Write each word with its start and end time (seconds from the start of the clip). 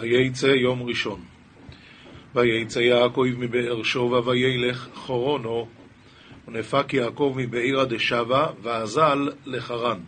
וייצא 0.00 0.46
יום 0.46 0.82
ראשון. 0.82 1.20
וייצא 2.34 2.78
יעקב 2.78 3.24
מבאר 3.38 3.82
שובה 3.82 4.28
וילך 4.28 4.88
חורונו, 4.94 5.68
ונפק 6.48 6.94
יעקב 6.94 7.34
מבעירא 7.36 7.84
דשבה, 7.84 8.46
ואזל 8.62 9.28
לחרן. 9.46 10.00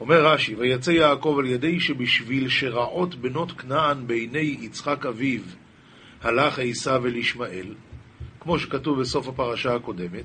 אומר 0.00 0.26
רש"י, 0.26 0.54
ויצא 0.54 0.90
יעקב 0.90 1.36
על 1.38 1.46
ידי 1.46 1.80
שבשביל 1.80 2.48
שרעות 2.48 3.14
בנות 3.14 3.52
כנען 3.52 4.06
בעיני 4.06 4.56
יצחק 4.60 5.06
אביו, 5.06 5.40
הלך 6.22 6.58
עשיו 6.58 7.06
אל 7.06 7.16
ישמעאל, 7.16 7.74
כמו 8.40 8.58
שכתוב 8.58 9.00
בסוף 9.00 9.28
הפרשה 9.28 9.74
הקודמת, 9.74 10.24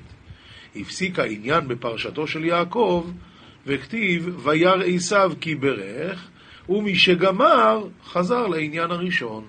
הפסיק 0.76 1.18
העניין 1.18 1.68
בפרשתו 1.68 2.26
של 2.26 2.44
יעקב, 2.44 3.10
וכתיב, 3.66 4.46
וירא 4.46 4.82
עשיו 4.94 5.32
כי 5.40 5.54
ברך, 5.54 6.28
ומשגמר, 6.68 7.88
חזר 8.04 8.46
לעניין 8.46 8.90
הראשון. 8.90 9.44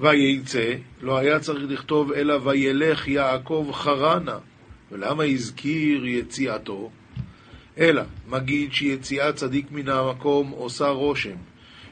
וייצא, 0.00 0.74
לא 1.02 1.18
היה 1.18 1.40
צריך 1.40 1.64
לכתוב 1.68 2.12
אלא 2.12 2.38
וילך 2.44 3.08
יעקב 3.08 3.70
חרנה. 3.72 4.38
ולמה 4.92 5.24
הזכיר 5.24 6.06
יציאתו? 6.06 6.90
אלא, 7.78 8.02
מגיד 8.28 8.72
שיציאת 8.72 9.36
צדיק 9.36 9.66
מן 9.70 9.88
המקום 9.88 10.50
עושה 10.50 10.88
רושם, 10.88 11.36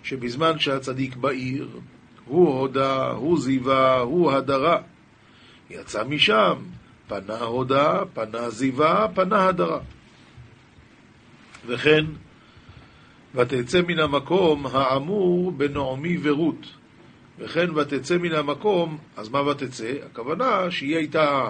שבזמן 0.02 0.58
שהצדיק 0.58 1.16
בעיר, 1.16 1.69
הוא 2.24 2.58
הודה, 2.58 3.10
הוא 3.10 3.41
זיווה, 3.41 3.98
הוא 3.98 4.33
הדרה. 4.33 4.80
יצא 5.70 6.05
משם, 6.05 6.55
פנה 7.08 7.38
הודה, 7.38 8.02
פנה 8.14 8.50
זיווה, 8.50 9.06
פנה 9.14 9.48
הדרה. 9.48 9.78
וכן, 11.66 12.05
ותצא 13.34 13.80
מן 13.88 13.98
המקום 13.98 14.66
האמור 14.66 15.52
בנעמי 15.52 16.19
ורות. 16.23 16.66
וכן 17.38 17.70
ותצא 17.77 18.19
מן 18.19 18.33
המקום, 18.33 18.98
אז 19.16 19.28
מה 19.28 19.42
ותצא? 19.42 19.92
הכוונה 20.06 20.70
שהיא 20.70 20.97
הייתה 20.97 21.48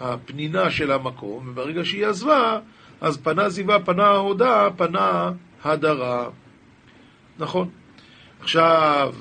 הפנינה 0.00 0.70
של 0.70 0.90
המקום, 0.90 1.48
וברגע 1.48 1.84
שהיא 1.84 2.06
עזבה, 2.06 2.58
אז 3.00 3.18
פנה 3.18 3.48
זיווה, 3.48 3.80
פנה 3.84 4.06
ההודה, 4.06 4.68
פנה 4.76 5.32
הדרה. 5.64 6.28
נכון. 7.38 7.68
עכשיו, 8.40 9.14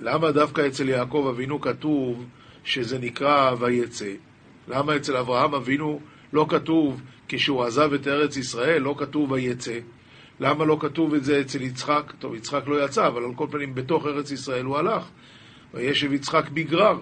למה 0.00 0.32
דווקא 0.32 0.66
אצל 0.66 0.88
יעקב 0.88 1.26
אבינו 1.30 1.60
כתוב 1.60 2.24
שזה 2.64 2.98
נקרא 2.98 3.54
ויצא? 3.58 4.12
למה 4.68 4.96
אצל 4.96 5.16
אברהם 5.16 5.54
אבינו 5.54 6.00
לא 6.32 6.46
כתוב 6.48 7.02
כשהוא 7.28 7.64
עזב 7.64 7.92
את 7.92 8.08
ארץ 8.08 8.36
ישראל, 8.36 8.82
לא 8.82 8.94
כתוב 8.98 9.32
ויצא? 9.32 9.78
למה 10.40 10.64
לא 10.64 10.76
כתוב 10.80 11.14
את 11.14 11.24
זה 11.24 11.40
אצל 11.40 11.62
יצחק? 11.62 12.12
טוב, 12.18 12.34
יצחק 12.34 12.62
לא 12.66 12.84
יצא, 12.84 13.06
אבל 13.06 13.24
על 13.24 13.34
כל 13.34 13.46
פנים 13.50 13.74
בתוך 13.74 14.06
ארץ 14.06 14.30
ישראל 14.30 14.64
הוא 14.64 14.76
הלך. 14.76 15.08
וישב 15.74 16.12
יצחק 16.12 16.48
בגרר. 16.48 16.98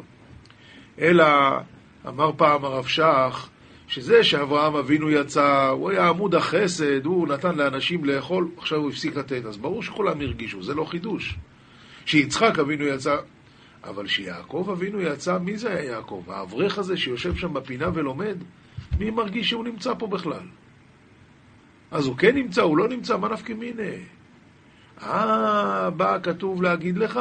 אלא, 1.00 1.24
אמר 2.08 2.30
פעם 2.36 2.64
הרב 2.64 2.86
שך, 2.86 3.48
שזה 3.88 4.24
שאברהם 4.24 4.76
אבינו 4.76 5.10
יצא, 5.10 5.68
הוא 5.68 5.90
היה 5.90 6.08
עמוד 6.08 6.34
החסד, 6.34 7.04
הוא 7.04 7.28
נתן 7.28 7.54
לאנשים 7.54 8.04
לאכול, 8.04 8.48
עכשיו 8.56 8.78
הוא 8.78 8.90
הפסיק 8.90 9.16
לתת. 9.16 9.44
אז 9.44 9.56
ברור 9.56 9.82
שכולם 9.82 10.20
הרגישו, 10.20 10.62
זה 10.62 10.74
לא 10.74 10.84
חידוש. 10.84 11.38
שיצחק 12.06 12.58
אבינו 12.58 12.84
יצא, 12.84 13.16
אבל 13.84 14.06
שיעקב 14.06 14.68
אבינו 14.72 15.00
יצא, 15.00 15.38
מי 15.38 15.58
זה 15.58 15.70
היה 15.70 15.84
יעקב? 15.84 16.22
האברך 16.28 16.78
הזה 16.78 16.96
שיושב 16.96 17.36
שם 17.36 17.54
בפינה 17.54 17.88
ולומד? 17.94 18.36
מי 18.98 19.10
מרגיש 19.10 19.48
שהוא 19.48 19.64
נמצא 19.64 19.94
פה 19.98 20.06
בכלל? 20.06 20.46
אז 21.90 22.06
הוא 22.06 22.16
כן 22.16 22.34
נמצא, 22.34 22.62
הוא 22.62 22.76
לא 22.76 22.88
נמצא, 22.88 23.16
מה 23.16 23.28
נפקא 23.28 23.52
מינה? 23.52 23.82
אה, 25.02 25.90
בא 25.90 26.18
כתוב 26.22 26.62
להגיד 26.62 26.98
לך 26.98 27.20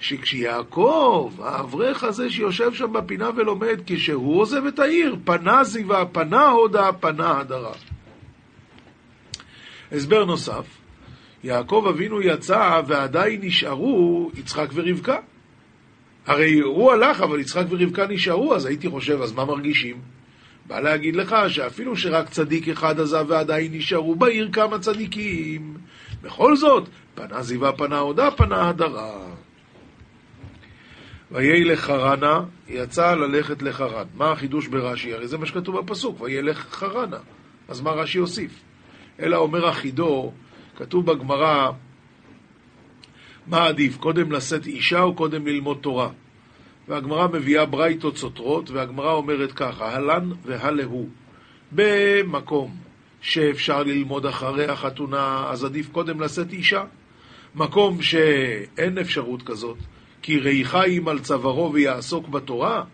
שכשיעקב, 0.00 1.32
האברך 1.38 2.04
הזה 2.04 2.30
שיושב 2.30 2.74
שם 2.74 2.92
בפינה 2.92 3.30
ולומד, 3.36 3.80
כשהוא 3.86 4.40
עוזב 4.40 4.66
את 4.66 4.78
העיר, 4.78 5.16
פנה 5.24 5.64
זיווה, 5.64 6.06
פנה 6.06 6.48
הודה, 6.48 6.92
פנה 6.92 7.40
הדרה. 7.40 7.72
הסבר 9.92 10.24
נוסף, 10.24 10.66
יעקב 11.44 11.86
אבינו 11.88 12.22
יצא 12.22 12.80
ועדיין 12.86 13.40
נשארו 13.42 14.30
יצחק 14.34 14.68
ורבקה. 14.74 15.16
הרי 16.26 16.60
הוא 16.60 16.92
הלך, 16.92 17.20
אבל 17.20 17.40
יצחק 17.40 17.64
ורבקה 17.70 18.06
נשארו, 18.06 18.54
אז 18.54 18.66
הייתי 18.66 18.88
חושב, 18.88 19.20
אז 19.22 19.32
מה 19.32 19.44
מרגישים? 19.44 20.17
בא 20.68 20.80
להגיד 20.80 21.16
לך 21.16 21.36
שאפילו 21.48 21.96
שרק 21.96 22.28
צדיק 22.28 22.68
אחד 22.68 23.00
עזב 23.00 23.24
ועדיין 23.28 23.74
נשארו 23.74 24.14
בעיר 24.14 24.48
כמה 24.52 24.78
צדיקים, 24.78 25.76
בכל 26.22 26.56
זאת, 26.56 26.88
פנה 27.14 27.42
זיווה, 27.42 27.72
פנה 27.72 27.98
הודה, 27.98 28.30
פנה 28.30 28.68
הדרה. 28.68 29.20
וילך 31.30 31.80
חרנה, 31.80 32.40
יצא 32.68 33.14
ללכת 33.14 33.62
לחרן. 33.62 34.06
מה 34.14 34.32
החידוש 34.32 34.66
ברש"י? 34.66 35.14
הרי 35.14 35.28
זה 35.28 35.38
מה 35.38 35.46
שכתוב 35.46 35.78
בפסוק, 35.78 36.20
וילך 36.20 36.66
חרנה. 36.70 37.18
אז 37.68 37.80
מה 37.80 37.90
רש"י 37.90 38.18
הוסיף? 38.18 38.60
אלא 39.20 39.36
אומר 39.36 39.68
החידו, 39.68 40.32
כתוב 40.76 41.06
בגמרא, 41.06 41.70
מה 43.46 43.66
עדיף, 43.66 43.96
קודם 43.96 44.32
לשאת 44.32 44.66
אישה 44.66 45.02
או 45.02 45.14
קודם 45.14 45.46
ללמוד 45.46 45.78
תורה? 45.80 46.08
והגמרא 46.88 47.28
מביאה 47.28 47.66
ברייתות 47.66 48.16
סותרות, 48.16 48.70
והגמרא 48.70 49.12
אומרת 49.12 49.52
ככה, 49.52 49.96
הלן 49.96 50.30
והלהו. 50.44 51.08
במקום 51.72 52.76
שאפשר 53.20 53.82
ללמוד 53.82 54.26
אחרי 54.26 54.66
החתונה, 54.66 55.46
אז 55.50 55.64
עדיף 55.64 55.88
קודם 55.92 56.20
לשאת 56.20 56.52
אישה. 56.52 56.84
מקום 57.54 58.02
שאין 58.02 58.98
אפשרות 58.98 59.42
כזאת, 59.42 59.78
כי 60.22 60.38
ריחיים 60.38 61.08
על 61.08 61.18
צווארו 61.18 61.72
ויעסוק 61.72 62.28
בתורה, 62.28 62.84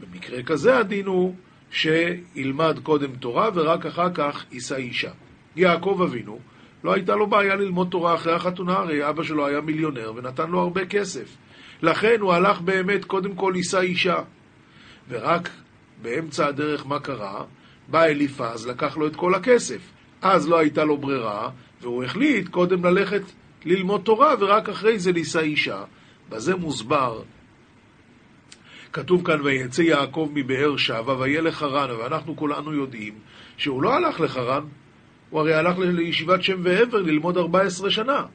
במקרה 0.00 0.42
כזה 0.42 0.78
הדין 0.78 1.06
הוא 1.06 1.34
שילמד 1.70 2.78
קודם 2.82 3.14
תורה 3.14 3.50
ורק 3.54 3.86
אחר 3.86 4.12
כך 4.14 4.44
יישא 4.52 4.76
אישה. 4.76 5.10
יעקב 5.56 6.00
אבינו, 6.02 6.38
לא 6.84 6.92
הייתה 6.92 7.14
לו 7.14 7.26
בעיה 7.26 7.54
ללמוד 7.54 7.88
תורה 7.90 8.14
אחרי 8.14 8.32
החתונה, 8.32 8.72
הרי 8.72 9.08
אבא 9.08 9.22
שלו 9.22 9.46
היה 9.46 9.60
מיליונר 9.60 10.12
ונתן 10.16 10.50
לו 10.50 10.60
הרבה 10.60 10.86
כסף. 10.86 11.36
לכן 11.82 12.20
הוא 12.20 12.32
הלך 12.32 12.60
באמת 12.60 13.04
קודם 13.04 13.34
כל 13.34 13.52
יישא 13.56 13.80
אישה. 13.80 14.18
ורק 15.08 15.50
באמצע 16.02 16.46
הדרך 16.46 16.86
מה 16.86 17.00
קרה? 17.00 17.44
בא 17.88 18.04
אליפז, 18.04 18.66
לקח 18.66 18.96
לו 18.96 19.06
את 19.06 19.16
כל 19.16 19.34
הכסף. 19.34 19.80
אז 20.22 20.48
לא 20.48 20.58
הייתה 20.58 20.84
לו 20.84 20.96
ברירה, 20.96 21.50
והוא 21.80 22.04
החליט 22.04 22.48
קודם 22.48 22.84
ללכת 22.84 23.22
ללמוד 23.64 24.00
תורה, 24.04 24.34
ורק 24.40 24.68
אחרי 24.68 24.98
זה 24.98 25.12
לישא 25.12 25.40
אישה. 25.40 25.84
בזה 26.28 26.56
מוסבר, 26.56 27.22
כתוב 28.92 29.26
כאן, 29.26 29.40
ויצא 29.40 29.82
יעקב 29.82 30.30
מבאר 30.34 30.76
שבע 30.76 31.16
וילך 31.18 31.54
חרן, 31.54 31.90
ואנחנו 31.90 32.36
כולנו 32.36 32.74
יודעים 32.74 33.14
שהוא 33.56 33.82
לא 33.82 33.94
הלך 33.94 34.20
לחרן, 34.20 34.64
הוא 35.30 35.40
הרי 35.40 35.54
הלך 35.54 35.78
לישיבת 35.78 36.42
שם 36.42 36.60
ועבר 36.62 37.02
ללמוד 37.02 37.38
14 37.38 37.90
שנה. 37.90 38.26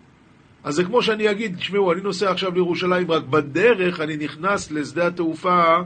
אז 0.66 0.76
זה 0.76 0.84
כמו 0.84 1.02
שאני 1.02 1.32
אגיד, 1.32 1.56
תשמעו, 1.58 1.92
אני 1.92 2.02
נוסע 2.02 2.32
עכשיו 2.32 2.54
לירושלים, 2.54 3.12
רק 3.12 3.24
בדרך 3.24 4.00
אני 4.00 4.18
נכנס 4.18 4.72
לשדה 4.72 5.08
התעופה 5.08 5.78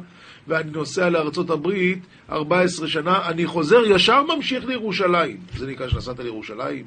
ואני 0.47 0.71
נוסע 0.71 1.09
לארצות 1.09 1.49
הברית 1.49 1.99
14 2.29 2.87
שנה, 2.87 3.27
אני 3.27 3.45
חוזר, 3.45 3.85
ישר 3.85 4.23
ממשיך 4.23 4.65
לירושלים. 4.65 5.37
זה 5.55 5.67
נקרא 5.67 5.87
שנסעת 5.87 6.19
לירושלים? 6.19 6.85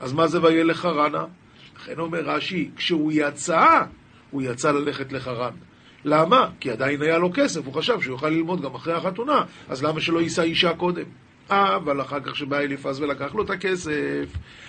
אז 0.00 0.12
מה 0.12 0.26
זה 0.26 0.42
וילך 0.42 0.76
חרנה? 0.76 1.24
לכן 1.76 1.98
אומר 1.98 2.20
רש"י, 2.20 2.70
כשהוא 2.76 3.12
יצא, 3.14 3.82
הוא 4.30 4.42
יצא 4.42 4.72
ללכת 4.72 5.12
לחרן. 5.12 5.52
למה? 6.04 6.48
כי 6.60 6.70
עדיין 6.70 7.02
היה 7.02 7.18
לו 7.18 7.30
כסף, 7.34 7.66
הוא 7.66 7.74
חשב 7.74 8.00
שהוא 8.00 8.14
יוכל 8.14 8.28
ללמוד 8.28 8.62
גם 8.62 8.74
אחרי 8.74 8.94
החתונה, 8.94 9.42
אז 9.68 9.84
למה 9.84 10.00
שלא 10.00 10.20
יישא 10.20 10.42
אישה 10.42 10.74
קודם? 10.74 11.06
אה, 11.50 11.76
אבל 11.76 12.00
אחר 12.00 12.20
כך 12.20 12.36
שבא 12.36 12.58
אליפז 12.58 13.00
ולקח 13.00 13.34
לו 13.34 13.42
את 13.42 13.50
הכסף, 13.50 14.26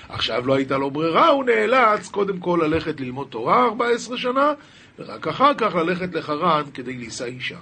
עכשיו 0.09 0.47
לא 0.47 0.53
הייתה 0.53 0.77
לו 0.77 0.91
ברירה, 0.91 1.27
הוא 1.27 1.43
נאלץ 1.43 2.07
קודם 2.07 2.39
כל 2.39 2.59
ללכת 2.63 2.99
ללמוד 2.99 3.27
תורה 3.29 3.65
14 3.65 4.17
שנה, 4.17 4.53
ורק 4.99 5.27
אחר 5.27 5.53
כך 5.57 5.75
ללכת 5.75 6.15
לחרן 6.15 6.63
כדי 6.73 6.93
לישא 6.93 7.25
אישה. 7.25 7.57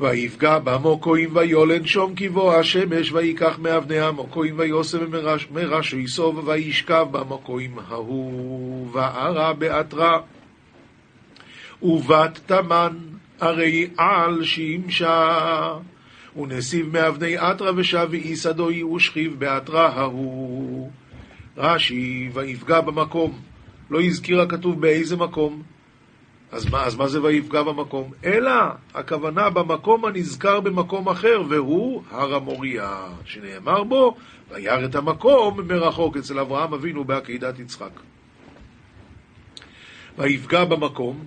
ויפגע 0.00 0.58
במוקוים 0.58 1.36
ויולן 1.36 1.86
שום 1.86 2.14
כבוא 2.16 2.54
השמש 2.54 3.12
ויקח 3.12 3.58
מאבני 3.58 4.00
המוקוים 4.00 4.58
ויוסם 4.58 5.10
מרש 5.52 5.92
ויסוב 5.92 6.48
וישכב 6.48 7.06
במוקוים 7.10 7.78
ההוא 7.88 8.88
וערה 8.92 9.52
באתרה 9.52 10.20
ובת 11.82 12.40
תמן 12.46 12.96
הרי 13.40 13.90
על 13.96 14.44
שימשה 14.44 15.76
ונסיב 16.36 16.92
מאבני 16.92 17.38
אתרה 17.38 17.70
ושב 17.76 18.08
ואיסדוי 18.10 18.82
ושכיב 18.82 19.38
באתרה 19.38 19.88
ההוא 19.88 20.90
רש"י 21.56 22.30
ויפגע 22.32 22.80
במקום 22.80 23.40
לא 23.90 24.00
הזכיר 24.00 24.40
הכתוב 24.40 24.80
באיזה 24.80 25.16
מקום 25.16 25.62
אז 26.52 26.70
מה, 26.70 26.84
אז 26.84 26.96
מה 26.96 27.08
זה 27.08 27.22
ויפגע 27.22 27.62
במקום? 27.62 28.12
אלא 28.24 28.52
הכוונה 28.94 29.50
במקום 29.50 30.04
הנזכר 30.04 30.60
במקום 30.60 31.08
אחר, 31.08 31.42
והוא 31.48 32.02
הר 32.10 32.34
המוריה, 32.34 33.06
שנאמר 33.24 33.84
בו, 33.84 34.16
וירא 34.50 34.84
את 34.84 34.94
המקום 34.94 35.60
מרחוק 35.68 36.16
אצל 36.16 36.38
אברהם 36.38 36.74
אבינו 36.74 37.04
בעקידת 37.04 37.58
יצחק. 37.58 38.00
ויפגע 40.18 40.64
במקום, 40.64 41.24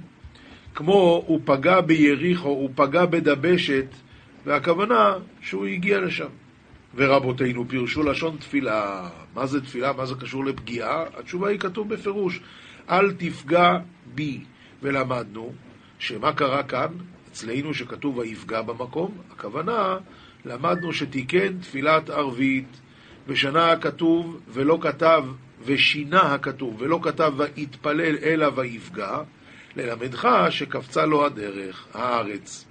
כמו 0.75 1.23
הוא 1.27 1.39
פגע 1.45 1.81
ביריחו, 1.81 2.49
הוא 2.49 2.69
פגע 2.75 3.05
בדבשת, 3.05 3.85
והכוונה 4.45 5.13
שהוא 5.41 5.65
הגיע 5.65 5.99
לשם. 5.99 6.29
ורבותינו 6.95 7.67
פירשו 7.67 8.03
לשון 8.03 8.37
תפילה. 8.37 9.09
מה 9.35 9.45
זה 9.45 9.61
תפילה? 9.61 9.93
מה 9.93 10.05
זה 10.05 10.15
קשור 10.15 10.45
לפגיעה? 10.45 11.03
התשובה 11.17 11.49
היא 11.49 11.59
כתוב 11.59 11.93
בפירוש, 11.93 12.41
אל 12.89 13.11
תפגע 13.11 13.77
בי. 14.15 14.39
ולמדנו 14.81 15.53
שמה 15.99 16.33
קרה 16.33 16.63
כאן? 16.63 16.87
אצלנו 17.31 17.73
שכתוב 17.73 18.17
ויפגע 18.17 18.61
במקום, 18.61 19.17
הכוונה, 19.31 19.97
למדנו 20.45 20.93
שתיקן 20.93 21.57
תפילת 21.57 22.09
ערבית, 22.09 22.81
ושנה 23.27 23.71
הכתוב 23.71 24.39
ולא 24.47 24.77
כתב, 24.81 25.23
ושינה 25.65 26.21
הכתוב 26.21 26.75
ולא 26.79 26.99
כתב 27.03 27.33
ויתפלל 27.37 28.15
אלא 28.23 28.51
ויפגע, 28.55 29.17
ללמדך 29.75 30.27
שקפצה 30.49 31.05
לו 31.05 31.25
הדרך, 31.25 31.87
הארץ. 31.93 32.70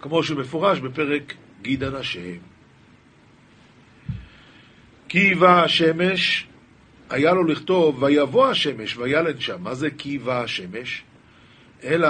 כמו 0.00 0.22
שמפורש 0.22 0.78
בפרק 0.78 1.34
גיד 1.62 1.84
הנשם. 1.84 2.38
כי 5.08 5.34
בא 5.34 5.64
השמש, 5.64 6.46
היה 7.10 7.32
לו 7.32 7.44
לכתוב 7.44 8.02
ויבוא 8.02 8.46
השמש 8.46 8.96
וילן 8.96 9.40
שם. 9.40 9.62
מה 9.62 9.74
זה 9.74 9.90
כי 9.90 10.18
בא 10.18 10.42
השמש? 10.42 11.02
אלא 11.84 12.08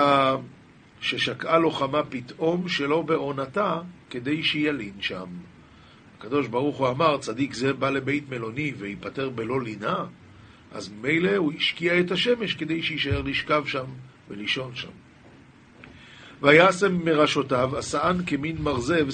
ששקעה 1.00 1.58
לו 1.58 1.70
חמה 1.70 2.02
פתאום 2.04 2.68
שלא 2.68 3.02
בעונתה 3.02 3.80
כדי 4.10 4.42
שילין 4.42 4.92
שם. 5.00 5.26
הקדוש 6.18 6.46
ברוך 6.46 6.76
הוא 6.76 6.88
אמר, 6.88 7.18
צדיק 7.18 7.54
זה 7.54 7.72
בא 7.72 7.90
לבית 7.90 8.28
מלוני 8.28 8.72
וייפטר 8.78 9.30
בלא 9.30 9.62
לינה, 9.62 10.04
אז 10.72 10.90
מילא 11.00 11.36
הוא 11.36 11.52
השקיע 11.56 12.00
את 12.00 12.10
השמש 12.10 12.54
כדי 12.54 12.82
שיישאר 12.82 13.22
לשכב 13.22 13.62
שם 13.66 13.86
ולישון 14.28 14.70
שם. 14.74 14.88
וישם 16.42 17.04
מראשותיו, 17.04 17.76
עשאן 17.76 18.18
כמין 18.26 18.56
מרזב 18.60 19.06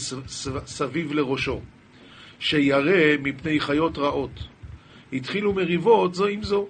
סביב 0.66 1.12
לראשו, 1.12 1.60
שירא 2.38 3.16
מפני 3.22 3.60
חיות 3.60 3.98
רעות. 3.98 4.40
התחילו 5.12 5.52
מריבות 5.52 6.14
זו 6.14 6.26
עם 6.26 6.42
זו. 6.42 6.66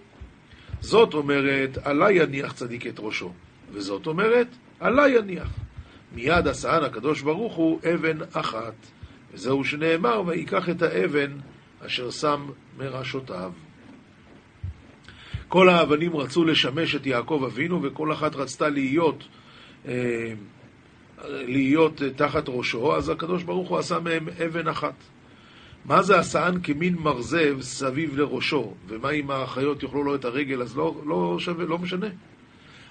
זאת 0.81 1.15
אומרת, 1.15 1.79
עלי 1.85 2.13
יניח 2.13 2.53
צדיק 2.53 2.87
את 2.87 2.95
ראשו, 2.99 3.33
וזאת 3.73 4.07
אומרת, 4.07 4.47
עלי 4.81 5.09
יניח. 5.09 5.49
מיד 6.15 6.49
עשאן 6.49 6.85
הקדוש 6.85 7.23
ברוך 7.23 7.55
הוא 7.55 7.81
אבן 7.95 8.19
אחת, 8.33 8.75
וזהו 9.35 9.65
שנאמר, 9.65 10.23
ויקח 10.27 10.69
את 10.69 10.83
האבן 10.83 11.33
אשר 11.87 12.11
שם 12.11 12.47
מראשותיו. 12.79 13.53
כל 15.49 15.69
האבנים 15.69 16.17
רצו 16.17 16.45
לשמש 16.45 16.95
את 16.95 17.07
יעקב 17.07 17.43
אבינו, 17.47 17.83
וכל 17.83 18.13
אחת 18.13 18.37
רצתה 18.37 18.69
להיות 18.69 19.25
להיות 21.25 22.03
תחת 22.17 22.45
ראשו, 22.49 22.97
אז 22.97 23.09
הקדוש 23.09 23.43
ברוך 23.43 23.69
הוא 23.69 23.79
עשה 23.79 23.99
מהם 23.99 24.29
אבן 24.47 24.69
אחת. 24.69 24.95
מה 25.85 26.03
זה 26.03 26.19
עשאן 26.19 26.55
כמין 26.63 26.95
מרזב 26.95 27.61
סביב 27.61 28.17
לראשו, 28.17 28.75
ומה 28.87 29.11
אם 29.11 29.31
האחיות 29.31 29.83
יאכלו 29.83 30.05
לו 30.05 30.15
את 30.15 30.25
הרגל, 30.25 30.63
אז 30.63 30.77
לא, 30.77 31.03
לא 31.07 31.37
שווה, 31.39 31.65
לא 31.65 31.79
משנה. 31.79 32.07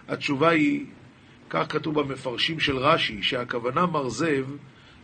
התשובה 0.08 0.50
היא, 0.50 0.86
כך 1.50 1.66
כתוב 1.70 2.00
במפרשים 2.00 2.60
של 2.60 2.78
רש"י, 2.78 3.24
שהכוונה 3.24 3.86
מרזב 3.86 4.46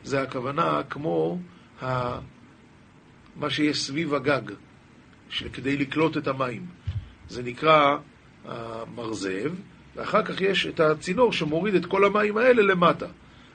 זה 0.03 0.21
הכוונה 0.21 0.81
כמו 0.89 1.39
ה... 1.81 2.19
מה 3.35 3.49
שיש 3.49 3.81
סביב 3.81 4.13
הגג, 4.13 4.41
כדי 5.53 5.77
לקלוט 5.77 6.17
את 6.17 6.27
המים. 6.27 6.65
זה 7.27 7.43
נקרא 7.43 7.97
המרזב, 8.45 9.51
ואחר 10.01 10.23
כך 10.23 10.41
יש 10.41 10.67
את 10.67 10.79
הצינור 10.79 11.33
שמוריד 11.33 11.75
את 11.75 11.85
כל 11.85 12.05
המים 12.05 12.37
האלה 12.37 12.61
למטה. 12.61 13.05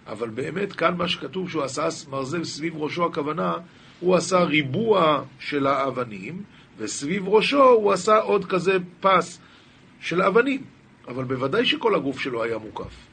אבל 0.07 0.29
באמת 0.29 0.73
כאן 0.73 0.97
מה 0.97 1.09
שכתוב 1.09 1.51
שהוא 1.51 1.63
עשה 1.63 1.89
מרזב 2.11 2.45
סביב 2.45 2.77
ראשו, 2.77 3.05
הכוונה, 3.05 3.55
הוא 4.01 4.15
עשה 4.15 4.39
ריבוע 4.39 5.23
של 5.39 5.67
האבנים, 5.67 6.43
וסביב 6.79 7.29
ראשו 7.29 7.63
הוא 7.63 7.93
עשה 7.93 8.19
עוד 8.19 8.45
כזה 8.45 8.79
פס 9.01 9.41
של 10.01 10.23
אבנים. 10.23 10.65
אבל 11.09 11.25
בוודאי 11.25 11.67
שכל 11.67 11.95
הגוף 11.95 12.21
שלו 12.21 12.43
היה 12.43 12.59
מוקף. 12.59 13.07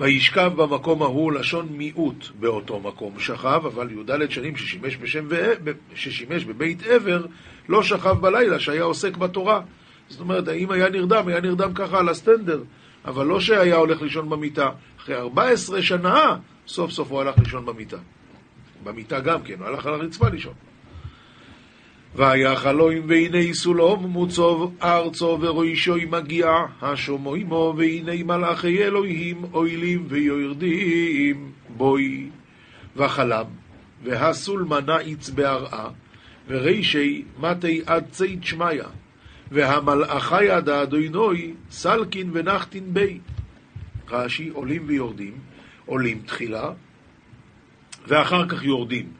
וישכב 0.00 0.52
במקום 0.56 1.02
ההוא 1.02 1.32
לשון 1.32 1.68
מיעוט 1.70 2.28
באותו 2.40 2.80
מקום 2.80 3.20
שכב, 3.20 3.62
אבל 3.66 3.90
י"ד 3.90 4.30
שנים 4.30 4.56
ששימש, 4.56 4.96
בשם 4.96 5.24
ו... 5.28 5.52
ששימש 5.94 6.44
בבית 6.44 6.82
עבר, 6.82 7.26
לא 7.68 7.82
שכב 7.82 8.20
בלילה, 8.20 8.60
שהיה 8.60 8.82
עוסק 8.82 9.16
בתורה. 9.16 9.60
זאת 10.10 10.20
אומרת, 10.20 10.48
האם 10.48 10.70
היה 10.70 10.88
נרדם, 10.88 11.28
היה 11.28 11.40
נרדם 11.40 11.74
ככה 11.74 11.98
על 11.98 12.08
הסטנדר, 12.08 12.62
אבל 13.04 13.26
לא 13.26 13.40
שהיה 13.40 13.76
הולך 13.76 14.02
לישון 14.02 14.30
במיטה. 14.30 14.70
אחרי 15.00 15.14
14 15.14 15.82
שנה, 15.82 16.36
סוף 16.66 16.90
סוף 16.90 17.10
הוא 17.10 17.20
הלך 17.20 17.38
לישון 17.38 17.66
במיטה. 17.66 17.96
במיטה 18.84 19.20
גם 19.20 19.42
כן, 19.42 19.54
הוא 19.58 19.66
הלך 19.66 19.86
על 19.86 19.94
הרצפה 19.94 20.28
לישון. 20.28 20.54
והיה 22.14 22.56
חלוים 22.56 23.02
והנה 23.08 23.54
סולום 23.54 24.06
מוצוב 24.06 24.74
ארצו 24.82 25.38
וראשוי 25.40 26.04
מגיע 26.04 26.52
השומו 26.82 27.34
עמו 27.34 27.74
והנה 27.76 28.24
מלאכי 28.24 28.84
אלוהים 28.84 29.44
אוילים 29.52 30.04
ויורדים 30.08 31.52
בוי 31.76 32.28
וחלם 32.96 33.44
והסולמה 34.04 34.80
נעיץ 34.80 35.30
בהרעה 35.30 35.88
ורישי 36.48 37.24
מתי 37.40 37.82
עד 37.86 38.04
צית 38.10 38.44
שמיא 38.44 38.82
והמלאכה 39.50 40.44
ידע 40.44 40.82
אדוינוי 40.82 41.54
סלקין 41.70 42.30
ונחתין 42.32 42.94
בי 42.94 43.18
רש"י 44.08 44.48
עולים 44.48 44.82
ויורדים 44.86 45.34
עולים 45.86 46.22
תחילה 46.26 46.70
ואחר 48.06 48.48
כך 48.48 48.64
יורדים 48.64 49.12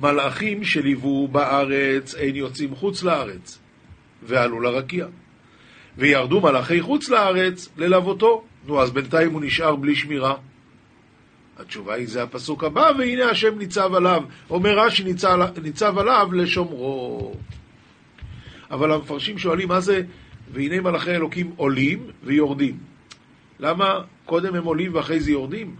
מלאכים 0.00 0.64
שליוו 0.64 1.28
בארץ 1.28 2.14
אין 2.14 2.36
יוצאים 2.36 2.74
חוץ 2.74 3.02
לארץ, 3.02 3.58
ועלו 4.22 4.60
לרקיע. 4.60 5.06
וירדו 5.98 6.40
מלאכי 6.40 6.82
חוץ 6.82 7.08
לארץ 7.08 7.68
ללוותו. 7.76 8.44
נו, 8.66 8.82
אז 8.82 8.90
בינתיים 8.90 9.32
הוא 9.32 9.42
נשאר 9.42 9.76
בלי 9.76 9.94
שמירה. 9.94 10.34
התשובה 11.58 11.94
היא, 11.94 12.08
זה 12.08 12.22
הפסוק 12.22 12.64
הבא, 12.64 12.90
והנה 12.98 13.30
השם 13.30 13.58
ניצב 13.58 13.94
עליו. 13.94 14.22
אומר 14.50 14.78
רש"י, 14.78 15.04
ניצב 15.62 15.98
עליו 15.98 16.28
לשומרו. 16.32 17.34
אבל 18.70 18.92
המפרשים 18.92 19.38
שואלים, 19.38 19.68
מה 19.68 19.80
זה, 19.80 20.02
והנה 20.52 20.80
מלאכי 20.80 21.10
אלוקים 21.10 21.52
עולים 21.56 22.06
ויורדים. 22.24 22.78
למה 23.58 24.00
קודם 24.24 24.54
הם 24.54 24.64
עולים 24.64 24.94
ואחרי 24.94 25.20
זה 25.20 25.30
יורדים? 25.30 25.76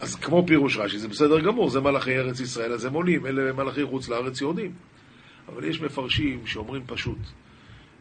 אז 0.00 0.14
כמו 0.14 0.46
פירוש 0.46 0.76
רש"י, 0.76 0.98
זה 0.98 1.08
בסדר 1.08 1.40
גמור, 1.40 1.70
זה 1.70 1.80
מלאכי 1.80 2.18
ארץ 2.18 2.40
ישראל, 2.40 2.72
אז 2.72 2.84
הם 2.84 2.92
עולים, 2.92 3.26
אלה 3.26 3.52
מלאכי 3.52 3.84
חוץ 3.84 4.08
לארץ 4.08 4.40
יורדים. 4.40 4.72
אבל 5.48 5.64
יש 5.64 5.80
מפרשים 5.80 6.46
שאומרים 6.46 6.82
פשוט, 6.86 7.18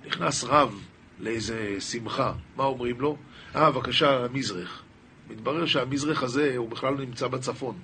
נכנס 0.06 0.44
רב 0.44 0.84
לאיזה 1.20 1.76
שמחה, 1.80 2.34
מה 2.56 2.64
אומרים 2.64 3.02
לו? 3.02 3.18
אה, 3.56 3.72
בבקשה, 3.72 4.28
מזרח. 4.34 4.84
מתברר 5.30 5.66
שהמזרח 5.66 6.24
הזה, 6.24 6.54
הוא 6.58 6.70
בכלל 6.70 6.94
נמצא 6.94 7.28
בצפון. 7.28 7.76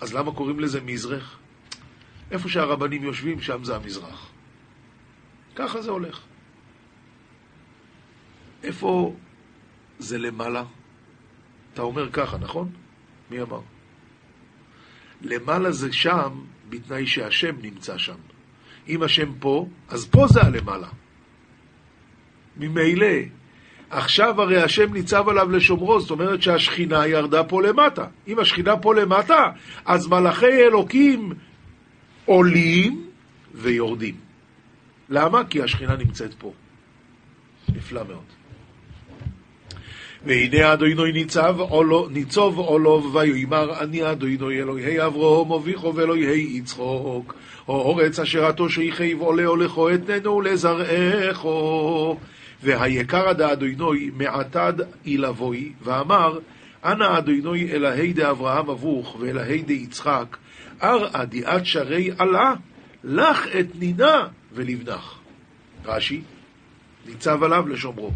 אז 0.00 0.14
למה 0.14 0.32
קוראים 0.32 0.60
לזה 0.60 0.80
מזרח? 0.80 1.38
איפה 2.32 2.48
שהרבנים 2.48 3.02
יושבים, 3.02 3.40
שם 3.40 3.64
זה 3.64 3.76
המזרח. 3.76 4.30
ככה 5.56 5.82
זה 5.82 5.90
הולך. 5.90 6.20
איפה 8.62 9.14
זה 9.98 10.18
למעלה? 10.18 10.64
אתה 11.74 11.82
אומר 11.82 12.10
ככה, 12.10 12.38
נכון? 12.38 12.68
מי 13.30 13.42
אמר? 13.42 13.60
למעלה 15.22 15.72
זה 15.72 15.92
שם, 15.92 16.44
בתנאי 16.68 17.06
שהשם 17.06 17.54
נמצא 17.62 17.98
שם. 17.98 18.18
אם 18.88 19.02
השם 19.02 19.32
פה, 19.40 19.66
אז 19.88 20.06
פה 20.06 20.26
זה 20.28 20.42
הלמעלה. 20.42 20.88
ממילא, 22.56 23.06
עכשיו 23.90 24.42
הרי 24.42 24.62
השם 24.62 24.92
ניצב 24.92 25.28
עליו 25.28 25.50
לשומרו, 25.50 26.00
זאת 26.00 26.10
אומרת 26.10 26.42
שהשכינה 26.42 27.06
ירדה 27.06 27.44
פה 27.44 27.62
למטה. 27.62 28.06
אם 28.28 28.38
השכינה 28.38 28.76
פה 28.76 28.94
למטה, 28.94 29.50
אז 29.84 30.06
מלאכי 30.06 30.46
אלוקים 30.46 31.32
עולים 32.24 33.06
ויורדים. 33.54 34.14
למה? 35.08 35.44
כי 35.44 35.62
השכינה 35.62 35.96
נמצאת 35.96 36.34
פה. 36.34 36.52
נפלא 37.68 38.04
מאוד. 38.08 38.42
והנה 40.26 40.72
אדוני 40.72 41.12
ניצב 41.12 41.56
עולו, 41.58 42.08
ניצוב 42.08 42.58
עולו 42.58 43.12
ויאמר 43.12 43.80
אני 43.80 44.10
אדוני 44.10 44.58
אלוהי 44.58 45.06
אברהם 45.06 45.52
אביכו 45.52 45.94
ואלוהי 45.94 46.56
יצחוק 46.56 47.34
אורץ 47.68 48.18
אשר 48.18 48.46
התושיכי 48.46 49.14
ועולה 49.14 49.44
הולכו 49.44 49.94
אתננו 49.94 50.40
לזרעךו 50.40 52.18
והיקר 52.62 53.28
עד 53.28 53.40
אדוני 53.40 54.10
מעתד 54.16 54.72
אילבוי 55.06 55.72
ואמר 55.82 56.38
אנא 56.84 57.18
אדוני 57.18 57.72
אלוהי 57.72 58.12
דאברהם 58.12 58.70
אבוך 58.70 59.16
ואלוהי 59.20 59.62
דיצחק 59.62 60.36
ארעא 60.82 61.24
דיעת 61.24 61.66
שרי 61.66 62.10
עלה 62.18 62.54
לך 63.04 63.46
את 63.60 63.66
נינה 63.78 64.26
ולבנך. 64.52 65.14
רש"י, 65.84 66.22
ניצב 67.06 67.42
עליו 67.42 67.68
לשומרו. 67.68 68.10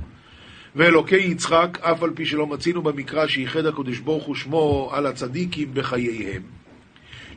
ואלוקי 0.77 1.17
יצחק, 1.17 1.79
אף 1.81 2.03
על 2.03 2.11
פי 2.15 2.27
שלא 2.27 2.47
מצינו 2.47 2.83
במקרא 2.83 3.27
שייחד 3.27 3.67
הקדוש 3.67 3.99
ברוך 3.99 4.25
הוא 4.25 4.35
שמו 4.35 4.91
על 4.93 5.07
הצדיקים 5.07 5.75
בחייהם. 5.75 6.43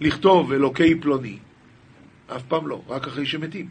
לכתוב 0.01 0.51
אלוקי 0.51 0.95
פלוני, 0.95 1.37
אף 2.35 2.43
פעם 2.43 2.67
לא, 2.67 2.81
רק 2.87 3.07
אחרי 3.07 3.25
שמתים. 3.25 3.67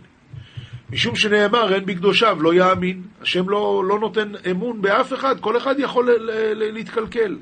משום 0.91 1.17
שנאמר, 1.17 1.75
אין 1.75 1.87
בקדושיו, 1.87 2.43
לא 2.43 2.55
יאמין. 2.55 3.03
השם 3.21 3.49
לא, 3.49 3.83
לא 3.89 3.99
נותן 3.99 4.33
אמון 4.51 4.83
באף 4.83 5.13
אחד, 5.13 5.41
כל 5.41 5.57
אחד 5.57 5.75
יכול 5.79 6.09
להתקלקל. 6.55 7.37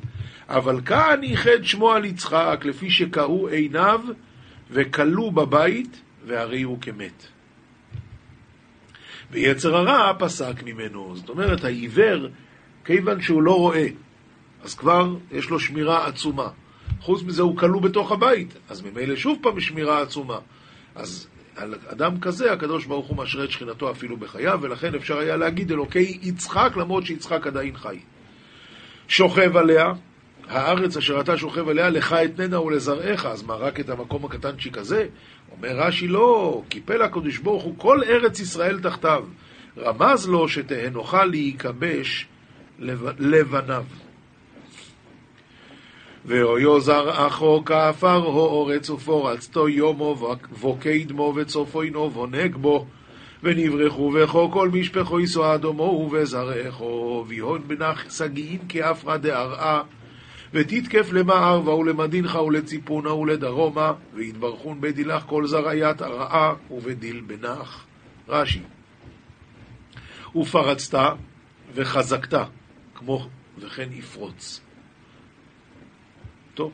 אבל 0.49 0.81
כאן 0.81 1.21
ייחד 1.23 1.63
שמו 1.63 1.93
על 1.93 2.05
יצחק, 2.05 2.61
לפי 2.65 2.91
שקראו 2.91 3.49
עיניו 3.49 4.01
וכלו 4.71 5.31
בבית, 5.31 6.01
והרי 6.27 6.63
הוא 6.63 6.79
כמת. 6.81 7.27
ויצר 9.31 9.77
הרע 9.77 10.13
פסק 10.19 10.63
ממנו. 10.63 11.17
זאת 11.17 11.29
אומרת, 11.29 11.65
העיוור, 11.65 12.27
כיוון 12.85 13.23
שהוא 13.23 13.43
לא 13.43 13.59
רואה, 13.59 13.87
אז 14.63 14.75
כבר 14.75 15.15
יש 15.33 15.51
לו 15.51 15.61
שמירה 15.61 16.07
עצומה. 16.07 16.49
חוץ 17.01 17.23
מזה 17.23 17.43
הוא 17.43 17.57
כלוא 17.57 17.83
בתוך 17.83 18.13
הבית, 18.13 18.55
אז 18.69 18.83
ממילא 18.83 19.17
שוב 19.17 19.39
פעם 19.43 19.61
שמירה 19.61 20.03
עצומה. 20.03 20.39
אז 20.95 21.29
על 21.57 21.75
אדם 21.87 22.21
כזה 22.21 22.53
הקדוש 22.53 22.87
ברוך 22.87 23.07
הוא 23.07 23.17
משרה 23.17 23.45
את 23.45 23.51
שכינתו 23.51 23.91
אפילו 23.91 24.17
בחייו, 24.17 24.59
ולכן 24.63 24.95
אפשר 24.95 25.19
היה 25.19 25.37
להגיד 25.37 25.73
אלוקי 25.73 26.19
יצחק 26.23 26.73
למרות 26.77 27.07
שיצחק 27.07 27.47
עדיין 27.47 27.77
חי. 27.77 27.99
שוכב 29.09 29.57
עליה, 29.57 29.93
הארץ 30.49 30.97
אשר 30.97 31.21
אתה 31.21 31.37
שוכב 31.37 31.69
עליה, 31.69 31.91
לך 31.91 32.13
אתננה 32.13 32.61
ולזרעך, 32.61 33.27
אז 33.27 33.43
מה, 33.43 33.55
רק 33.55 33.81
את 33.81 33.91
המקום 33.91 34.25
הקטנצ'יק 34.25 34.79
הזה? 34.79 35.07
אומר 35.53 35.77
רש"י, 35.77 36.09
לא, 36.09 36.63
קיפל 36.69 37.03
הקדוש 37.03 37.39
ברוך 37.39 37.63
הוא 37.63 37.75
כל 37.79 38.01
ארץ 38.05 38.41
ישראל 38.41 38.81
תחתיו. 38.81 39.25
רמז 39.79 40.29
לו 40.29 40.49
שתהנוכה 40.49 41.25
להיכבש 41.25 42.27
לבניו. 43.19 43.85
ואויו 46.25 46.81
זרעכו 46.81 47.63
כעפר 47.67 48.23
אורץ 48.25 48.91
ופורצתו 48.91 49.69
יומו 49.69 50.35
וקדמו 50.63 51.33
וצופוינו 51.37 52.15
ונג 52.15 52.57
בו 52.57 52.87
ונברחו 53.43 54.13
וכו 54.15 54.51
כל 54.51 54.69
משפחו 54.69 55.21
ישוא 55.21 55.55
אדומו 55.55 55.83
ובזרעכו 55.83 57.25
ויהון 57.29 57.63
בנח 57.69 58.05
סגיין 58.09 58.59
כאפרא 58.69 59.17
דארעה 59.17 59.83
ותתקף 60.53 61.13
למערבה 61.13 61.75
ולמדינך 61.75 62.35
ולציפונה 62.35 63.13
ולדרומה 63.15 63.93
ויתברכון 64.15 64.81
בדילך 64.81 65.23
כל 65.27 65.47
זרעיית 65.47 66.03
הרעה 66.03 66.55
ובדיל 66.71 67.21
בנח. 67.27 67.87
רש"י 68.29 68.63
ופרצת 70.37 70.99
וחזקת 71.75 72.39
כמו 72.95 73.29
וכן 73.59 73.89
יפרוץ 73.93 74.61
טוב. 76.55 76.73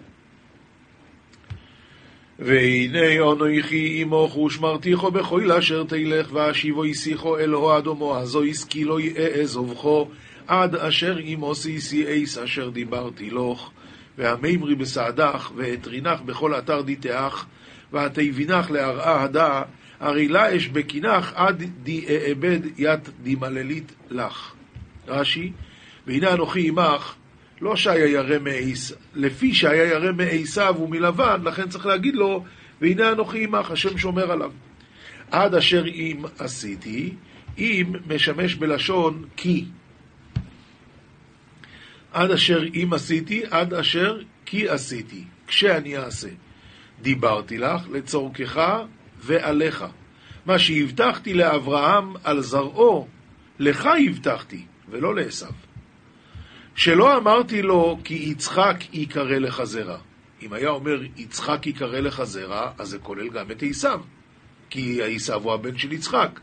והנה 2.38 3.32
אנוכי 3.32 4.02
עמוך 4.02 4.36
ושמרתיכו 4.36 5.10
בכל 5.10 5.52
אשר 5.52 5.84
תלך 5.84 6.28
ואשיבו 6.32 6.86
יסיחו 6.86 7.38
אלוהו 7.38 7.78
אדומו 7.78 8.16
הזו 8.16 8.44
יסקי 8.44 8.84
לא 8.84 8.98
אעזובכו 9.18 10.08
עד 10.46 10.76
אשר 10.76 11.16
עמו 11.16 11.54
סיסי 11.54 12.06
אייס 12.06 12.38
אשר 12.38 12.70
דיברתי 12.70 13.30
לך 13.30 13.70
והמימרי 14.18 14.74
בסעדך 14.74 15.50
ואתרינך 15.56 16.20
בכל 16.20 16.54
אתר 16.54 16.80
דיתך 16.80 17.44
והתבינך 17.92 18.70
להרעה 18.70 19.22
הדה 19.22 19.62
הרי 20.00 20.28
לה 20.28 20.56
אש 20.56 20.68
בקינך 20.68 21.32
עד 21.34 21.62
די 21.82 22.06
אאבד 22.08 22.60
ית 22.78 23.08
דמללית 23.22 23.92
לך. 24.10 24.52
רש"י, 25.08 25.52
והנה 26.06 26.32
אנוכי 26.32 26.68
עמך 26.68 27.14
לא 27.60 27.76
שהיה 27.76 28.06
ירא 28.06 28.38
מעשיו, 28.38 28.96
לפי 29.14 29.54
שהיה 29.54 29.84
ירא 29.84 30.12
מעשיו 30.12 30.74
ומלבן, 30.80 31.40
לכן 31.44 31.68
צריך 31.68 31.86
להגיד 31.86 32.14
לו, 32.14 32.44
והנה 32.80 33.12
אנוכי 33.12 33.44
עמך, 33.44 33.70
השם 33.70 33.98
שומר 33.98 34.32
עליו. 34.32 34.52
עד 35.30 35.54
אשר 35.54 35.86
אם 35.86 36.22
עשיתי, 36.38 37.14
אם 37.58 37.92
משמש 38.06 38.54
בלשון 38.54 39.24
כי. 39.36 39.64
עד 42.12 42.30
אשר 42.30 42.62
אם 42.74 42.90
עשיתי, 42.92 43.42
עד 43.50 43.74
אשר 43.74 44.18
כי 44.44 44.68
עשיתי, 44.68 45.24
כשאני 45.46 45.96
אעשה. 45.96 46.28
דיברתי 47.02 47.58
לך 47.58 47.82
לצורכך 47.92 48.60
ועליך. 49.18 49.84
מה 50.46 50.58
שהבטחתי 50.58 51.34
לאברהם 51.34 52.14
על 52.24 52.40
זרעו, 52.40 53.08
לך 53.58 53.88
הבטחתי, 54.08 54.64
ולא 54.88 55.14
לעשו. 55.14 55.46
שלא 56.74 57.16
אמרתי 57.16 57.62
לו 57.62 57.98
כי 58.04 58.14
יצחק 58.14 58.76
ייקרא 58.92 59.38
לך 59.38 59.64
זרע. 59.64 59.98
אם 60.42 60.52
היה 60.52 60.70
אומר 60.70 61.00
יצחק 61.16 61.66
ייקרא 61.66 62.00
לך 62.00 62.22
זרע, 62.22 62.70
אז 62.78 62.88
זה 62.88 62.98
כולל 62.98 63.28
גם 63.28 63.50
את 63.50 63.62
עשיו, 63.62 64.00
כי 64.70 65.02
עשיו 65.02 65.42
הוא 65.42 65.52
הבן 65.52 65.78
של 65.78 65.92
יצחק. 65.92 66.40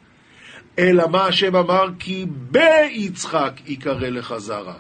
אלא 0.80 1.08
מה 1.08 1.26
השם 1.26 1.56
אמר? 1.56 1.90
כי 2.00 2.26
ביצחק 2.52 3.54
ייקרא 3.66 4.10
לך 4.10 4.34
זרע. 4.38 4.74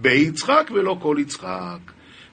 ביצחק 0.00 0.70
ולא 0.74 0.98
כל 1.02 1.16
יצחק. 1.20 1.78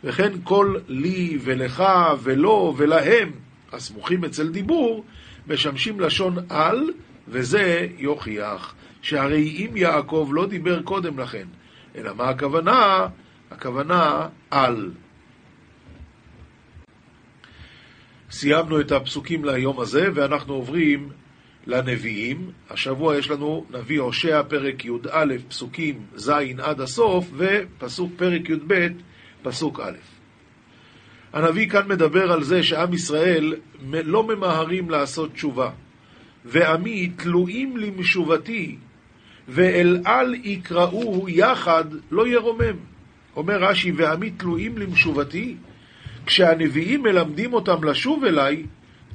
וכן 0.03 0.31
כל 0.43 0.75
לי 0.87 1.37
ולך 1.41 1.83
ולא 2.23 2.73
ולהם, 2.77 3.31
הסמוכים 3.71 4.25
אצל 4.25 4.47
דיבור, 4.47 5.05
משמשים 5.47 5.99
לשון 5.99 6.35
על, 6.49 6.89
וזה 7.27 7.87
יוכיח 7.97 8.75
שהרי 9.01 9.49
אם 9.49 9.77
יעקב 9.77 10.29
לא 10.31 10.45
דיבר 10.45 10.81
קודם 10.81 11.19
לכן, 11.19 11.47
אלא 11.95 12.15
מה 12.15 12.29
הכוונה? 12.29 13.07
הכוונה 13.51 14.27
על. 14.51 14.91
סיימנו 18.31 18.79
את 18.79 18.91
הפסוקים 18.91 19.45
ליום 19.45 19.79
הזה, 19.79 20.07
ואנחנו 20.13 20.53
עוברים 20.53 21.09
לנביאים. 21.67 22.51
השבוע 22.69 23.17
יש 23.17 23.29
לנו 23.29 23.65
נביא 23.69 23.99
הושע, 23.99 24.43
פרק 24.43 24.85
י"א, 24.85 25.25
פסוקים 25.47 26.05
ז' 26.15 26.29
עד 26.59 26.81
הסוף, 26.81 27.31
ופסוק 27.37 28.11
פרק 28.17 28.49
י"ב, 28.49 28.87
פסוק 29.41 29.79
א'. 29.79 29.97
הנביא 31.33 31.69
כאן 31.69 31.87
מדבר 31.87 32.31
על 32.31 32.43
זה 32.43 32.63
שעם 32.63 32.93
ישראל 32.93 33.55
לא 33.91 34.23
ממהרים 34.23 34.89
לעשות 34.89 35.33
תשובה, 35.33 35.69
ועמי 36.45 37.09
תלויים 37.17 37.77
למשובתי 37.77 38.77
ואל 39.47 40.01
על 40.05 40.35
יקראו 40.43 41.29
יחד 41.29 41.85
לא 42.11 42.27
ירומם. 42.27 42.77
אומר 43.35 43.63
רש"י, 43.63 43.91
ועמי 43.91 44.31
תלויים 44.31 44.77
למשובתי, 44.77 45.55
כשהנביאים 46.25 47.03
מלמדים 47.03 47.53
אותם 47.53 47.83
לשוב 47.83 48.23
אליי, 48.23 48.63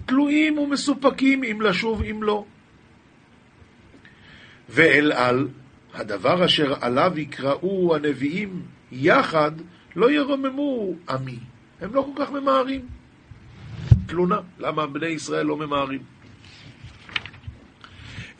תלויים 0.08 0.58
ומסופקים 0.58 1.44
אם 1.44 1.60
לשוב 1.60 2.02
אם 2.02 2.22
לא. 2.22 2.44
ואל 4.68 5.12
על, 5.12 5.48
הדבר 5.94 6.44
אשר 6.44 6.74
עליו 6.80 7.12
יקראו 7.16 7.96
הנביאים 7.96 8.62
יחד, 8.92 9.52
לא 9.96 10.10
ירוממו 10.10 10.94
עמי. 11.08 11.38
הם 11.80 11.94
לא 11.94 12.06
כל 12.14 12.24
כך 12.24 12.30
ממהרים. 12.30 12.86
תלונה, 14.06 14.40
למה 14.58 14.86
בני 14.86 15.06
ישראל 15.06 15.46
לא 15.46 15.56
ממהרים? 15.56 16.02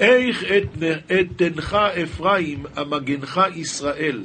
איך 0.01 0.45
אתנך 1.21 1.75
אפרים, 1.75 2.67
המגנך 2.77 3.41
ישראל. 3.55 4.25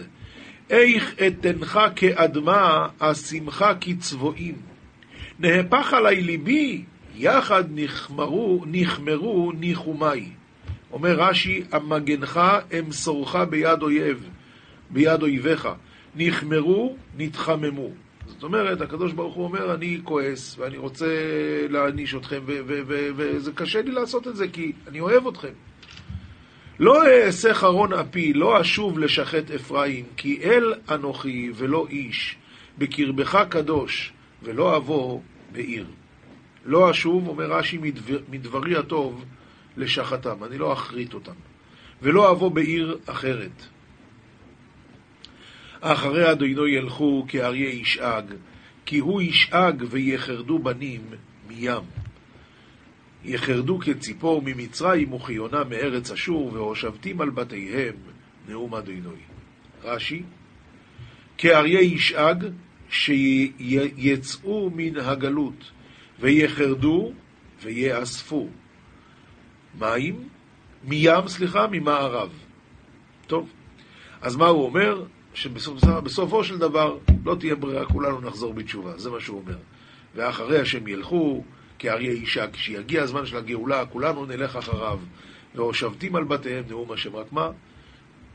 איך 0.70 1.16
אתנך 1.28 1.80
כאדמה, 1.96 2.88
אשימך 3.00 3.66
כצבועים. 3.82 4.56
נהפך 5.40 5.94
עלי 5.94 6.22
ליבי, 6.22 6.84
יחד 7.16 7.64
נחמרו, 7.70 8.64
נחמרו 8.68 9.52
ניחומי. 9.52 10.30
אומר 10.92 11.16
רש"י, 11.20 11.64
המגנך 11.72 12.40
אמסורך 12.80 13.36
ביד 13.36 13.82
אויב, 13.82 14.30
ביד 14.90 15.22
אויביך. 15.22 15.70
נחמרו, 16.16 16.96
נתחממו. 17.18 17.90
זאת 18.28 18.44
אומרת, 18.44 18.82
הקדוש 18.82 19.14
ברוך 19.14 19.36
הוא 19.36 19.44
אומר, 19.44 19.74
אני 19.74 20.00
כועס, 20.04 20.56
ואני 20.60 20.78
רוצה 20.78 21.08
להעניש 21.70 22.16
אתכם, 22.16 22.42
וזה 22.46 23.52
קשה 23.52 23.82
לי 23.82 23.92
לעשות 23.92 24.28
את 24.28 24.36
זה, 24.36 24.48
כי 24.48 24.72
אני 24.88 25.00
אוהב 25.00 25.28
אתכם. 25.28 25.54
לא 26.80 27.08
אעשה 27.08 27.54
חרון 27.54 27.94
אפי, 27.94 28.34
לא 28.34 28.62
אשוב 28.62 29.00
לשחט 29.00 29.52
אפרים, 29.52 30.06
כי 30.18 30.40
אל 30.44 30.74
אנוכי 30.92 31.52
ולא 31.56 31.88
איש, 31.90 32.36
בקרבך 32.78 33.46
קדוש, 33.50 34.14
ולא 34.44 34.78
אבוא 34.78 35.20
בעיר. 35.52 35.86
לא 36.66 36.92
אשוב, 36.92 37.28
אומר 37.28 37.52
רש"י, 37.52 37.78
מדבר, 37.78 38.20
מדברי 38.30 38.78
הטוב 38.78 39.26
לשחתם, 39.78 40.44
אני 40.44 40.58
לא 40.58 40.74
אחריט 40.74 41.14
אותם, 41.14 41.34
ולא 42.02 42.32
אבוא 42.32 42.52
בעיר 42.52 42.98
אחרת. 43.06 43.66
אחרי 45.82 46.32
אדונו 46.32 46.68
ילכו 46.68 47.26
כאריה 47.28 47.70
ישאג, 47.70 48.26
כי 48.86 48.98
הוא 48.98 49.22
ישאג 49.22 49.84
ויחרדו 49.90 50.60
בנים 50.60 51.02
מים. 51.48 51.84
יחרדו 53.26 53.80
כציפור 53.80 54.42
ממצרים 54.46 55.14
וכיונה 55.14 55.64
מארץ 55.64 56.12
אשור, 56.12 56.54
והושבתים 56.54 57.22
על 57.22 57.30
בתיהם, 57.30 57.96
נאום 58.48 58.76
אדינוי. 58.76 59.20
רש"י, 59.84 60.24
כאריה 61.38 61.82
ישאג, 61.82 62.46
שיצאו 62.90 64.70
מן 64.76 64.98
הגלות, 64.98 65.72
ויחרדו 66.20 67.12
ויאספו. 67.62 68.48
מים, 69.80 70.30
מים, 70.84 71.28
סליחה, 71.28 71.68
ממערב. 71.72 72.30
טוב, 73.28 73.50
אז 74.22 74.36
מה 74.36 74.48
הוא 74.48 74.66
אומר? 74.66 75.04
שבסופו 75.34 76.44
של 76.44 76.58
דבר 76.58 76.98
לא 77.26 77.36
תהיה 77.40 77.56
ברירה, 77.56 77.86
כולנו 77.86 78.22
נחזור 78.22 78.54
בתשובה, 78.54 78.98
זה 78.98 79.10
מה 79.10 79.20
שהוא 79.20 79.42
אומר. 79.46 79.58
ואחרי 80.16 80.60
השם 80.60 80.88
ילכו, 80.88 81.44
כאריה 81.80 82.12
אישה, 82.12 82.52
כשיגיע 82.52 83.04
הזמן 83.04 83.26
של 83.26 83.38
הגאולה, 83.38 83.86
כולנו 83.86 84.26
נלך 84.26 84.56
אחריו. 84.56 85.00
והושבתים 85.56 86.16
על 86.16 86.24
בתיהם 86.24 86.64
נאום 86.70 86.92
השם. 86.92 87.16
רק 87.16 87.34
מה? 87.34 87.50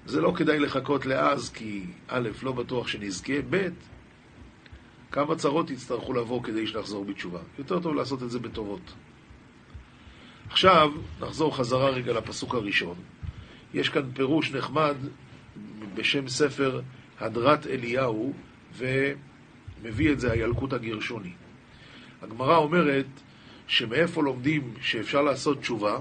זה 0.06 0.20
לא 0.20 0.32
כדאי 0.36 0.58
לחכות 0.58 1.06
לאז, 1.06 1.50
כי 1.50 1.84
א', 2.08 2.28
לא 2.42 2.52
בטוח 2.52 2.88
שנזכה, 2.88 3.32
ב', 3.50 3.68
כמה 5.12 5.36
צרות 5.36 5.70
יצטרכו 5.70 6.12
לבוא 6.12 6.42
כדי 6.42 6.66
שנחזור 6.66 7.04
בתשובה. 7.04 7.38
יותר 7.58 7.80
טוב 7.80 7.94
לעשות 7.94 8.22
את 8.22 8.30
זה 8.30 8.38
בטובות. 8.38 8.92
עכשיו, 10.50 10.92
נחזור 11.20 11.56
חזרה 11.56 11.90
רגע 11.90 12.12
לפסוק 12.12 12.54
הראשון. 12.54 12.94
יש 13.74 13.88
כאן 13.88 14.12
פירוש 14.14 14.52
נחמד 14.52 14.96
בשם 15.94 16.28
ספר 16.28 16.80
הדרת 17.20 17.66
אליהו, 17.66 18.32
ומביא 18.76 20.12
את 20.12 20.20
זה 20.20 20.32
הילקוט 20.32 20.72
הגרשוני. 20.72 21.32
הגמרא 22.22 22.56
אומרת 22.56 23.06
שמאיפה 23.66 24.22
לומדים 24.22 24.74
שאפשר 24.80 25.22
לעשות 25.22 25.60
תשובה? 25.60 26.00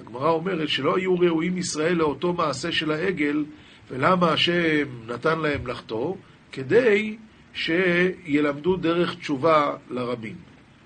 הגמרא 0.00 0.30
אומרת 0.30 0.68
שלא 0.68 0.96
היו 0.96 1.18
ראויים 1.18 1.58
ישראל 1.58 1.96
לאותו 1.96 2.32
מעשה 2.32 2.72
של 2.72 2.90
העגל, 2.90 3.44
ולמה 3.90 4.32
השם 4.32 4.88
נתן 5.06 5.38
להם 5.38 5.66
לחטוא? 5.66 6.16
כדי 6.52 7.16
שילמדו 7.54 8.76
דרך 8.76 9.14
תשובה 9.14 9.76
לרבים. 9.90 10.36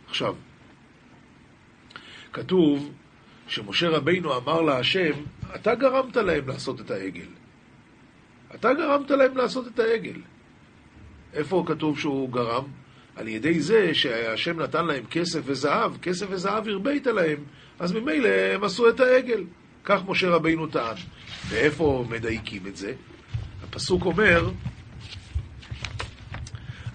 עכשיו, 0.08 0.34
כתוב 2.32 2.92
שמשה 3.48 3.88
רבינו 3.88 4.36
אמר 4.36 4.60
להשם, 4.60 5.12
אתה 5.54 5.74
גרמת 5.74 6.16
להם 6.16 6.48
לעשות 6.48 6.80
את 6.80 6.90
העגל. 6.90 7.28
אתה 8.54 8.74
גרמת 8.74 9.10
להם 9.10 9.36
לעשות 9.36 9.66
את 9.66 9.78
העגל. 9.78 10.20
איפה 11.32 11.64
כתוב 11.66 11.98
שהוא 11.98 12.30
גרם? 12.30 12.64
על 13.16 13.28
ידי 13.28 13.60
זה 13.60 13.94
שהשם 13.94 14.60
נתן 14.60 14.86
להם 14.86 15.04
כסף 15.10 15.40
וזהב, 15.44 15.96
כסף 15.96 16.26
וזהב 16.30 16.68
הרבית 16.68 17.06
להם, 17.06 17.44
אז 17.78 17.92
ממילא 17.92 18.28
הם 18.28 18.64
עשו 18.64 18.88
את 18.88 19.00
העגל. 19.00 19.44
כך 19.84 20.00
משה 20.08 20.30
רבינו 20.30 20.66
טען. 20.66 20.96
ואיפה 21.48 22.04
מדייקים 22.10 22.66
את 22.66 22.76
זה? 22.76 22.94
הפסוק 23.62 24.04
אומר, 24.04 24.50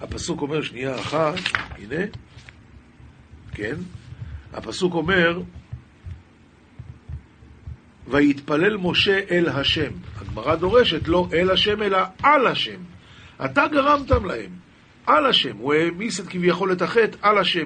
הפסוק 0.01 0.41
אומר, 0.41 0.61
שנייה 0.61 0.99
אחת, 0.99 1.35
הנה, 1.53 2.05
כן, 3.51 3.75
הפסוק 4.53 4.93
אומר, 4.93 5.41
ויתפלל 8.07 8.77
משה 8.77 9.19
אל 9.31 9.49
השם. 9.49 9.91
הגמרא 10.15 10.55
דורשת 10.55 11.07
לא 11.07 11.27
אל 11.33 11.51
השם, 11.51 11.83
אלא 11.83 11.97
על 12.23 12.47
השם. 12.47 12.79
אתה 13.45 13.67
גרמתם 13.67 14.25
להם, 14.25 14.51
על 15.05 15.25
השם. 15.25 15.57
הוא 15.57 15.73
העמיס 15.73 16.19
את 16.19 16.27
כביכול 16.27 16.71
את 16.71 16.81
החטא 16.81 17.17
על 17.21 17.37
השם. 17.37 17.65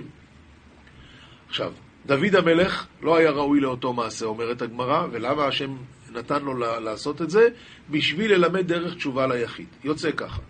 עכשיו, 1.50 1.74
דוד 2.06 2.36
המלך 2.36 2.88
לא 3.02 3.18
היה 3.18 3.32
ראוי 3.32 3.60
לאותו 3.60 3.94
מעשה, 3.94 4.26
אומרת 4.26 4.62
הגמרא, 4.62 5.08
ולמה 5.12 5.46
השם 5.46 5.76
נתן 6.14 6.42
לו 6.42 6.54
לעשות 6.80 7.22
את 7.22 7.30
זה? 7.30 7.48
בשביל 7.90 8.34
ללמד 8.34 8.68
דרך 8.68 8.96
תשובה 8.96 9.28
ליחיד. 9.28 9.68
יוצא 9.84 10.12
ככה. 10.12 10.42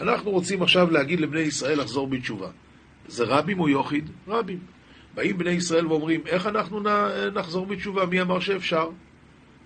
אנחנו 0.00 0.30
רוצים 0.30 0.62
עכשיו 0.62 0.90
להגיד 0.90 1.20
לבני 1.20 1.40
ישראל 1.40 1.80
לחזור 1.80 2.08
בתשובה. 2.08 2.48
זה 3.08 3.24
רבים 3.24 3.60
או 3.60 3.68
יוחיד? 3.68 4.10
רבים. 4.28 4.58
באים 5.14 5.38
בני 5.38 5.50
ישראל 5.50 5.86
ואומרים, 5.86 6.20
איך 6.26 6.46
אנחנו 6.46 6.80
נחזור 7.34 7.66
בתשובה? 7.66 8.06
מי 8.06 8.20
אמר 8.20 8.40
שאפשר? 8.40 8.88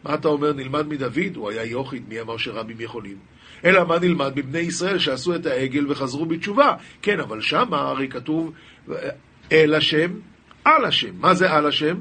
מה 0.04 0.14
אתה 0.14 0.28
אומר, 0.28 0.52
נלמד 0.52 0.88
מדוד? 0.88 1.36
הוא 1.36 1.50
היה 1.50 1.64
יוחיד, 1.64 2.02
מי 2.08 2.20
אמר 2.20 2.36
שרבים 2.36 2.80
יכולים? 2.80 3.16
אלא 3.64 3.84
מה 3.84 3.98
נלמד 3.98 4.32
מבני 4.36 4.58
ישראל 4.58 4.98
שעשו 4.98 5.34
את 5.34 5.46
העגל 5.46 5.90
וחזרו 5.90 6.26
בתשובה? 6.26 6.74
כן, 7.02 7.20
אבל 7.20 7.40
שמה 7.40 7.80
הרי 7.80 8.08
כתוב 8.08 8.52
אל 9.52 9.74
השם, 9.74 10.10
על 10.64 10.84
השם. 10.84 11.10
מה 11.18 11.34
זה 11.34 11.52
על 11.52 11.66
השם? 11.66 11.96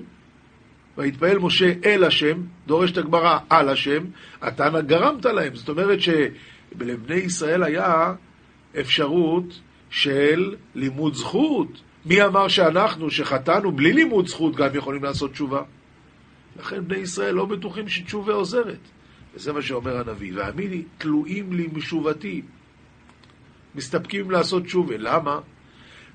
ויתפעל 0.97 1.39
משה 1.39 1.73
אל 1.85 2.03
השם, 2.03 2.41
דורשת 2.67 2.97
הגמרא 2.97 3.39
על 3.49 3.69
השם, 3.69 4.03
אתה 4.47 4.69
גרמת 4.81 5.25
להם. 5.25 5.55
זאת 5.55 5.69
אומרת 5.69 5.99
שלבני 6.73 7.15
ישראל 7.15 7.63
היה 7.63 8.13
אפשרות 8.79 9.59
של 9.89 10.55
לימוד 10.75 11.13
זכות. 11.13 11.81
מי 12.05 12.23
אמר 12.23 12.47
שאנחנו, 12.47 13.09
שחטאנו 13.09 13.71
בלי 13.71 13.93
לימוד 13.93 14.27
זכות, 14.27 14.55
גם 14.55 14.69
יכולים 14.73 15.03
לעשות 15.03 15.31
תשובה? 15.31 15.61
לכן 16.59 16.87
בני 16.87 16.97
ישראל 16.97 17.35
לא 17.35 17.45
בטוחים 17.45 17.87
שתשובה 17.87 18.33
עוזרת. 18.33 18.79
וזה 19.35 19.53
מה 19.53 19.61
שאומר 19.61 19.97
הנביא. 19.97 20.31
והאמיני, 20.35 20.83
תלויים 20.97 21.53
לי 21.53 21.67
משובתי. 21.73 22.41
מסתפקים 23.75 24.31
לעשות 24.31 24.63
תשובה. 24.63 24.97
למה? 24.97 25.39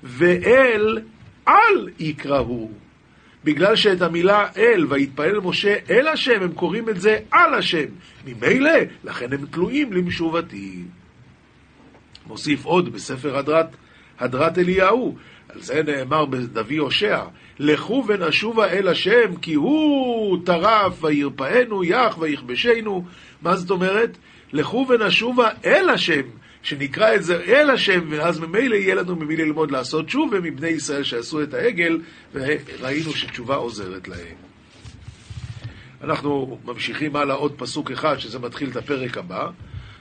ואל 0.03 0.99
על 1.45 1.89
יקראו. 1.99 2.69
בגלל 3.45 3.75
שאת 3.75 4.01
המילה 4.01 4.47
אל, 4.57 4.85
ויתפלל 4.89 5.39
משה 5.39 5.75
אל 5.89 6.07
השם, 6.07 6.41
הם 6.41 6.53
קוראים 6.53 6.89
את 6.89 7.01
זה 7.01 7.17
על 7.31 7.53
השם. 7.53 7.85
ממילא, 8.25 8.71
לכן 9.03 9.33
הם 9.33 9.45
תלויים 9.45 9.93
למשובתי. 9.93 10.83
מוסיף 12.27 12.65
עוד 12.65 12.93
בספר 12.93 13.37
הדרת, 13.37 13.65
הדרת 14.19 14.57
אליהו, 14.57 15.15
על 15.49 15.61
זה 15.61 15.83
נאמר 15.83 16.25
בנביא 16.25 16.79
הושע, 16.79 17.23
לכו 17.59 18.03
ונשובה 18.07 18.67
אל 18.67 18.87
השם, 18.87 19.35
כי 19.41 19.53
הוא 19.53 20.37
טרף 20.45 21.03
וירפאנו, 21.03 21.83
יח 21.83 22.17
ויכבשנו. 22.19 23.05
מה 23.41 23.55
זאת 23.55 23.71
אומרת? 23.71 24.17
לכו 24.53 24.85
ונשובה 24.89 25.49
אל 25.65 25.89
השם, 25.89 26.21
שנקרא 26.65 27.15
את 27.15 27.23
זה 27.23 27.43
אל 27.43 27.69
השם, 27.69 28.07
ואז 28.09 28.39
ממילא 28.39 28.75
יהיה 28.75 28.95
לנו 28.95 29.15
ממי 29.15 29.35
ללמוד 29.35 29.71
לעשות 29.71 30.09
שוב, 30.09 30.29
ומבני 30.31 30.67
ישראל 30.67 31.03
שעשו 31.03 31.43
את 31.43 31.53
העגל, 31.53 31.99
וראינו 32.33 33.11
שתשובה 33.11 33.55
עוזרת 33.55 34.07
להם. 34.07 34.35
אנחנו 36.03 36.59
ממשיכים 36.65 37.15
הלאה 37.15 37.35
עוד 37.35 37.53
פסוק 37.57 37.91
אחד, 37.91 38.17
שזה 38.17 38.39
מתחיל 38.39 38.69
את 38.69 38.75
הפרק 38.75 39.17
הבא. 39.17 39.49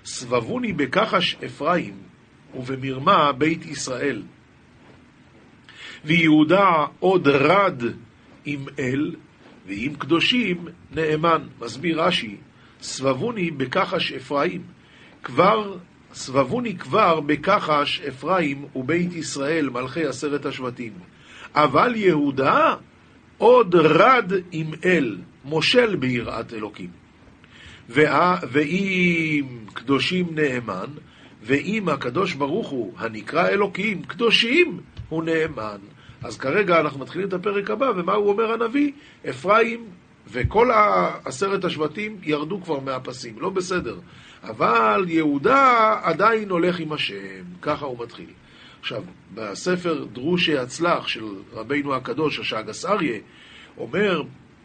סבבוני 0.04 0.72
בכחש 0.72 1.36
אפרים, 1.46 1.94
ובמרמה 2.54 3.32
בית 3.32 3.66
ישראל. 3.66 4.22
ויהודה 6.04 6.70
עוד 6.98 7.28
רד 7.28 7.82
עם 8.44 8.64
אל, 8.78 9.14
ועם 9.66 9.94
קדושים 9.94 10.68
נאמן. 10.94 11.42
מסביר 11.60 12.02
רש"י, 12.02 12.36
סבבוני 12.80 13.50
בכחש 13.50 14.12
אפרים. 14.12 14.62
כבר, 15.22 15.76
סבבוני 16.14 16.76
כבר 16.76 17.20
בכחש 17.20 18.00
אפרים 18.00 18.64
ובית 18.76 19.12
ישראל, 19.12 19.70
מלכי 19.70 20.06
עשרת 20.06 20.46
השבטים. 20.46 20.92
אבל 21.54 21.96
יהודה 21.96 22.74
עוד 23.38 23.74
רד 23.74 24.32
עם 24.52 24.70
אל, 24.84 25.16
מושל 25.44 25.96
ביראת 25.96 26.52
אלוקים. 26.52 26.90
ואם 27.88 29.46
קדושים 29.74 30.26
נאמן, 30.34 30.90
ואם 31.42 31.88
הקדוש 31.88 32.34
ברוך 32.34 32.68
הוא, 32.68 32.92
הנקרא 32.98 33.48
אלוקים, 33.48 34.02
קדושים, 34.02 34.80
הוא 35.08 35.24
נאמן. 35.24 35.78
אז 36.22 36.38
כרגע 36.38 36.80
אנחנו 36.80 37.00
מתחילים 37.00 37.28
את 37.28 37.32
הפרק 37.32 37.70
הבא, 37.70 37.92
ומה 37.96 38.12
הוא 38.12 38.28
אומר 38.28 38.52
הנביא? 38.52 38.92
אפרים 39.30 39.86
וכל 40.30 40.70
עשרת 41.24 41.64
השבטים 41.64 42.16
ירדו 42.22 42.60
כבר 42.60 42.80
מהפסים, 42.80 43.34
לא 43.40 43.50
בסדר. 43.50 43.98
אבל 44.48 45.04
יהודה 45.08 45.94
עדיין 46.02 46.50
הולך 46.50 46.80
עם 46.80 46.92
השם, 46.92 47.44
ככה 47.62 47.86
הוא 47.86 48.04
מתחיל. 48.04 48.30
עכשיו, 48.80 49.02
בספר 49.34 50.04
דרושי 50.12 50.58
הצלח 50.58 51.06
של 51.06 51.24
רבינו 51.52 51.94
הקדוש, 51.94 52.38
השאגס 52.38 52.84
אריה, 52.84 53.18
אומר, 53.78 54.22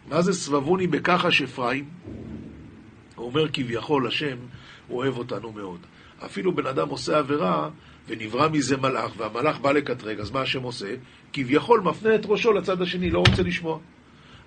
מה 0.09 0.21
זה 0.21 0.33
סבבוני 0.33 0.87
בכחש 0.87 1.41
אפרים? 1.41 1.85
הוא 3.15 3.25
אומר 3.25 3.47
כביכול, 3.53 4.07
השם 4.07 4.37
אוהב 4.89 5.17
אותנו 5.17 5.51
מאוד. 5.51 5.79
אפילו 6.25 6.55
בן 6.55 6.65
אדם 6.65 6.89
עושה 6.89 7.17
עבירה, 7.17 7.69
ונברא 8.07 8.49
מזה 8.49 8.77
מלאך, 8.77 9.11
והמלאך 9.17 9.59
בא 9.59 9.71
לקטרג, 9.71 10.19
אז 10.19 10.31
מה 10.31 10.41
השם 10.41 10.63
עושה? 10.63 10.95
כביכול 11.33 11.81
מפנה 11.81 12.15
את 12.15 12.21
ראשו 12.25 12.53
לצד 12.53 12.81
השני, 12.81 13.09
לא 13.11 13.19
רוצה 13.19 13.43
לשמוע. 13.43 13.79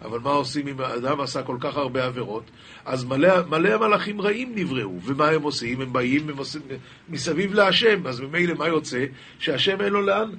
אבל 0.04 0.18
מה 0.18 0.30
עושים 0.30 0.68
אם 0.68 0.80
האדם 0.80 1.20
עשה 1.20 1.42
כל 1.42 1.56
כך 1.60 1.76
הרבה 1.76 2.04
עבירות? 2.04 2.50
אז 2.84 3.04
מלא, 3.04 3.46
מלא 3.48 3.78
מלאכים 3.78 4.20
רעים 4.20 4.52
נבראו, 4.54 5.00
ומה 5.04 5.28
הם 5.28 5.42
עושים? 5.42 5.80
הם 5.80 5.92
באים 5.92 6.38
עושים, 6.38 6.62
מסביב 7.08 7.54
להשם, 7.54 8.06
אז 8.06 8.20
ממילא 8.20 8.54
מה 8.54 8.68
יוצא? 8.68 9.04
שהשם 9.38 9.80
אין 9.80 9.92
לו 9.92 10.02
לאן? 10.02 10.30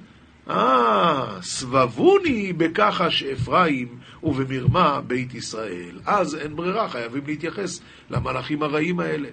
אה, 0.50 1.38
סבבוני 1.42 2.52
בכחש 2.52 3.22
אפרים 3.22 3.98
ובמרמה 4.22 5.00
בית 5.00 5.34
ישראל. 5.34 6.00
אז 6.06 6.34
אין 6.34 6.56
ברירה, 6.56 6.88
חייבים 6.88 7.22
להתייחס 7.26 7.80
למלאכים 8.10 8.62
הרעים 8.62 9.00
האלה. 9.00 9.28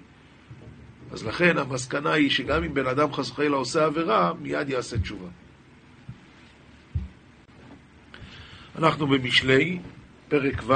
אז 1.11 1.25
לכן 1.25 1.57
המסקנה 1.57 2.11
היא 2.11 2.29
שגם 2.29 2.63
אם 2.63 2.73
בן 2.73 2.87
אדם 2.87 3.13
חס 3.13 3.31
וחלילה 3.31 3.55
עושה 3.55 3.85
עבירה, 3.85 4.33
מיד 4.41 4.69
יעשה 4.69 4.97
תשובה. 4.99 5.27
אנחנו 8.75 9.07
במשלי, 9.07 9.79
פרק 10.31 10.63
ו', 10.67 10.73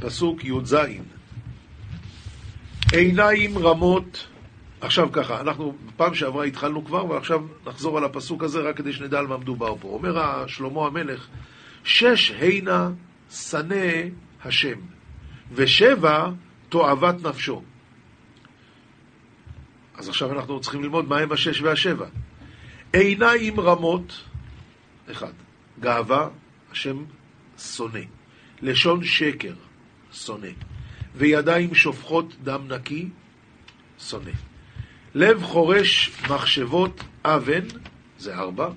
פסוק 0.00 0.44
י"ז. 0.44 0.76
עיניים 2.92 3.58
רמות, 3.58 4.26
עכשיו 4.80 5.12
ככה, 5.12 5.40
אנחנו 5.40 5.76
בפעם 5.86 6.14
שעברה 6.14 6.44
התחלנו 6.44 6.84
כבר, 6.84 7.06
ועכשיו 7.06 7.42
נחזור 7.66 7.98
על 7.98 8.04
הפסוק 8.04 8.42
הזה 8.42 8.60
רק 8.60 8.76
כדי 8.76 8.92
שנדע 8.92 9.18
על 9.18 9.26
מה 9.26 9.36
מדובר 9.36 9.74
פה. 9.80 9.88
אומר 9.88 10.46
שלמה 10.46 10.86
המלך, 10.86 11.26
שש 11.84 12.30
הנה 12.30 12.90
שנא 13.30 13.86
השם, 14.44 14.78
ושבע 15.52 16.28
תועבת 16.68 17.22
נפשו. 17.22 17.62
אז 19.94 20.08
עכשיו 20.08 20.32
אנחנו 20.32 20.60
צריכים 20.60 20.82
ללמוד 20.82 21.08
מהם 21.08 21.32
השש 21.32 21.60
והשבע. 21.60 22.06
עיניים 22.92 23.60
רמות, 23.60 24.24
אחד, 25.10 25.32
גאווה, 25.80 26.28
השם 26.72 27.04
שונא. 27.60 28.00
לשון 28.62 29.04
שקר, 29.04 29.54
שונא. 30.12 30.48
וידיים 31.16 31.74
שופכות 31.74 32.34
דם 32.42 32.60
נקי, 32.68 33.08
שונא. 33.98 34.30
לב 35.14 35.42
חורש 35.42 36.10
מחשבות 36.30 37.04
אבן, 37.24 37.64
זה 38.18 38.34
ארבע. 38.34 38.68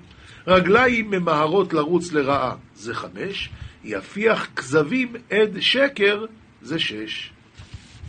רגליים 0.46 1.10
ממהרות 1.10 1.72
לרוץ 1.72 2.12
לרעה, 2.12 2.54
זה 2.74 2.94
חמש. 2.94 3.50
יפיח 3.84 4.48
כזבים 4.56 5.12
עד 5.30 5.60
שקר, 5.60 6.24
זה 6.62 6.78
שש. 6.78 7.30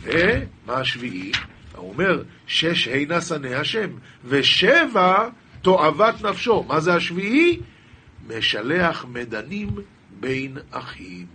ומה 0.02 0.74
השביעי? 0.74 1.32
הוא 1.76 1.90
אומר, 1.90 2.22
שש 2.46 2.88
הינה 2.88 3.20
שנא 3.20 3.46
השם, 3.46 3.90
ושבע 4.24 5.28
תועבת 5.62 6.22
נפשו. 6.22 6.62
מה 6.62 6.80
זה 6.80 6.94
השביעי? 6.94 7.60
משלח 8.28 9.04
מדנים 9.04 9.68
בין 10.20 10.58
אחים. 10.70 11.26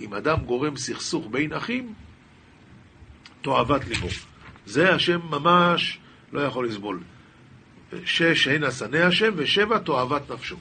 אם 0.00 0.14
אדם 0.14 0.36
גורם 0.46 0.76
סכסוך 0.76 1.26
בין 1.30 1.52
אחים, 1.52 1.94
תועבת 3.42 3.88
ליבו. 3.88 4.08
זה 4.66 4.94
השם 4.94 5.20
ממש 5.30 5.98
לא 6.32 6.40
יכול 6.40 6.66
לסבול. 6.68 7.00
שש 8.04 8.48
הנה 8.48 8.70
שנא 8.70 8.96
השם, 8.96 9.32
ושבע 9.36 9.78
תועבת 9.78 10.30
נפשו. 10.30 10.56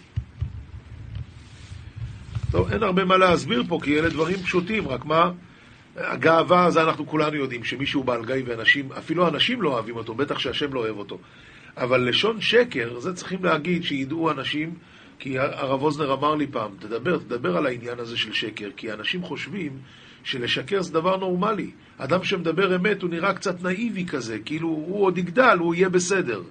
טוב, 2.52 2.72
אין 2.72 2.84
הרבה 2.84 3.06
מה 3.06 3.18
להסביר 3.18 3.64
פה, 3.68 3.80
כי 3.84 4.00
אלה 4.00 4.10
דברים 4.10 4.38
פשוטים, 4.38 4.88
רק 4.88 5.06
מה... 5.06 5.32
הגאווה, 5.98 6.72
זה 6.72 6.84
אנחנו 6.84 7.08
כולנו 7.08 7.36
יודעים, 7.36 7.64
שמישהו 7.64 8.04
בעל 8.04 8.26
גיא 8.26 8.36
ואנשים, 8.46 8.92
אפילו 8.92 9.28
אנשים 9.28 9.62
לא 9.62 9.70
אוהבים 9.70 9.96
אותו, 9.96 10.16
בטח 10.16 10.40
שהשם 10.40 10.74
לא 10.74 10.80
אוהב 10.80 10.98
אותו. 10.98 11.20
אבל 11.78 12.10
לשון 12.10 12.42
שקר, 12.42 13.00
זה 13.00 13.14
צריכים 13.14 13.44
להגיד, 13.44 13.84
שידעו 13.84 14.32
אנשים, 14.32 14.74
כי 15.24 15.40
הרב 15.40 15.82
אוזנר 15.82 16.14
אמר 16.14 16.36
לי 16.36 16.48
פעם, 16.48 16.72
תדבר, 16.80 17.18
תדבר 17.18 17.58
על 17.58 17.66
העניין 17.66 18.00
הזה 18.00 18.18
של 18.18 18.34
שקר, 18.34 18.70
כי 18.78 18.94
אנשים 18.94 19.24
חושבים 19.24 19.78
שלשקר 20.24 20.82
זה 20.82 20.94
דבר 20.94 21.18
נורמלי. 21.18 21.72
אדם 21.98 22.24
שמדבר 22.24 22.76
אמת 22.76 23.02
הוא 23.02 23.10
נראה 23.10 23.34
קצת 23.34 23.64
נאיבי 23.64 24.06
כזה, 24.06 24.40
כאילו 24.40 24.68
הוא 24.68 25.06
עוד 25.06 25.18
יגדל, 25.18 25.58
הוא 25.60 25.76
יהיה 25.76 25.90
בסדר. 25.90 26.42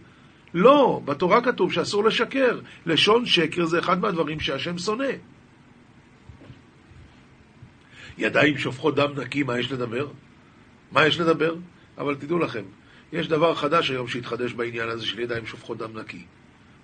לא, 0.54 1.00
בתורה 1.04 1.42
כתוב 1.42 1.72
שאסור 1.72 2.04
לשקר. 2.04 2.60
לשון 2.86 3.26
שקר 3.26 3.64
זה 3.64 3.78
אחד 3.78 4.00
מהדברים 4.00 4.40
שהשם 4.40 4.78
שונא. 4.78 5.12
ידיים 8.18 8.58
שופכות 8.58 8.94
דם 8.94 9.12
נקי, 9.16 9.42
מה 9.42 9.58
יש 9.58 9.72
לדבר? 9.72 10.08
מה 10.92 11.06
יש 11.06 11.20
לדבר? 11.20 11.54
אבל 11.98 12.14
תדעו 12.14 12.38
לכם, 12.38 12.64
יש 13.12 13.28
דבר 13.28 13.54
חדש 13.54 13.90
היום 13.90 14.08
שהתחדש 14.08 14.52
בעניין 14.52 14.88
הזה 14.88 15.06
של 15.06 15.18
ידיים 15.18 15.46
שופכות 15.46 15.78
דם 15.78 15.98
נקי. 15.98 16.24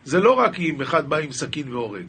זה 0.08 0.20
לא 0.20 0.32
רק 0.32 0.58
אם 0.58 0.82
אחד 0.82 1.08
בא 1.08 1.16
עם 1.16 1.32
סכין 1.32 1.72
והורג. 1.72 2.06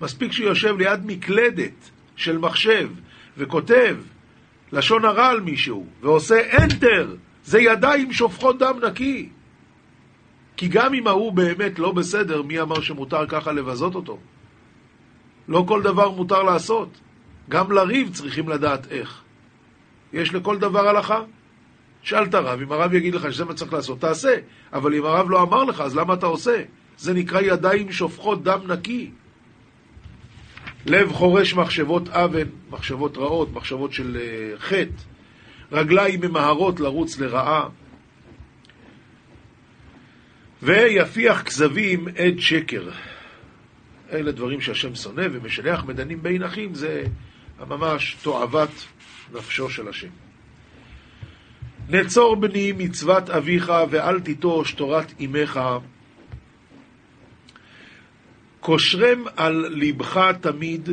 מספיק 0.00 0.32
שיושב 0.32 0.78
ליד 0.78 1.06
מקלדת 1.06 1.90
של 2.16 2.38
מחשב 2.38 2.88
וכותב 3.36 3.96
לשון 4.72 5.04
הרע 5.04 5.26
על 5.26 5.40
מישהו 5.40 5.86
ועושה 6.00 6.56
enter, 6.56 7.06
זה 7.44 7.60
ידיים 7.60 8.12
שופכות 8.12 8.58
דם 8.58 8.78
נקי. 8.84 9.28
כי 10.56 10.68
גם 10.68 10.94
אם 10.94 11.06
ההוא 11.06 11.32
באמת 11.32 11.78
לא 11.78 11.92
בסדר, 11.92 12.42
מי 12.42 12.60
אמר 12.60 12.80
שמותר 12.80 13.26
ככה 13.26 13.52
לבזות 13.52 13.94
אותו? 13.94 14.18
לא 15.48 15.64
כל 15.68 15.82
דבר 15.82 16.10
מותר 16.10 16.42
לעשות. 16.42 17.00
גם 17.48 17.72
לריב 17.72 18.14
צריכים 18.14 18.48
לדעת 18.48 18.92
איך. 18.92 19.22
יש 20.12 20.34
לכל 20.34 20.58
דבר 20.58 20.88
הלכה. 20.88 21.22
שאל 22.02 22.24
את 22.24 22.34
הרב, 22.34 22.60
אם 22.60 22.72
הרב 22.72 22.94
יגיד 22.94 23.14
לך 23.14 23.32
שזה 23.32 23.44
מה 23.44 23.54
צריך 23.54 23.72
לעשות, 23.72 24.00
תעשה. 24.00 24.34
אבל 24.72 24.94
אם 24.94 25.04
הרב 25.04 25.30
לא 25.30 25.42
אמר 25.42 25.64
לך, 25.64 25.80
אז 25.80 25.96
למה 25.96 26.14
אתה 26.14 26.26
עושה? 26.26 26.62
זה 27.00 27.14
נקרא 27.14 27.40
ידיים 27.40 27.92
שופכות 27.92 28.44
דם 28.44 28.60
נקי. 28.68 29.10
לב 30.86 31.12
חורש 31.12 31.54
מחשבות 31.54 32.08
אבן, 32.08 32.48
מחשבות 32.70 33.16
רעות, 33.16 33.52
מחשבות 33.52 33.92
של 33.92 34.16
uh, 34.16 34.60
חטא. 34.60 35.02
רגליים 35.72 36.20
ממהרות 36.20 36.80
לרוץ 36.80 37.18
לרעה. 37.18 37.68
ויפיח 40.62 41.42
כזבים 41.42 42.08
עד 42.08 42.38
שקר. 42.38 42.90
אלה 44.12 44.32
דברים 44.32 44.60
שהשם 44.60 44.94
שונא 44.94 45.26
ומשלח 45.32 45.84
מדנים 45.84 46.22
בין 46.22 46.42
אחים, 46.42 46.74
זה 46.74 47.04
ממש 47.68 48.16
תועבת 48.22 48.70
נפשו 49.32 49.70
של 49.70 49.88
השם. 49.88 50.08
נצור 51.88 52.36
בני 52.36 52.72
מצוות 52.72 53.30
אביך 53.30 53.72
ואל 53.90 54.20
תיטוש 54.20 54.72
תורת 54.72 55.12
אמך. 55.20 55.60
קושרם 58.60 59.24
על 59.36 59.66
לבך 59.70 60.30
תמיד, 60.40 60.88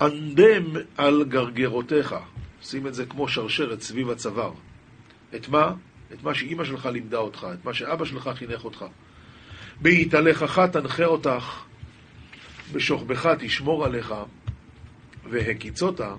אנדם 0.00 0.64
על 0.96 1.24
גרגרותיך. 1.24 2.14
שים 2.62 2.86
את 2.86 2.94
זה 2.94 3.06
כמו 3.06 3.28
שרשרת 3.28 3.80
סביב 3.80 4.10
הצוואר. 4.10 4.52
את 5.34 5.48
מה? 5.48 5.72
את 6.12 6.22
מה 6.22 6.34
שאימא 6.34 6.64
שלך 6.64 6.86
לימדה 6.86 7.18
אותך, 7.18 7.46
את 7.54 7.64
מה 7.64 7.74
שאבא 7.74 8.04
שלך 8.04 8.30
חינך 8.34 8.64
אותך. 8.64 8.84
בהתהלכך 9.80 10.58
תנחה 10.72 11.04
אותך, 11.04 11.64
בשוכבך 12.72 13.28
תשמור 13.38 13.84
עליך, 13.84 14.14
והקיצותה, 15.30 16.14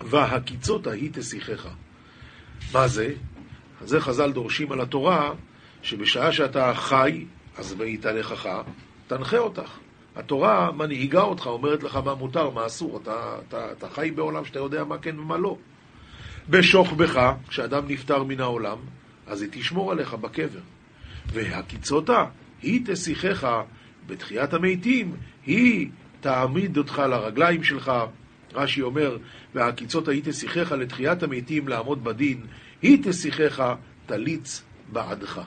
והקיצותה 0.00 0.90
היא 0.90 1.10
תשיחך. 1.12 1.68
מה 2.72 2.88
זה? 2.88 3.14
זה 3.80 4.00
חז"ל 4.00 4.32
דורשים 4.32 4.72
על 4.72 4.80
התורה, 4.80 5.32
שבשעה 5.82 6.32
שאתה 6.32 6.74
חי, 6.74 7.24
אז 7.58 7.74
בהתהלכך, 7.74 8.48
תנחה 9.06 9.38
אותך. 9.38 9.70
התורה 10.16 10.72
מנהיגה 10.72 11.22
אותך, 11.22 11.46
אומרת 11.46 11.82
לך 11.82 11.96
מה 11.96 12.14
מותר, 12.14 12.50
מה 12.50 12.66
אסור. 12.66 13.00
אתה, 13.02 13.36
אתה, 13.48 13.72
אתה 13.72 13.88
חי 13.88 14.10
בעולם 14.10 14.44
שאתה 14.44 14.58
יודע 14.58 14.84
מה 14.84 14.98
כן 14.98 15.18
ומה 15.18 15.36
לא. 15.36 15.56
בשוכבך, 16.48 17.32
כשאדם 17.48 17.82
נפטר 17.88 18.24
מן 18.24 18.40
העולם, 18.40 18.78
אז 19.26 19.42
היא 19.42 19.50
תשמור 19.52 19.92
עליך 19.92 20.14
בקבר. 20.14 20.60
והקיצותה, 21.32 22.24
היא 22.62 22.80
תשיחך 22.86 23.48
בתחיית 24.06 24.54
המתים, 24.54 25.16
היא 25.46 25.90
תעמיד 26.20 26.76
אותך 26.76 26.98
לרגליים 26.98 27.64
שלך. 27.64 27.92
רש"י 28.54 28.82
אומר, 28.82 29.16
והקיצות 29.54 30.08
היית 30.08 30.26
שיחך 30.32 30.72
לתחיית 30.72 31.22
המתים 31.22 31.68
לעמוד 31.68 32.04
בדין, 32.04 32.46
היא 32.82 32.98
תשיחך 33.02 33.74
תליץ 34.06 34.62
בעדך. 34.92 35.40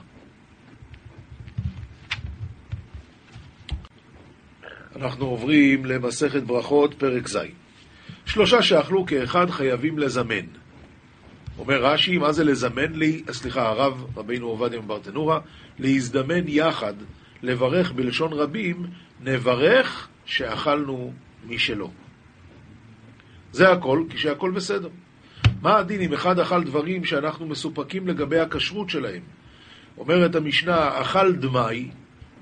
אנחנו 4.96 5.26
עוברים 5.26 5.84
למסכת 5.84 6.42
ברכות, 6.42 6.94
פרק 6.94 7.28
ז'. 7.28 7.38
שלושה 8.26 8.62
שאכלו 8.62 9.06
כאחד 9.06 9.50
חייבים 9.50 9.98
לזמן. 9.98 10.46
אומר 11.58 11.84
רש"י, 11.84 12.18
מה 12.18 12.32
זה 12.32 12.44
לזמן 12.44 12.92
לי, 12.92 13.22
סליחה, 13.30 13.68
הרב 13.68 14.06
רבינו 14.16 14.46
עובדיה 14.46 14.80
מברטנורה, 14.80 15.40
להזדמן 15.78 16.48
יחד, 16.48 16.94
לברך 17.42 17.92
בלשון 17.92 18.32
רבים, 18.32 18.86
נברך 19.20 20.08
שאכלנו 20.24 21.12
משלו. 21.46 21.90
זה 23.52 23.72
הכל, 23.72 24.04
כשהכל 24.10 24.50
בסדר. 24.50 24.88
מה 25.62 25.78
הדין 25.78 26.00
אם 26.00 26.12
אחד 26.12 26.38
אכל 26.38 26.64
דברים 26.64 27.04
שאנחנו 27.04 27.46
מסופקים 27.46 28.08
לגבי 28.08 28.38
הכשרות 28.38 28.90
שלהם? 28.90 29.22
אומרת 29.98 30.34
המשנה, 30.34 31.00
אכל 31.00 31.32
דמאי, 31.32 31.90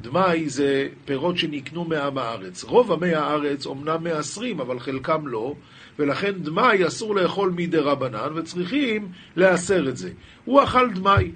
דמאי 0.00 0.48
זה 0.48 0.88
פירות 1.04 1.38
שנקנו 1.38 1.84
מעם 1.84 2.18
הארץ. 2.18 2.64
רוב 2.64 2.92
עמי 2.92 3.14
הארץ 3.14 3.66
אומנם 3.66 4.04
מעשרים, 4.04 4.60
אבל 4.60 4.78
חלקם 4.78 5.26
לא, 5.26 5.54
ולכן 5.98 6.32
דמאי 6.32 6.86
אסור 6.86 7.14
לאכול 7.14 7.52
מדי 7.56 7.78
רבנן, 7.78 8.32
וצריכים 8.34 9.08
להסר 9.36 9.88
את 9.88 9.96
זה. 9.96 10.10
הוא 10.44 10.62
אכל 10.62 10.90
דמאי, 10.90 11.30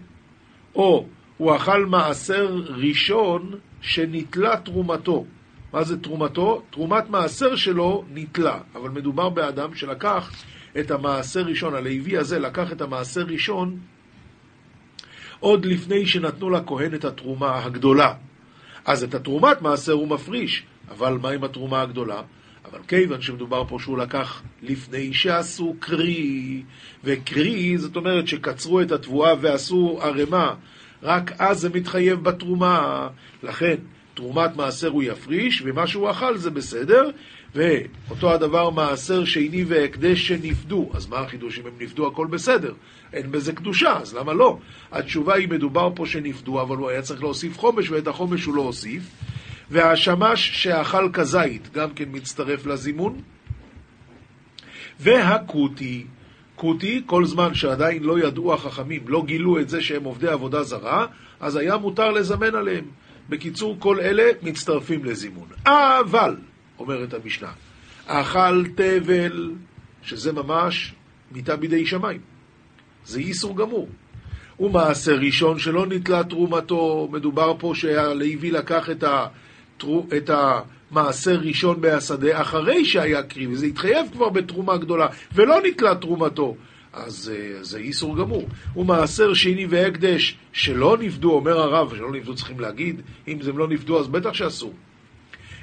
או 0.74 1.06
הוא 1.36 1.56
אכל 1.56 1.86
מעשר 1.86 2.60
ראשון 2.68 3.54
שנתלה 3.80 4.56
תרומתו. 4.56 5.24
מה 5.72 5.84
זה 5.84 6.02
תרומתו? 6.02 6.62
תרומת 6.70 7.10
מעשר 7.10 7.56
שלו 7.56 8.04
נתלה, 8.14 8.58
אבל 8.74 8.90
מדובר 8.90 9.28
באדם 9.28 9.74
שלקח 9.74 10.30
את 10.80 10.90
המעשר 10.90 11.42
ראשון, 11.42 11.74
הלוי 11.74 12.16
הזה 12.16 12.38
לקח 12.38 12.72
את 12.72 12.80
המעשר 12.80 13.24
ראשון 13.28 13.78
עוד 15.40 15.64
לפני 15.64 16.06
שנתנו 16.06 16.50
לכהן 16.50 16.94
את 16.94 17.04
התרומה 17.04 17.64
הגדולה. 17.64 18.14
אז 18.84 19.04
את 19.04 19.14
התרומת 19.14 19.62
מעשר 19.62 19.92
הוא 19.92 20.08
מפריש, 20.08 20.62
אבל 20.90 21.18
מה 21.22 21.30
עם 21.30 21.44
התרומה 21.44 21.82
הגדולה? 21.82 22.22
אבל 22.70 22.78
כיוון 22.88 23.22
שמדובר 23.22 23.64
פה 23.68 23.78
שהוא 23.80 23.98
לקח 23.98 24.42
לפני 24.62 25.14
שעשו 25.14 25.74
קרי, 25.80 26.62
וקרי 27.04 27.78
זאת 27.78 27.96
אומרת 27.96 28.28
שקצרו 28.28 28.80
את 28.80 28.92
התבואה 28.92 29.34
ועשו 29.40 29.98
ערימה, 30.02 30.54
רק 31.02 31.32
אז 31.38 31.60
זה 31.60 31.68
מתחייב 31.68 32.24
בתרומה. 32.24 33.08
לכן, 33.42 33.74
תרומת 34.14 34.56
מעשר 34.56 34.88
הוא 34.88 35.02
יפריש, 35.02 35.62
ומה 35.64 35.86
שהוא 35.86 36.10
אכל 36.10 36.36
זה 36.36 36.50
בסדר, 36.50 37.10
ואותו 37.54 38.32
הדבר 38.32 38.70
מעשר 38.70 39.24
שני 39.24 39.64
והקדש 39.64 40.28
שנפדו. 40.28 40.90
אז 40.94 41.06
מה 41.06 41.18
החידוש 41.18 41.58
אם 41.58 41.66
הם 41.66 41.72
נפדו 41.80 42.06
הכל 42.06 42.26
בסדר? 42.26 42.72
אין 43.12 43.32
בזה 43.32 43.52
קדושה, 43.52 43.92
אז 43.92 44.14
למה 44.14 44.32
לא? 44.32 44.58
התשובה 44.92 45.34
היא 45.34 45.48
מדובר 45.48 45.90
פה 45.94 46.06
שנפדו, 46.06 46.62
אבל 46.62 46.76
הוא 46.76 46.90
היה 46.90 47.02
צריך 47.02 47.22
להוסיף 47.22 47.58
חומש, 47.58 47.90
ואת 47.90 48.06
החומש 48.06 48.44
הוא 48.44 48.54
לא 48.54 48.62
הוסיף. 48.62 49.02
והשמש 49.70 50.50
שאכל 50.62 51.08
כזית 51.12 51.72
גם 51.72 51.90
כן 51.90 52.04
מצטרף 52.12 52.66
לזימון. 52.66 53.20
והכותי, 55.00 56.06
כותי, 56.54 57.02
כל 57.06 57.24
זמן 57.24 57.54
שעדיין 57.54 58.02
לא 58.02 58.18
ידעו 58.18 58.54
החכמים, 58.54 59.02
לא 59.06 59.22
גילו 59.26 59.58
את 59.58 59.68
זה 59.68 59.82
שהם 59.82 60.04
עובדי 60.04 60.28
עבודה 60.28 60.62
זרה, 60.62 61.06
אז 61.40 61.56
היה 61.56 61.76
מותר 61.76 62.10
לזמן 62.10 62.54
עליהם. 62.54 62.84
בקיצור, 63.28 63.76
כל 63.78 64.00
אלה 64.00 64.22
מצטרפים 64.42 65.04
לזימון. 65.04 65.48
אבל, 65.66 66.36
אומרת 66.78 67.14
המשנה, 67.14 67.52
אכל 68.06 68.64
תבל, 68.74 69.50
שזה 70.02 70.32
ממש 70.32 70.94
מיתה 71.32 71.56
בידי 71.56 71.86
שמיים. 71.86 72.20
זה 73.04 73.18
איסור 73.18 73.56
גמור. 73.56 73.88
ומעשה 74.60 75.14
ראשון 75.14 75.58
שלא 75.58 75.86
נתלה 75.86 76.24
תרומתו, 76.24 77.08
מדובר 77.12 77.54
פה 77.58 77.72
שהלוי 77.74 78.50
לקח 78.50 78.90
את, 78.90 79.02
ה, 79.02 79.26
את 80.16 80.30
המעשר 80.30 81.38
ראשון 81.40 81.80
מהשדה 81.80 82.40
אחרי 82.40 82.84
שהיה 82.84 83.22
קריב, 83.22 83.50
וזה 83.50 83.66
התחייב 83.66 84.06
כבר 84.12 84.28
בתרומה 84.28 84.76
גדולה, 84.76 85.06
ולא 85.32 85.56
נתלה 85.64 85.94
תרומתו. 85.94 86.56
אז 86.92 87.32
uh, 87.34 87.64
זה 87.64 87.78
איסור 87.78 88.16
גמור. 88.16 88.48
ומעשר 88.76 89.34
שני 89.34 89.66
והקדש 89.66 90.36
שלא 90.52 90.96
נפדו, 91.00 91.32
אומר 91.32 91.58
הרב, 91.58 91.96
שלא 91.96 92.12
נפדו 92.12 92.34
צריכים 92.34 92.60
להגיד, 92.60 93.00
אם 93.28 93.42
זה 93.42 93.52
לא 93.52 93.68
נפדו 93.68 94.00
אז 94.00 94.08
בטח 94.08 94.32
שאסור. 94.32 94.74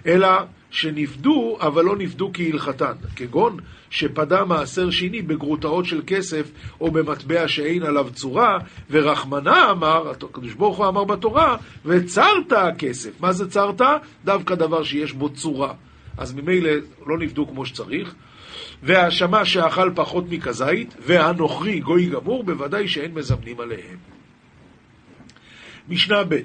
אלא 0.05 0.27
שנפדו, 0.71 1.57
אבל 1.61 1.85
לא 1.85 1.95
נפדו 1.97 2.31
כהלכתן, 2.33 2.93
כגון 3.15 3.57
שפדה 3.89 4.45
מעשר 4.45 4.89
שני 4.89 5.21
בגרוטאות 5.21 5.85
של 5.85 6.01
כסף 6.07 6.51
או 6.81 6.91
במטבע 6.91 7.47
שאין 7.47 7.83
עליו 7.83 8.07
צורה, 8.13 8.57
ורחמנה 8.89 9.71
אמר, 9.71 10.09
הקדוש 10.09 10.53
ברוך 10.53 10.77
הוא 10.77 10.87
אמר 10.87 11.03
בתורה, 11.03 11.57
וצרת 11.85 12.51
הכסף. 12.51 13.21
מה 13.21 13.31
זה 13.31 13.49
צרת? 13.49 13.81
דווקא 14.25 14.55
דבר 14.55 14.83
שיש 14.83 15.13
בו 15.13 15.29
צורה. 15.29 15.73
אז 16.17 16.33
ממילא 16.33 16.69
לא 17.07 17.17
נפדו 17.17 17.47
כמו 17.47 17.65
שצריך. 17.65 18.15
והשמה 18.83 19.45
שאכל 19.45 19.91
פחות 19.95 20.25
מכזית, 20.29 20.95
והנוכרי 21.05 21.79
גוי 21.79 22.05
גמור, 22.05 22.43
בוודאי 22.43 22.87
שאין 22.87 23.13
מזמנים 23.13 23.59
עליהם. 23.59 23.97
משנה 25.89 26.23
ב' 26.23 26.35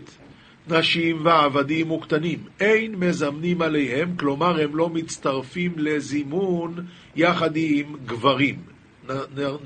נשים 0.69 1.19
ועבדים 1.25 1.91
וקטנים, 1.91 2.39
אין 2.61 2.95
מזמנים 2.95 3.63
עליהם, 3.63 4.17
כלומר 4.17 4.63
הם 4.63 4.77
לא 4.77 4.89
מצטרפים 4.89 5.73
לזימון 5.77 6.87
יחד 7.17 7.51
עם 7.55 7.97
גברים. 8.07 8.57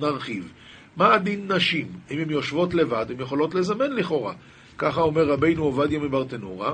נרחיב. 0.01 0.53
מה 0.97 1.15
הדין 1.15 1.53
נשים? 1.53 1.87
אם 2.11 2.19
הן 2.19 2.31
יושבות 2.31 2.75
לבד, 2.75 3.07
הן 3.11 3.21
יכולות 3.21 3.55
לזמן 3.55 3.93
לכאורה. 3.93 4.35
ככה 4.79 5.01
אומר 5.01 5.29
רבינו 5.29 5.63
עובדיה 5.65 5.99
מברטנורה. 5.99 6.73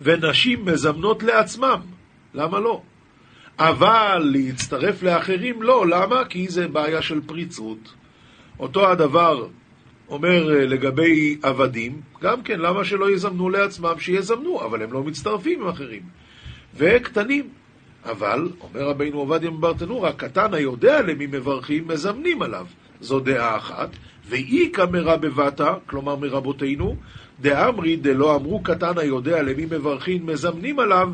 ונשים 0.00 0.64
מזמנות 0.64 1.22
לעצמם, 1.22 1.80
למה 2.34 2.58
לא? 2.60 2.82
אבל 3.58 4.30
להצטרף 4.32 5.02
לאחרים 5.02 5.62
לא, 5.62 5.86
למה? 5.86 6.24
כי 6.24 6.48
זה 6.48 6.68
בעיה 6.68 7.02
של 7.02 7.20
פריצות. 7.26 7.94
אותו 8.58 8.90
הדבר 8.90 9.46
אומר 10.10 10.50
אה, 10.50 10.66
לגבי 10.66 11.38
עבדים, 11.42 12.00
גם 12.22 12.42
כן, 12.42 12.60
למה 12.60 12.84
שלא 12.84 13.10
יזמנו 13.10 13.50
לעצמם? 13.50 13.94
שיזמנו, 13.98 14.64
אבל 14.64 14.82
הם 14.82 14.92
לא 14.92 15.02
מצטרפים 15.02 15.62
עם 15.62 15.68
אחרים. 15.68 16.02
וקטנים, 16.76 17.48
אבל, 18.04 18.48
אומר 18.60 18.88
רבינו 18.88 19.18
עובדיה 19.18 19.50
מברטנורה, 19.50 20.12
קטן 20.12 20.54
היודע 20.54 21.02
למי 21.02 21.26
מברכים, 21.26 21.88
מזמנים 21.88 22.42
עליו. 22.42 22.66
זו 23.00 23.20
דעה 23.20 23.56
אחת. 23.56 23.88
ואי 24.28 24.70
כמרה 24.72 25.16
בבתה, 25.16 25.74
כלומר 25.86 26.16
מרבותינו, 26.16 26.96
דאמרי 27.40 27.96
דלא 27.96 28.36
אמרו 28.36 28.62
קטן 28.62 28.98
היודע 28.98 29.42
למי 29.42 29.64
מברכים, 29.64 30.26
מזמנים 30.26 30.78
עליו, 30.78 31.08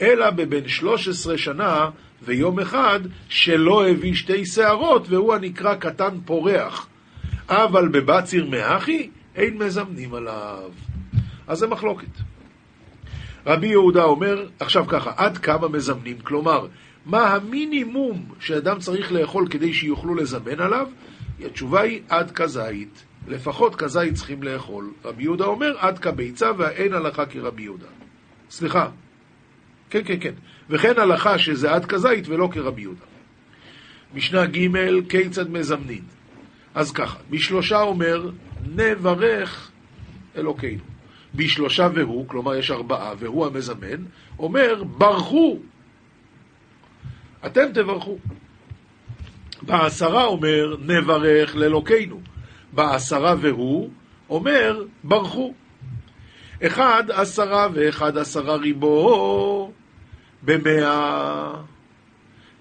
אלא 0.00 0.30
בבן 0.30 0.68
13 0.68 1.38
שנה 1.38 1.90
ויום 2.22 2.60
אחד 2.60 3.00
שלא 3.28 3.88
הביא 3.88 4.14
שתי 4.14 4.46
שערות, 4.46 5.08
והוא 5.08 5.34
הנקרא 5.34 5.74
קטן 5.74 6.18
פורח. 6.24 6.86
אבל 7.50 7.88
בבציר 7.88 8.46
מאחי 8.46 9.10
אין 9.34 9.58
מזמנים 9.58 10.14
עליו. 10.14 10.70
אז 11.46 11.58
זה 11.58 11.66
מחלוקת. 11.66 12.08
רבי 13.46 13.66
יהודה 13.66 14.04
אומר, 14.04 14.46
עכשיו 14.60 14.84
ככה, 14.88 15.12
עד 15.16 15.38
כמה 15.38 15.68
מזמנים? 15.68 16.18
כלומר, 16.18 16.66
מה 17.06 17.34
המינימום 17.34 18.24
שאדם 18.40 18.78
צריך 18.78 19.12
לאכול 19.12 19.48
כדי 19.50 19.74
שיוכלו 19.74 20.14
לזמן 20.14 20.60
עליו? 20.60 20.88
התשובה 21.40 21.80
היא 21.80 22.00
עד 22.08 22.30
כזית. 22.30 23.04
לפחות 23.28 23.74
כזית 23.74 24.14
צריכים 24.14 24.42
לאכול. 24.42 24.92
רבי 25.04 25.22
יהודה 25.22 25.44
אומר, 25.44 25.74
עד 25.78 25.98
כביצה 25.98 26.50
והאין 26.58 26.92
הלכה 26.92 27.26
כרבי 27.26 27.62
יהודה. 27.62 27.86
סליחה, 28.50 28.88
כן, 29.90 30.00
כן, 30.04 30.16
כן. 30.20 30.34
וכן 30.70 30.98
הלכה 30.98 31.38
שזה 31.38 31.72
עד 31.72 31.84
כזית 31.84 32.28
ולא 32.28 32.48
כרבי 32.52 32.82
יהודה. 32.82 33.04
משנה 34.14 34.46
ג' 34.46 35.08
כיצד 35.08 35.50
מזמנין? 35.50 36.19
אז 36.74 36.92
ככה, 36.92 37.18
בשלושה 37.30 37.80
אומר, 37.82 38.30
נברך 38.74 39.70
אלוקינו. 40.36 40.82
בשלושה 41.34 41.88
והוא, 41.94 42.28
כלומר 42.28 42.54
יש 42.54 42.70
ארבעה, 42.70 43.12
והוא 43.18 43.46
המזמן, 43.46 44.04
אומר, 44.38 44.84
ברכו. 44.84 45.58
אתם 47.46 47.72
תברכו. 47.74 48.18
בעשרה 49.62 50.24
אומר, 50.24 50.76
נברך 50.80 51.56
לאלוקינו. 51.56 52.20
בעשרה 52.72 53.34
והוא, 53.40 53.90
אומר, 54.30 54.84
ברכו. 55.04 55.54
אחד 56.66 57.04
עשרה 57.08 57.68
ואחד 57.72 58.16
עשרה 58.16 58.56
ריבו, 58.56 59.72
במאה, 60.42 61.52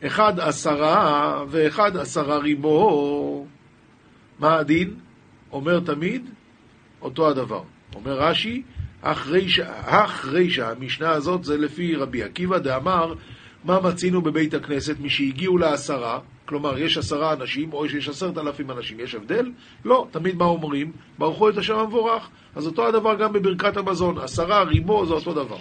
אחד 0.06 0.40
עשרה 0.40 1.44
ואחד 1.50 1.98
עשרה 1.98 2.38
ריבו. 2.38 3.46
מה 4.40 4.56
הדין? 4.56 4.94
אומר 5.52 5.80
תמיד 5.80 6.30
אותו 7.02 7.30
הדבר. 7.30 7.64
אומר 7.96 8.20
רש"י, 8.20 8.64
אחרי, 9.02 10.50
שהמשנה 10.50 11.10
הזאת 11.10 11.44
זה 11.44 11.58
לפי 11.58 11.96
רבי 11.96 12.24
עקיבא 12.24 12.58
דאמר 12.58 13.14
מה 13.64 13.80
מצינו 13.80 14.22
בבית 14.22 14.54
הכנסת 14.54 14.96
משהגיעו 15.00 15.58
לעשרה, 15.58 16.20
כלומר 16.46 16.78
יש 16.78 16.98
עשרה 16.98 17.34
אנשים 17.34 17.74
או 17.74 17.90
שיש 17.90 18.10
עשרת 18.10 18.38
אלפים 18.38 18.72
אנשים, 18.72 19.00
יש 19.00 19.16
הבדל? 19.16 19.52
לא, 19.86 20.08
תמיד 20.12 20.36
מה 20.36 20.46
אומרים? 20.46 20.92
ברכו 21.18 21.50
את 21.50 21.58
השם 21.58 21.76
המבורך. 21.76 22.30
אז 22.56 22.66
אותו 22.66 22.88
הדבר 22.88 23.16
גם 23.16 23.34
בברכת 23.34 23.78
המזון, 23.78 24.18
עשרה 24.18 24.64
ריבו 24.64 25.06
זה 25.06 25.14
אותו 25.14 25.34
דבר. 25.34 25.58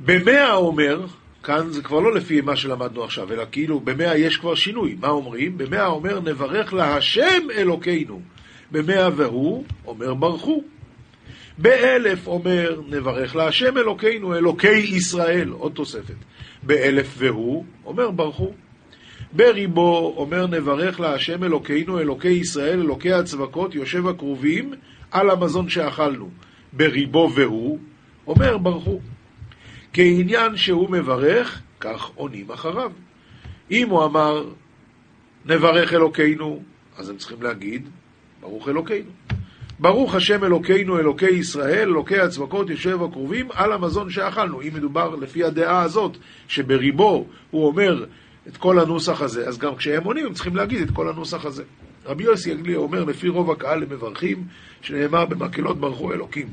במאה 0.00 0.54
אומר, 0.54 1.06
כאן 1.46 1.70
זה 1.70 1.82
כבר 1.82 2.00
לא 2.00 2.14
לפי 2.14 2.40
מה 2.40 2.56
שלמדנו 2.56 3.04
עכשיו, 3.04 3.32
אלא 3.32 3.44
כאילו 3.52 3.80
במאה 3.80 4.16
יש 4.16 4.36
כבר 4.36 4.54
שינוי. 4.54 4.96
מה 5.00 5.08
אומרים? 5.08 5.58
במאה 5.58 5.86
אומר 5.86 6.20
נברך 6.20 6.74
להשם 6.74 7.50
אלוקינו. 7.54 8.20
במאה 8.70 9.08
והוא 9.16 9.64
אומר 9.86 10.14
ברכו. 10.14 10.62
באלף 11.58 12.26
אומר 12.26 12.80
נברך 12.88 13.36
להשם 13.36 13.78
אלוקינו, 13.78 14.36
אלוקי 14.36 14.78
ישראל, 14.78 15.48
עוד 15.48 15.72
תוספת. 15.72 16.14
באלף 16.62 17.14
והוא 17.18 17.64
אומר 17.86 18.10
ברכו. 18.10 18.52
בריבו 19.32 20.14
אומר 20.16 20.46
נברך 20.46 21.00
להשם 21.00 21.44
אלוקינו, 21.44 22.00
אלוקי 22.00 22.28
ישראל, 22.28 22.80
אלוקי 22.80 23.12
הצבקות, 23.12 23.74
יושב 23.74 24.06
הכרובים 24.06 24.74
על 25.10 25.30
המזון 25.30 25.68
שאכלנו. 25.68 26.28
בריבו 26.72 27.30
והוא 27.34 27.78
אומר 28.26 28.58
ברכו. 28.58 29.00
כעניין 29.96 30.56
שהוא 30.56 30.90
מברך, 30.90 31.60
כך 31.80 32.10
עונים 32.14 32.50
אחריו. 32.50 32.92
אם 33.70 33.88
הוא 33.88 34.04
אמר, 34.04 34.44
נברך 35.46 35.92
אלוקינו, 35.92 36.62
אז 36.96 37.08
הם 37.08 37.16
צריכים 37.16 37.42
להגיד, 37.42 37.88
ברוך 38.40 38.68
אלוקינו. 38.68 39.10
ברוך 39.78 40.14
השם 40.14 40.44
אלוקינו, 40.44 40.98
אלוקי 40.98 41.30
ישראל, 41.30 41.88
אלוקי 41.88 42.20
הצבקות, 42.20 42.70
יושב 42.70 43.02
הקרובים, 43.02 43.48
על 43.52 43.72
המזון 43.72 44.10
שאכלנו. 44.10 44.62
אם 44.62 44.70
מדובר 44.74 45.14
לפי 45.14 45.44
הדעה 45.44 45.82
הזאת, 45.82 46.16
שבריבו 46.48 47.26
הוא 47.50 47.66
אומר 47.66 48.04
את 48.48 48.56
כל 48.56 48.78
הנוסח 48.78 49.20
הזה, 49.20 49.48
אז 49.48 49.58
גם 49.58 49.76
כשהם 49.76 50.04
עונים 50.04 50.26
הם 50.26 50.32
צריכים 50.32 50.56
להגיד 50.56 50.82
את 50.82 50.90
כל 50.90 51.08
הנוסח 51.08 51.44
הזה. 51.44 51.64
רבי 52.06 52.24
יוסי 52.24 52.52
אגלי 52.52 52.76
אומר, 52.76 53.04
לפי 53.04 53.28
רוב 53.28 53.50
הקהל 53.50 53.82
הם 53.82 53.88
מברכים, 53.90 54.44
שנאמר 54.82 55.24
במקהלות 55.24 55.80
ברכו 55.80 56.12
אלוקים. 56.12 56.46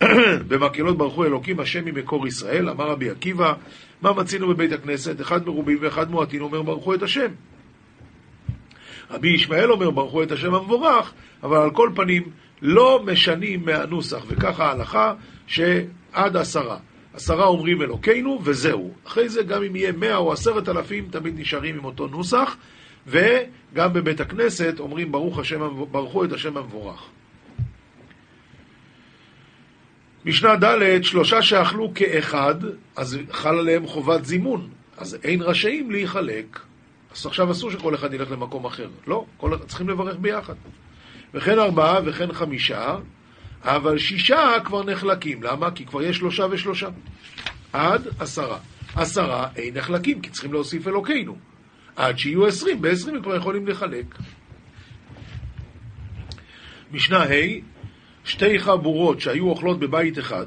במקהלות 0.48 0.98
ברכו 0.98 1.24
אלוקים, 1.24 1.60
השם 1.60 1.84
ממקור 1.84 2.26
ישראל, 2.26 2.68
אמר 2.68 2.90
רבי 2.90 3.10
עקיבא, 3.10 3.52
מה 4.02 4.12
מצינו 4.12 4.48
בבית 4.48 4.72
הכנסת? 4.72 5.20
אחד 5.20 5.46
מרובים 5.46 5.78
ואחד 5.80 6.10
מועטין 6.10 6.40
אומר 6.40 6.62
ברכו 6.62 6.94
את 6.94 7.02
השם. 7.02 7.28
רבי 9.10 9.28
ישמעאל 9.28 9.70
אומר 9.72 9.90
ברכו 9.90 10.22
את 10.22 10.32
השם 10.32 10.54
המבורך, 10.54 11.12
אבל 11.42 11.56
על 11.56 11.70
כל 11.70 11.90
פנים 11.94 12.22
לא 12.62 13.02
משנים 13.04 13.64
מהנוסח, 13.64 14.24
וככה 14.28 14.66
ההלכה 14.66 15.14
שעד 15.46 16.36
עשרה. 16.36 16.76
עשרה 17.14 17.46
אומרים 17.46 17.82
אלוקינו, 17.82 18.40
וזהו. 18.44 18.92
אחרי 19.06 19.28
זה, 19.28 19.42
גם 19.42 19.62
אם 19.62 19.76
יהיה 19.76 19.92
מאה 19.92 20.16
או 20.16 20.32
עשרת 20.32 20.68
אלפים, 20.68 21.08
תמיד 21.10 21.38
נשארים 21.38 21.76
עם 21.78 21.84
אותו 21.84 22.06
נוסח, 22.06 22.56
וגם 23.06 23.92
בבית 23.92 24.20
הכנסת 24.20 24.74
אומרים 24.78 25.12
ברוך 25.12 25.38
השם, 25.38 25.60
ברכו 25.90 26.24
את 26.24 26.32
השם 26.32 26.56
המבורך. 26.56 27.08
משנה 30.24 30.56
ד', 30.56 31.02
שלושה 31.02 31.42
שאכלו 31.42 31.92
כאחד, 31.94 32.54
אז 32.96 33.18
חל 33.32 33.58
עליהם 33.58 33.86
חובת 33.86 34.24
זימון, 34.24 34.70
אז 34.96 35.18
אין 35.24 35.42
רשאים 35.42 35.90
להיחלק. 35.90 36.60
אז 37.14 37.26
עכשיו 37.26 37.50
אסור 37.50 37.70
שכל 37.70 37.94
אחד 37.94 38.14
ילך 38.14 38.30
למקום 38.30 38.66
אחר. 38.66 38.88
לא, 39.06 39.24
כל, 39.36 39.58
צריכים 39.66 39.88
לברך 39.88 40.16
ביחד. 40.20 40.54
וכן 41.34 41.58
ארבעה 41.58 42.00
וכן 42.04 42.32
חמישה, 42.32 42.96
אבל 43.62 43.98
שישה 43.98 44.56
כבר 44.64 44.84
נחלקים. 44.84 45.42
למה? 45.42 45.70
כי 45.70 45.86
כבר 45.86 46.02
יש 46.02 46.16
שלושה 46.16 46.46
ושלושה. 46.50 46.88
עד 47.72 48.08
עשרה. 48.18 48.58
עשרה 48.94 49.48
אין 49.56 49.76
נחלקים, 49.76 50.20
כי 50.20 50.30
צריכים 50.30 50.52
להוסיף 50.52 50.88
אלוקינו. 50.88 51.36
עד 51.96 52.18
שיהיו 52.18 52.46
עשרים, 52.46 52.82
בעשרים 52.82 53.16
הם 53.16 53.22
כבר 53.22 53.36
יכולים 53.36 53.66
לחלק. 53.66 54.04
משנה 56.92 57.22
ה' 57.22 57.77
שתי 58.28 58.58
חבורות 58.58 59.20
שהיו 59.20 59.48
אוכלות 59.48 59.78
בבית 59.78 60.18
אחד, 60.18 60.46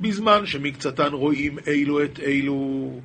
בזמן 0.00 0.46
שמקצתן 0.46 1.12
רואים 1.12 1.58
אילו 1.66 2.04
את 2.04 2.18
אילו, 2.18 3.00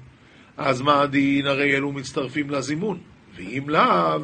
אז 0.58 0.82
מה 0.82 1.02
הדין? 1.02 1.48
הרי 1.48 1.76
אלו 1.76 1.92
מצטרפים 1.92 2.50
לזימון, 2.50 3.00
ואם 3.36 3.70
לאו, 3.70 4.22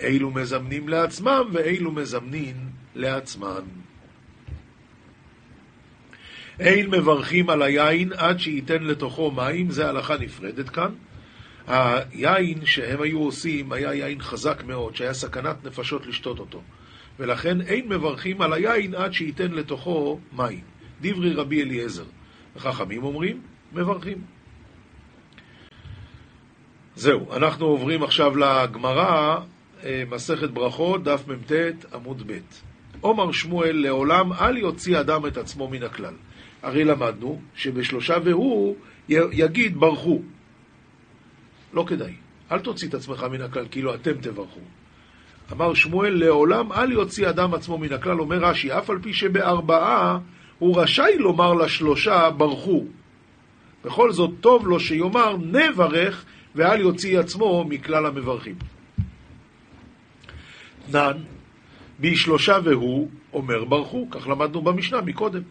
אילו 0.00 0.30
מזמנים 0.30 0.88
לעצמם 0.88 1.42
ואילו 1.52 1.92
מזמנים 1.92 2.54
לעצמם. 2.94 3.62
אין 6.60 6.90
מברכים 6.90 7.50
על 7.50 7.62
היין 7.62 8.12
עד 8.12 8.38
שייתן 8.38 8.82
לתוכו 8.82 9.30
מים, 9.30 9.70
זה 9.70 9.88
הלכה 9.88 10.16
נפרדת 10.16 10.68
כאן. 10.68 10.90
היין 11.66 12.66
שהם 12.66 13.02
היו 13.02 13.18
עושים 13.18 13.72
היה 13.72 13.94
יין 13.94 14.20
חזק 14.20 14.62
מאוד, 14.66 14.96
שהיה 14.96 15.14
סכנת 15.14 15.64
נפשות 15.64 16.06
לשתות 16.06 16.38
אותו. 16.38 16.62
ולכן 17.18 17.60
אין 17.60 17.88
מברכים 17.88 18.42
על 18.42 18.52
היין 18.52 18.94
עד 18.94 19.12
שייתן 19.12 19.52
לתוכו 19.52 20.18
מים. 20.32 20.60
דברי 21.00 21.32
רבי 21.32 21.62
אליעזר. 21.62 22.04
וחכמים 22.56 23.04
אומרים, 23.04 23.40
מברכים. 23.72 24.18
זהו, 26.96 27.32
אנחנו 27.36 27.66
עוברים 27.66 28.02
עכשיו 28.02 28.36
לגמרא, 28.36 29.38
אה, 29.84 30.02
מסכת 30.10 30.50
ברכות, 30.50 31.04
דף 31.04 31.28
מ"ט, 31.28 31.52
עמוד 31.94 32.22
ב'. 32.26 32.38
עומר 33.00 33.32
שמואל, 33.32 33.76
לעולם 33.76 34.32
אל 34.32 34.56
יוציא 34.56 35.00
אדם 35.00 35.26
את 35.26 35.36
עצמו 35.36 35.68
מן 35.68 35.82
הכלל. 35.82 36.14
הרי 36.62 36.84
למדנו 36.84 37.40
שבשלושה 37.54 38.14
והוא 38.24 38.76
יגיד 39.08 39.76
ברכו. 39.76 40.22
לא 41.72 41.84
כדאי. 41.88 42.14
אל 42.52 42.58
תוציא 42.58 42.88
את 42.88 42.94
עצמך 42.94 43.22
מן 43.30 43.40
הכלל, 43.40 43.66
כאילו 43.70 43.94
אתם 43.94 44.12
תברכו. 44.20 44.60
אמר 45.52 45.74
שמואל, 45.74 46.14
לעולם 46.14 46.72
אל 46.72 46.92
יוציא 46.92 47.28
אדם 47.28 47.54
עצמו 47.54 47.78
מן 47.78 47.92
הכלל, 47.92 48.20
אומר 48.20 48.36
רש"י, 48.36 48.72
אף 48.72 48.90
על 48.90 48.98
פי 48.98 49.12
שבארבעה 49.12 50.18
הוא 50.58 50.80
רשאי 50.80 51.18
לומר 51.18 51.54
לשלושה 51.54 52.30
ברכו. 52.30 52.84
בכל 53.84 54.12
זאת 54.12 54.30
טוב 54.40 54.66
לו 54.66 54.80
שיאמר 54.80 55.36
נברך 55.36 56.24
ואל 56.54 56.80
יוציא 56.80 57.20
עצמו 57.20 57.64
מכלל 57.68 58.06
המברכים. 58.06 58.54
נן, 60.92 61.16
בשלושה 62.00 62.58
והוא 62.64 63.08
אומר 63.32 63.64
ברכו, 63.64 64.08
כך 64.10 64.28
למדנו 64.28 64.62
במשנה 64.62 65.00
מקודם. 65.00 65.42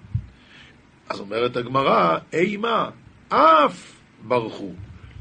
אז 1.09 1.19
אומרת 1.19 1.57
הגמרא, 1.57 2.17
אימה, 2.33 2.89
אף 3.29 3.93
ברכו. 4.27 4.71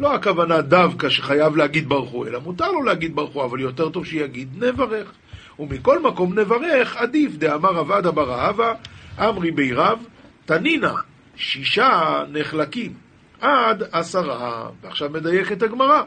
לא 0.02 0.14
הכוונה 0.14 0.60
דווקא 0.60 1.08
שחייב 1.08 1.56
להגיד 1.56 1.88
ברכו, 1.88 2.26
אלא 2.26 2.40
מותר 2.40 2.70
לו 2.70 2.82
להגיד 2.82 3.16
ברכו, 3.16 3.44
אבל 3.44 3.60
יותר 3.60 3.88
טוב 3.88 4.06
שיגיד 4.06 4.64
נברך. 4.64 5.12
ומכל 5.58 6.02
מקום 6.02 6.38
נברך, 6.38 6.96
עדיף 6.96 7.36
דאמר 7.36 7.78
עבדה 7.78 8.10
בר 8.10 8.34
אהבה, 8.34 8.74
אמרי 9.18 9.50
בי 9.50 9.72
רב, 9.72 10.06
תנינה, 10.44 10.94
שישה 11.36 12.24
נחלקים, 12.32 12.92
עד 13.40 13.82
עשרה. 13.92 14.68
ועכשיו 14.82 15.10
מדייקת 15.10 15.62
הגמרא. 15.62 16.02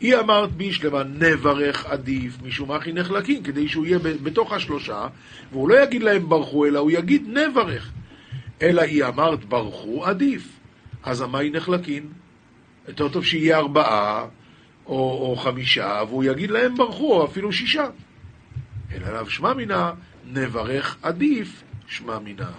היא 0.00 0.16
אמרת 0.16 0.52
בישלמה 0.52 1.02
נברך 1.02 1.86
עדיף, 1.86 2.42
משום 2.42 2.72
אחי 2.72 2.92
נחלקים, 2.92 3.42
כדי 3.42 3.68
שהוא 3.68 3.86
יהיה 3.86 3.98
בתוך 3.98 4.52
השלושה, 4.52 5.06
והוא 5.52 5.68
לא 5.68 5.82
יגיד 5.82 6.02
להם 6.02 6.28
ברכו, 6.28 6.66
אלא 6.66 6.78
הוא 6.78 6.90
יגיד 6.90 7.28
נברך. 7.28 7.90
אלא 8.62 8.82
היא 8.82 9.04
אמרת 9.04 9.44
ברכו 9.44 10.04
עדיף. 10.04 10.48
אז 11.02 11.20
המאי 11.20 11.50
נחלקין? 11.50 12.23
יותר 12.88 13.08
טוב 13.08 13.24
שיהיה 13.24 13.58
ארבעה 13.58 14.26
או, 14.86 15.28
או 15.30 15.36
חמישה, 15.36 16.02
והוא 16.08 16.24
יגיד 16.24 16.50
להם 16.50 16.74
ברכו, 16.74 17.20
או 17.20 17.24
אפילו 17.24 17.52
שישה. 17.52 17.86
אלא 18.94 19.08
לאו 19.08 19.30
שמע 19.30 19.54
מינה, 19.54 19.92
נברך 20.26 20.96
עדיף 21.02 21.62
שמע 21.86 22.18
מינה. 22.18 22.50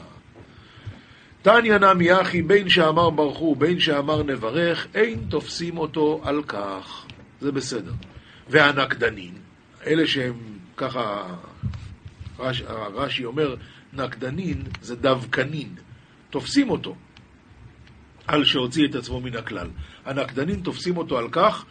תניא 1.42 1.78
נמי 1.78 2.22
אחי, 2.22 2.42
בין 2.42 2.70
שאמר 2.70 3.10
ברכו, 3.10 3.56
בין 3.56 3.80
שאמר 3.80 4.24
נברך, 4.24 4.88
אין 4.94 5.20
תופסים 5.30 5.78
אותו 5.78 6.22
על 6.24 6.44
כך. 6.44 7.06
זה 7.42 7.52
בסדר. 7.52 7.94
והנקדנין, 8.50 9.34
אלה 9.86 10.08
שהם 10.08 10.34
ככה, 10.78 11.36
רש, 12.40 12.62
רש"י 12.94 13.26
אומר, 13.26 13.56
נקדנין 13.94 14.64
זה 14.82 14.96
דווקנין, 14.96 15.70
תופסים 16.30 16.70
אותו. 16.70 16.96
על 18.28 18.44
שהוציא 18.44 18.88
את 18.88 18.96
עצמו 18.96 19.22
מן 19.22 19.36
הכלל. 19.36 19.68
הנקדנים 20.06 20.62
תופסים 20.62 20.98
אותו 20.98 21.18
על 21.18 21.30
כך, 21.32 21.66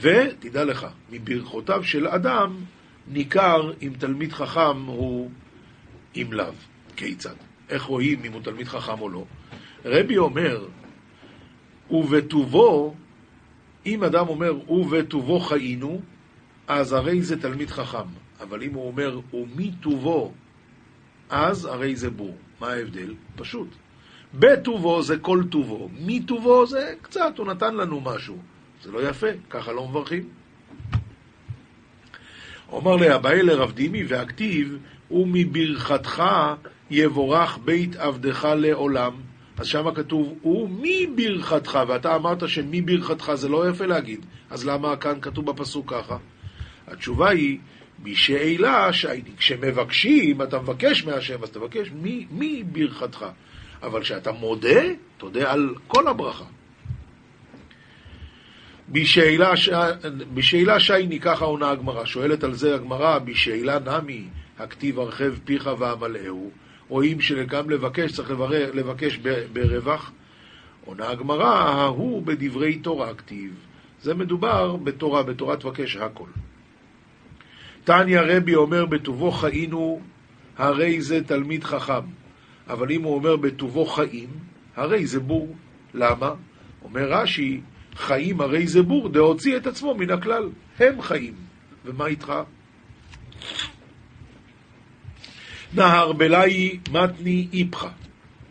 ותדע 0.00 0.64
לך, 0.64 0.86
מברכותיו 1.10 1.84
של 1.84 2.06
אדם 2.08 2.56
ניכר 3.08 3.72
אם 3.82 3.92
תלמיד 3.98 4.32
חכם 4.32 4.82
הוא 4.86 5.30
עם 6.14 6.32
לאו. 6.32 6.52
כיצד? 6.96 7.34
איך 7.70 7.82
רואים 7.82 8.24
אם 8.24 8.32
הוא 8.32 8.42
תלמיד 8.42 8.68
חכם 8.68 9.00
או 9.00 9.08
לא? 9.08 9.24
רבי 9.84 10.16
אומר, 10.16 10.66
ובטובו, 11.90 12.94
אם 13.86 14.04
אדם 14.04 14.28
אומר, 14.28 14.70
ובטובו 14.70 15.40
חיינו, 15.40 16.00
אז 16.68 16.92
הרי 16.92 17.22
זה 17.22 17.42
תלמיד 17.42 17.70
חכם. 17.70 18.08
אבל 18.40 18.62
אם 18.62 18.74
הוא 18.74 18.86
אומר, 18.86 19.20
ומטובו, 19.34 20.32
אז 21.30 21.64
הרי 21.64 21.96
זה 21.96 22.10
בור. 22.10 22.36
מה 22.60 22.68
ההבדל? 22.68 23.14
פשוט. 23.36 23.68
בטובו 24.38 25.02
זה 25.02 25.18
כל 25.18 25.42
טובו, 25.50 25.88
מטובו 26.00 26.66
זה 26.66 26.92
קצת, 27.02 27.38
הוא 27.38 27.46
נתן 27.46 27.74
לנו 27.74 28.00
משהו. 28.00 28.38
זה 28.82 28.92
לא 28.92 29.08
יפה, 29.08 29.26
ככה 29.50 29.72
לא 29.72 29.88
מברכים. 29.88 30.28
אומר 32.72 32.96
לאביי 32.96 33.42
לרב 33.42 33.72
דימי 33.72 34.04
והכתיב, 34.04 34.78
ומברכתך 35.10 36.22
יבורך 36.90 37.58
בית 37.64 37.96
עבדך 37.96 38.48
לעולם. 38.56 39.12
אז 39.58 39.66
שמה 39.66 39.94
כתוב, 39.94 40.46
ומברכתך, 40.46 41.78
ואתה 41.88 42.16
אמרת 42.16 42.48
שמברכתך 42.48 43.32
זה 43.34 43.48
לא 43.48 43.68
יפה 43.68 43.86
להגיד, 43.86 44.26
אז 44.50 44.66
למה 44.66 44.96
כאן 44.96 45.20
כתוב 45.20 45.46
בפסוק 45.50 45.92
ככה? 45.92 46.16
התשובה 46.86 47.28
היא, 47.28 47.58
בשאלה, 48.02 48.90
כשמבקשים, 49.36 50.42
אתה 50.42 50.58
מבקש 50.58 51.04
מהשם, 51.04 51.42
אז 51.42 51.50
תבקש 51.50 51.90
מברכתך. 52.30 53.26
אבל 53.86 54.02
כשאתה 54.02 54.32
מודה, 54.32 54.80
תודה 55.16 55.52
על 55.52 55.74
כל 55.86 56.08
הברכה. 56.08 56.44
בשאלה, 58.88 59.56
ש... 59.56 59.70
שייני, 60.78 61.20
ככה 61.20 61.44
עונה 61.44 61.70
הגמרא, 61.70 62.04
שואלת 62.04 62.44
על 62.44 62.54
זה 62.54 62.74
הגמרא, 62.74 63.18
בשאלה 63.18 63.78
נמי, 63.78 64.24
הכתיב 64.58 65.00
הרחב 65.00 65.34
פיך 65.44 65.70
ואמלאהו, 65.78 66.50
רואים 66.88 67.20
שגם 67.20 67.70
לבקש 67.70 68.12
צריך 68.12 68.30
לבקש 68.50 69.18
ברווח. 69.52 70.12
עונה 70.84 71.10
הגמרא, 71.10 71.54
ההוא 71.54 72.22
בדברי 72.22 72.78
תורה 72.78 73.14
כתיב. 73.14 73.54
זה 74.02 74.14
מדובר 74.14 74.76
בתורה, 74.76 75.22
בתורה 75.22 75.56
תבקש 75.56 75.96
הכל. 75.96 76.28
תניא 77.84 78.20
רבי 78.20 78.54
אומר, 78.54 78.86
בטובו 78.86 79.30
חיינו 79.30 80.00
הרי 80.56 81.00
זה 81.00 81.24
תלמיד 81.24 81.64
חכם. 81.64 82.23
אבל 82.68 82.92
אם 82.92 83.02
הוא 83.02 83.14
אומר 83.14 83.36
בטובו 83.36 83.86
חיים, 83.86 84.28
הרי 84.76 85.06
זה 85.06 85.20
בור. 85.20 85.56
למה? 85.94 86.34
אומר 86.84 87.12
רש"י, 87.12 87.60
חיים 87.96 88.40
הרי 88.40 88.66
זה 88.66 88.82
בור, 88.82 89.08
דהוציא 89.08 89.56
את 89.56 89.66
עצמו 89.66 89.94
מן 89.94 90.10
הכלל. 90.10 90.48
הם 90.78 91.02
חיים. 91.02 91.34
ומה 91.84 92.06
איתך? 92.06 92.32
נהר 95.74 96.12
בלאי 96.12 96.78
מתני 96.90 97.48
איפך. 97.52 97.86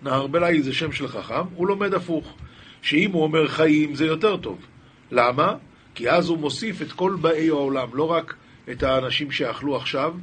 נהר 0.04 0.28
בלאי 0.28 0.62
זה 0.62 0.74
שם 0.74 0.92
של 0.92 1.08
חכם, 1.08 1.46
הוא 1.56 1.68
לומד 1.68 1.94
הפוך. 1.94 2.34
שאם 2.82 3.12
הוא 3.12 3.24
אומר 3.24 3.48
חיים 3.48 3.96
זה 3.96 4.06
יותר 4.06 4.38
טוב. 4.38 4.66
למה? 5.12 5.54
כי 5.96 6.10
אז 6.10 6.30
הוא 6.30 6.38
מוסיף 6.38 6.82
את 6.82 6.92
כל 6.92 7.16
באי 7.22 7.50
העולם, 7.50 7.88
לא 7.94 8.12
רק 8.12 8.36
את 8.72 8.84
האנשים 8.84 9.32
שאכלו 9.32 9.76
עכשיו, 9.76 10.14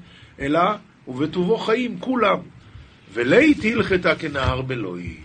אלא 0.41 0.61
ובטובו 1.09 1.59
חיים 1.59 2.01
כולם. 2.01 2.39
ולית 3.13 3.59
הלכתה 3.65 4.15
כנהר 4.15 4.63
בלוי. 4.63 5.17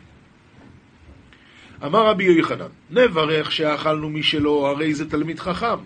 אמר 1.85 2.07
רבי 2.07 2.23
יוחנן, 2.23 2.67
נברך 2.91 3.51
שאכלנו 3.51 4.09
משלו, 4.09 4.67
הרי 4.67 4.93
זה 4.93 5.09
תלמיד 5.09 5.39
חכם. 5.39 5.77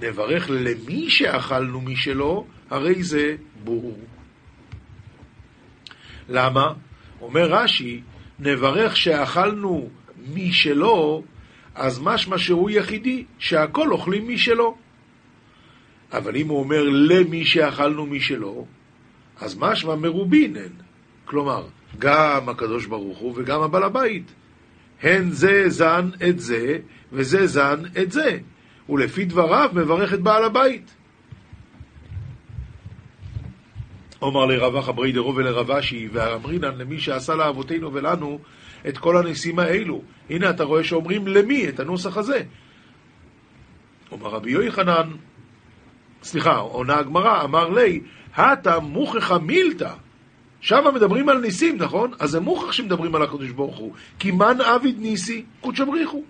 נברך 0.00 0.50
למי 0.50 1.10
שאכלנו 1.10 1.80
משלו, 1.80 2.46
הרי 2.70 3.02
זה 3.02 3.36
בור. 3.64 3.98
למה? 6.28 6.72
אומר 7.20 7.52
רש"י, 7.52 8.00
נברך 8.38 8.96
שאכלנו 8.96 9.88
משלו, 10.34 11.22
אז 11.74 12.00
משמע 12.02 12.38
שהוא 12.38 12.70
יחידי, 12.70 13.24
שהכל 13.38 13.92
אוכלים 13.92 14.28
משלו. 14.28 14.76
אבל 16.12 16.36
אם 16.36 16.48
הוא 16.48 16.58
אומר 16.58 16.82
למי 16.88 17.44
שאכלנו 17.44 18.06
משלו, 18.06 18.66
אז 19.40 19.56
משמע 19.58 19.94
מרובין 19.94 20.56
הן. 20.56 20.91
כלומר, 21.32 21.64
גם 21.98 22.48
הקדוש 22.48 22.86
ברוך 22.86 23.18
הוא 23.18 23.32
וגם 23.36 23.62
הבעל 23.62 23.82
הבית. 23.82 24.32
הן 25.02 25.30
זה 25.30 25.64
זן 25.68 26.10
את 26.28 26.40
זה, 26.40 26.78
וזה 27.12 27.46
זן 27.46 27.82
את 28.02 28.12
זה. 28.12 28.38
ולפי 28.88 29.24
דבריו 29.24 29.70
מברך 29.72 30.14
את 30.14 30.20
בעל 30.20 30.44
הבית. 30.44 30.94
אומר 34.22 34.44
לרבח 34.44 34.88
אברי 34.88 35.12
דרו 35.12 35.36
ולרבשי, 35.36 36.08
ואמרינן 36.12 36.78
למי 36.78 37.00
שעשה 37.00 37.34
לאבותינו 37.34 37.92
ולנו 37.92 38.38
את 38.88 38.98
כל 38.98 39.16
הניסים 39.16 39.58
האלו. 39.58 40.02
הנה 40.30 40.50
אתה 40.50 40.64
רואה 40.64 40.84
שאומרים 40.84 41.26
למי 41.26 41.68
את 41.68 41.80
הנוסח 41.80 42.16
הזה. 42.16 42.42
אומר 44.10 44.28
רבי 44.28 44.50
יוחנן, 44.50 45.10
סליחה, 46.22 46.56
עונה 46.56 46.98
הגמרא, 46.98 47.44
אמר 47.44 47.68
לי, 47.68 48.00
הטה 48.34 48.80
מוכחה 48.80 49.38
מילתא. 49.38 49.94
שם 50.62 50.84
מדברים 50.94 51.28
על 51.28 51.38
ניסים, 51.38 51.76
נכון? 51.76 52.10
אז 52.18 52.30
זה 52.30 52.40
מוכח 52.40 52.72
שמדברים 52.72 53.14
על 53.14 53.22
הקדוש 53.22 53.50
ברוך 53.50 53.76
הוא. 53.76 53.92
כי 54.18 54.30
מן 54.30 54.60
עביד 54.60 55.00
ניסי, 55.00 55.44
קודשא 55.60 55.84
בריחו. 55.84 56.22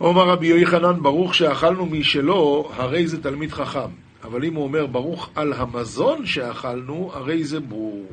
אומר 0.00 0.28
רבי 0.28 0.46
יוחנן, 0.46 1.02
ברוך 1.02 1.34
שאכלנו 1.34 1.86
משלו, 1.86 2.70
הרי 2.74 3.06
זה 3.06 3.22
תלמיד 3.22 3.52
חכם. 3.52 3.90
אבל 4.24 4.44
אם 4.44 4.54
הוא 4.54 4.64
אומר 4.64 4.86
ברוך 4.86 5.30
על 5.34 5.52
המזון 5.52 6.26
שאכלנו, 6.26 7.10
הרי 7.14 7.44
זה 7.44 7.60
בור. 7.60 8.06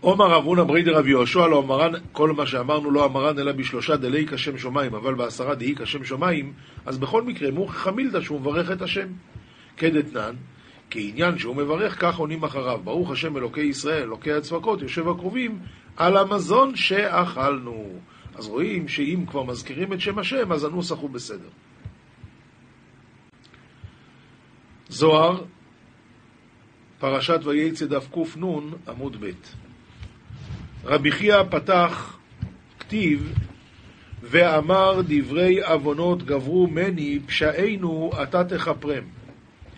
עומר 0.00 0.26
רב 0.26 0.44
הונא 0.44 0.62
ברי 0.62 0.82
דרב 0.82 1.06
יהושע 1.06 1.46
לא 1.46 1.58
אמרן, 1.58 1.92
כל 2.12 2.32
מה 2.32 2.46
שאמרנו 2.46 2.90
לא 2.90 3.04
אמרן 3.04 3.38
אלא 3.38 3.52
בשלושה 3.52 3.96
דלי 3.96 4.26
כשם 4.26 4.58
שמיים, 4.58 4.94
אבל 4.94 5.14
בעשרה 5.14 5.54
דהי 5.54 5.74
כשם 5.74 6.04
שמיים, 6.04 6.52
אז 6.86 6.98
בכל 6.98 7.22
מקרה 7.22 7.50
מוכיח 7.50 7.88
מילתא 7.88 8.20
שהוא 8.20 8.40
מברך 8.40 8.70
את 8.70 8.82
השם. 8.82 9.08
כדתנן, 9.76 10.34
כעניין 10.90 11.38
שהוא 11.38 11.56
מברך, 11.56 12.00
כך 12.00 12.16
עונים 12.16 12.44
אחריו. 12.44 12.80
ברוך 12.84 13.10
השם 13.10 13.36
אלוקי 13.36 13.60
ישראל, 13.60 14.02
אלוקי 14.02 14.32
הצבקות, 14.32 14.82
יושב 14.82 15.08
הקרובים, 15.08 15.58
על 15.96 16.16
המזון 16.16 16.76
שאכלנו. 16.76 17.88
אז 18.34 18.46
רואים 18.46 18.88
שאם 18.88 19.24
כבר 19.26 19.42
מזכירים 19.42 19.92
את 19.92 20.00
שם 20.00 20.18
השם, 20.18 20.52
אז 20.52 20.64
הנוסח 20.64 20.98
הוא 20.98 21.10
בסדר. 21.10 21.48
זוהר, 24.88 25.44
פרשת 26.98 27.40
וייצא 27.44 27.86
דף 27.86 28.08
קנ, 28.12 28.40
עמוד 28.88 29.16
ב'. 29.20 29.30
רבי 30.84 31.10
חייא 31.10 31.42
פתח 31.50 32.18
כתיב 32.78 33.34
ואמר 34.22 35.00
דברי 35.06 35.62
עוונות 35.62 36.22
גברו 36.22 36.66
מני 36.66 37.18
פשענו 37.26 38.10
אתה 38.22 38.44
תכפרם. 38.44 39.21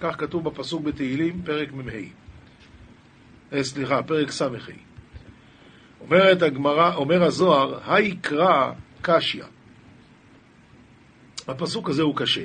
כך 0.01 0.21
כתוב 0.21 0.45
בפסוק 0.45 0.83
בתהילים, 0.83 1.43
פרק 1.45 1.73
מ"ה. 1.73 1.93
אה, 3.53 3.65
סליחה, 3.65 4.03
פרק 4.03 4.31
ס"ה. 4.31 4.49
אומרת 6.01 6.43
הגמרא, 6.43 6.95
אומר 6.95 7.23
הזוהר, 7.23 7.79
האי 7.87 8.30
קרא 8.30 8.73
קשיא. 9.03 9.45
הפסוק 11.49 11.91
הזה 11.91 12.03
הוא 12.03 12.17
קשה. 12.17 12.45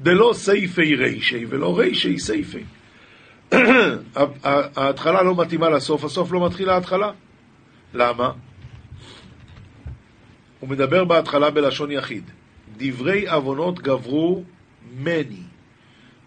דלאו 0.00 0.32
סיפיה 0.34 0.94
רישיה 0.94 1.46
ולאו 1.48 1.78
רישיה 1.78 2.18
סיפיה. 2.18 2.64
ההתחלה 4.76 5.22
לא 5.22 5.36
מתאימה 5.36 5.70
לסוף, 5.70 6.04
הסוף 6.04 6.32
לא 6.32 6.46
מתאים 6.46 6.66
להתחלה. 6.68 7.12
למה? 7.94 8.32
הוא 10.60 10.68
מדבר 10.68 11.04
בהתחלה 11.04 11.50
בלשון 11.50 11.90
יחיד. 11.90 12.30
דברי 12.76 13.28
עוונות 13.28 13.78
גברו 13.78 14.42
מני. 14.96 15.53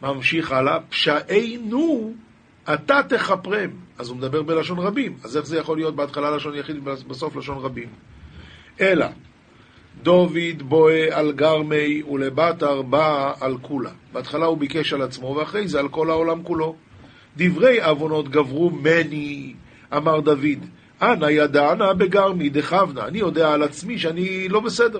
ממשיך 0.01 0.51
הלאה, 0.51 0.79
פשענו 0.89 2.13
אתה 2.73 3.01
תכפרם. 3.09 3.69
אז 3.97 4.09
הוא 4.09 4.17
מדבר 4.17 4.41
בלשון 4.41 4.79
רבים. 4.79 5.17
אז 5.23 5.37
איך 5.37 5.45
זה 5.45 5.57
יכול 5.57 5.77
להיות 5.77 5.95
בהתחלה 5.95 6.31
לשון 6.31 6.55
יחיד 6.55 6.75
ובסוף 6.87 7.35
לשון 7.35 7.57
רבים? 7.57 7.89
אלא, 8.81 9.05
דוד 10.03 10.61
בואה 10.61 11.19
על 11.19 11.31
גרמי 11.31 12.03
ולבטר 12.03 12.81
בא 12.81 13.33
על 13.39 13.57
כולה. 13.61 13.91
בהתחלה 14.13 14.45
הוא 14.45 14.57
ביקש 14.57 14.93
על 14.93 15.01
עצמו 15.01 15.35
ואחרי 15.35 15.67
זה 15.67 15.79
על 15.79 15.89
כל 15.89 16.09
העולם 16.09 16.43
כולו. 16.43 16.75
דברי 17.37 17.81
עוונות 17.81 18.29
גברו 18.29 18.69
מני, 18.69 19.53
אמר 19.97 20.19
דוד, 20.19 20.65
אנא 21.01 21.25
ידענה 21.25 21.93
בגרמי 21.93 22.49
דכבנה, 22.49 23.07
אני 23.07 23.19
יודע 23.19 23.53
על 23.53 23.63
עצמי 23.63 23.99
שאני 23.99 24.49
לא 24.49 24.59
בסדר. 24.59 24.99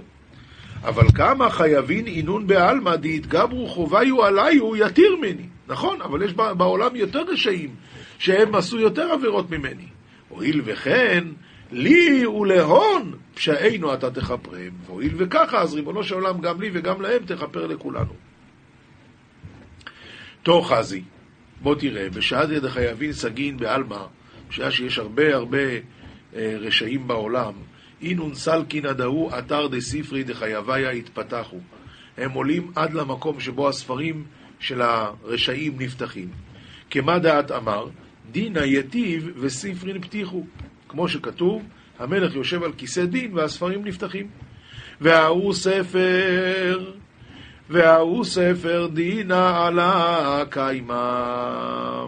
אבל 0.84 1.07
כמה 1.15 1.49
חייבין 1.49 2.07
אינון 2.07 2.47
בעלמא 2.47 2.95
דהתגברו 2.95 3.67
חוביו 3.67 4.23
עליו 4.23 4.75
יתיר 4.75 5.15
ממני. 5.15 5.45
נכון, 5.67 6.01
אבל 6.01 6.21
יש 6.21 6.34
בעולם 6.34 6.95
יותר 6.95 7.21
רשעים 7.21 7.75
שהם 8.19 8.55
עשו 8.55 8.80
יותר 8.80 9.11
עבירות 9.11 9.51
ממני. 9.51 9.88
הואיל 10.30 10.61
וכן, 10.65 11.23
לי 11.71 12.28
ולהון 12.28 13.13
פשענו 13.34 13.93
אתה 13.93 14.11
תכפרם. 14.11 14.71
והואיל 14.86 15.13
וככה, 15.17 15.61
אז 15.61 15.73
ריבונו 15.73 16.03
של 16.03 16.15
עולם 16.15 16.41
גם 16.41 16.61
לי 16.61 16.69
וגם 16.73 17.01
להם 17.01 17.25
תכפר 17.25 17.67
לכולנו. 17.67 18.13
תוך 20.43 20.73
חזי, 20.73 21.01
בוא 21.61 21.75
תראה, 21.75 22.09
בשעת 22.09 22.49
יד 22.49 22.65
החייבין 22.65 23.13
סגין 23.13 23.57
בעלמא, 23.57 24.05
בשעה 24.49 24.71
שיש 24.71 24.99
הרבה 24.99 25.36
הרבה 25.36 25.57
אה, 26.36 26.55
רשעים 26.59 27.07
בעולם, 27.07 27.53
אינון 28.01 28.35
סלקין 28.35 28.85
עדהו 28.85 29.29
אתר 29.39 29.67
דספרי 29.67 30.23
דחייביה 30.23 30.89
התפתחו. 30.89 31.57
הם 32.17 32.31
עולים 32.31 32.71
עד 32.75 32.93
למקום 32.93 33.39
שבו 33.39 33.69
הספרים 33.69 34.23
של 34.59 34.81
הרשעים 34.81 35.73
נפתחים. 35.79 36.29
כמה 36.89 37.19
דעת 37.19 37.51
אמר? 37.51 37.87
דינא 38.31 38.59
יטיב 38.59 39.29
וספרין 39.39 40.01
פתיחו. 40.01 40.45
כמו 40.89 41.07
שכתוב, 41.07 41.63
המלך 41.99 42.35
יושב 42.35 42.63
על 42.63 42.71
כיסא 42.77 43.05
דין 43.05 43.33
והספרים 43.33 43.85
נפתחים. 43.85 44.27
וההוא 45.01 45.53
ספר, 45.53 46.91
וההוא 47.69 48.25
ספר 48.25 48.87
דינא 48.93 49.67
עלה 49.67 50.43
קיימא. 50.49 52.05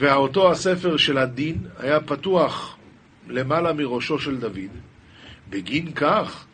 ואותו 0.00 0.50
הספר 0.50 0.96
של 0.96 1.18
הדין 1.18 1.58
היה 1.78 2.00
פתוח 2.00 2.73
למעלה 3.28 3.72
מראשו 3.72 4.18
של 4.18 4.40
דוד. 4.40 4.70
בגין 5.50 5.92
כך, 5.92 6.44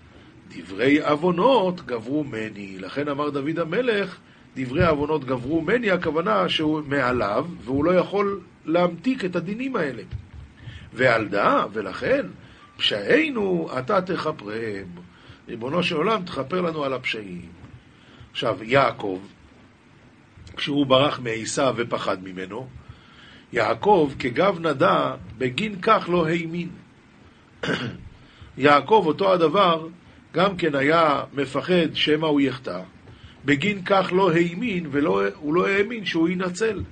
דברי 0.48 1.00
עוונות 1.00 1.86
גברו 1.86 2.24
מני. 2.24 2.78
לכן 2.78 3.08
אמר 3.08 3.30
דוד 3.30 3.58
המלך, 3.58 4.18
דברי 4.56 4.86
עוונות 4.86 5.24
גברו 5.24 5.60
מני, 5.60 5.90
הכוונה 5.90 6.48
שהוא 6.48 6.82
מעליו, 6.86 7.46
והוא 7.64 7.84
לא 7.84 7.90
יכול 7.90 8.40
להמתיק 8.64 9.24
את 9.24 9.36
הדינים 9.36 9.76
האלה. 9.76 10.02
ועל 10.92 11.28
דעה, 11.28 11.66
ולכן, 11.72 12.26
פשענו 12.76 13.68
אתה 13.78 14.02
תכפרם. 14.02 14.86
ריבונו 15.48 15.82
של 15.82 15.96
עולם, 15.96 16.22
תכפר 16.22 16.60
לנו 16.60 16.84
על 16.84 16.92
הפשעים. 16.92 17.48
עכשיו, 18.32 18.58
יעקב, 18.62 19.20
כשהוא 20.56 20.86
ברח 20.86 21.20
מעשיו 21.20 21.74
ופחד 21.76 22.24
ממנו, 22.24 22.68
יעקב 23.52 24.10
כגב 24.18 24.66
נדע, 24.66 25.14
בגין 25.38 25.80
כך 25.82 26.08
לא 26.08 26.28
האמין. 26.28 26.68
יעקב, 28.58 29.02
אותו 29.06 29.32
הדבר, 29.32 29.88
גם 30.34 30.56
כן 30.56 30.74
היה 30.74 31.22
מפחד 31.34 31.94
שמא 31.94 32.26
הוא 32.26 32.40
יחטא, 32.40 32.80
בגין 33.44 33.82
כך 33.84 34.12
לא 34.12 34.30
האמין, 34.32 34.86
והוא 34.90 35.54
לא 35.54 35.68
האמין 35.68 36.04
שהוא 36.04 36.28
ינצל. 36.28 36.82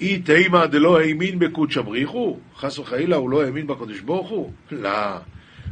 אי 0.00 0.18
תימא 0.18 0.66
דלא 0.66 1.00
האמין 1.00 1.38
בקודשא 1.38 1.80
בריחו? 1.80 2.38
חס 2.56 2.78
וחלילה 2.78 3.16
הוא 3.16 3.30
לא 3.30 3.44
האמין 3.44 3.66
בקדוש 3.66 4.00
ברוך 4.00 4.28
הוא? 4.28 4.52
לא, 4.72 5.16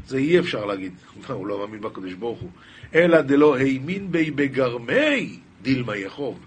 זה 0.07 0.19
אי 0.19 0.39
אפשר 0.39 0.65
להגיד, 0.65 0.93
הוא 1.29 1.47
לא 1.47 1.59
מאמין 1.59 1.81
בקדוש 1.81 2.15
ברוך 2.15 2.41
הוא. 2.41 2.51
אלא 2.95 3.21
דלא 3.21 3.57
האמין 3.57 4.13
בי 4.13 4.31
בגרמי 4.31 5.39
דילמה 5.63 5.97
יחוב. 5.97 6.39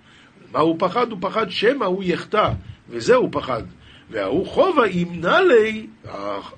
מה 0.51 0.59
הוא 0.59 0.75
פחד? 0.79 1.11
הוא 1.11 1.17
פחד 1.21 1.49
שמא 1.49 1.85
הוא 1.85 2.03
יחטא, 2.03 2.51
וזה 2.89 3.15
הוא 3.15 3.29
פחד. 3.31 3.63
וההוא 4.09 4.47
חובה 4.47 4.87
ימנע 4.87 5.41
לי, 5.41 5.87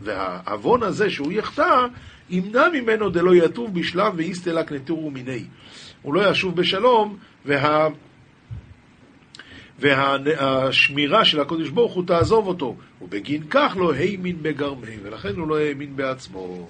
והעוון 0.01 0.84
הזה 0.84 1.09
שהוא 1.09 1.32
יחטא, 1.32 1.86
ימנע 2.29 2.69
ממנו 2.73 3.09
דלא 3.09 3.36
יטוב 3.36 3.79
בשלב 3.79 4.13
ואיסטלק 4.15 4.71
נטורו 4.71 5.11
מיני. 5.11 5.43
הוא 6.01 6.13
לא 6.13 6.29
ישוב 6.29 6.55
בשלום, 6.55 7.17
וה... 7.45 7.88
והשמירה 9.79 11.25
של 11.25 11.39
הקודש 11.39 11.69
ברוך 11.69 11.93
הוא 11.93 12.03
תעזוב 12.07 12.47
אותו, 12.47 12.75
ובגין 13.01 13.43
כך 13.49 13.77
לא 13.79 13.93
האמין 13.93 14.38
בגרמי, 14.41 14.97
ולכן 15.03 15.36
הוא 15.36 15.47
לא 15.47 15.59
האמין 15.59 15.95
בעצמו. 15.95 16.67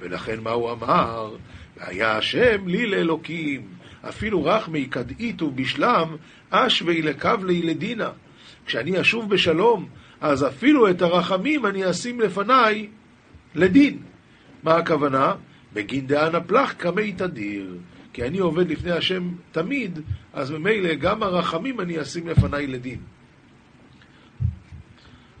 ולכן 0.00 0.40
מה 0.40 0.50
הוא 0.50 0.72
אמר? 0.72 1.36
והיה 1.76 2.16
השם 2.16 2.68
לי 2.68 2.86
לאלוקים, 2.86 3.62
אפילו 4.08 4.44
רחמי 4.44 4.88
כדאית 4.90 5.42
ובשלם, 5.42 6.16
אשווי 6.50 7.02
לקבלי 7.02 7.62
לדינה. 7.62 8.10
כשאני 8.66 9.00
אשוב 9.00 9.30
בשלום, 9.30 9.88
אז 10.20 10.46
אפילו 10.46 10.90
את 10.90 11.02
הרחמים 11.02 11.66
אני 11.66 11.90
אשים 11.90 12.20
לפניי 12.20 12.88
לדין. 13.54 13.98
מה 14.62 14.76
הכוונה? 14.76 15.34
בגין 15.72 16.06
דאנה 16.06 16.40
פלח 16.40 16.72
קמי 16.72 17.12
תדיר. 17.12 17.78
כי 18.12 18.24
אני 18.24 18.38
עובד 18.38 18.70
לפני 18.70 18.90
השם 18.90 19.28
תמיד, 19.52 19.98
אז 20.32 20.50
ממילא 20.50 20.94
גם 20.94 21.22
הרחמים 21.22 21.80
אני 21.80 22.02
אשים 22.02 22.28
לפניי 22.28 22.66
לדין. 22.66 22.98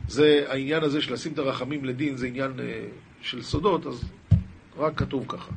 זה 0.08 0.44
העניין 0.48 0.82
הזה 0.82 1.02
של 1.02 1.12
לשים 1.12 1.32
את 1.32 1.38
הרחמים 1.38 1.84
לדין, 1.84 2.16
זה 2.16 2.26
עניין 2.26 2.52
אה, 2.60 2.84
של 3.22 3.42
סודות, 3.42 3.86
אז 3.86 4.04
רק 4.76 4.98
כתוב 4.98 5.24
ככה. 5.28 5.52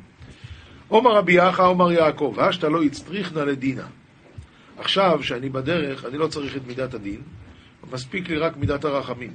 עומר 0.88 1.10
רבי 1.10 1.32
יחא, 1.32 1.62
עומר 1.62 1.92
יעקב, 1.92 2.36
השתא 2.38 2.66
לא 2.66 2.82
הצטריכנה 2.82 3.44
לדינה. 3.44 3.86
עכשיו, 4.78 5.22
שאני 5.22 5.48
בדרך, 5.48 6.04
אני 6.04 6.18
לא 6.18 6.26
צריך 6.26 6.56
את 6.56 6.66
מידת 6.66 6.94
הדין, 6.94 7.20
מספיק 7.92 8.28
לי 8.28 8.36
רק 8.36 8.56
מידת 8.56 8.84
הרחמים. 8.84 9.34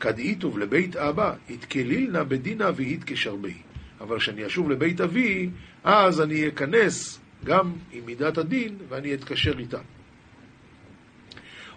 כדאיתוב 0.00 0.58
לבית 0.58 0.96
אבא, 0.96 1.34
יתקלילנה 1.48 2.24
בדינה 2.24 2.70
ויתקשרבי. 2.76 3.54
אבל 4.00 4.18
כשאני 4.18 4.46
אשוב 4.46 4.70
לבית 4.70 5.00
אבי, 5.00 5.50
אז 5.84 6.20
אני 6.20 6.48
אכנס 6.48 7.20
גם 7.44 7.72
עם 7.92 8.06
מידת 8.06 8.38
הדין 8.38 8.76
ואני 8.88 9.14
אתקשר 9.14 9.58
איתה. 9.58 9.78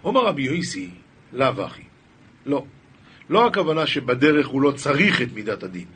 אומר 0.04 0.26
רבי 0.26 0.42
יויסי, 0.42 0.90
לאו 1.32 1.66
אחי. 1.66 1.82
לא. 2.46 2.64
לא 3.30 3.46
הכוונה 3.46 3.86
שבדרך 3.86 4.46
הוא 4.46 4.62
לא 4.62 4.70
צריך 4.70 5.22
את 5.22 5.32
מידת 5.34 5.62
הדין, 5.62 5.86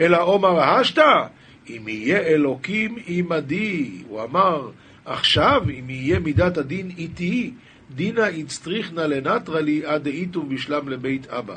אלא 0.00 0.22
עומר 0.22 0.60
השתא, 0.60 1.26
אם 1.68 1.88
יהיה 1.88 2.18
אלוקים 2.18 2.96
עמדי. 3.06 4.02
הוא 4.08 4.22
אמר, 4.22 4.70
עכשיו, 5.04 5.62
אם 5.78 5.90
יהיה 5.90 6.18
מידת 6.18 6.58
הדין 6.58 6.90
איתי, 6.98 7.52
דינא 7.94 8.20
הצטריכנא 8.20 9.00
לנטרא 9.00 9.60
לי 9.60 9.86
עד 9.86 10.04
דאיתו 10.04 10.42
בשלם 10.42 10.88
לבית 10.88 11.26
אבא. 11.26 11.56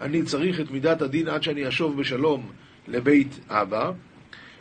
אני 0.00 0.22
צריך 0.22 0.60
את 0.60 0.70
מידת 0.70 1.02
הדין 1.02 1.28
עד 1.28 1.42
שאני 1.42 1.68
אשוב 1.68 2.00
בשלום 2.00 2.50
לבית 2.88 3.40
אבא. 3.48 3.90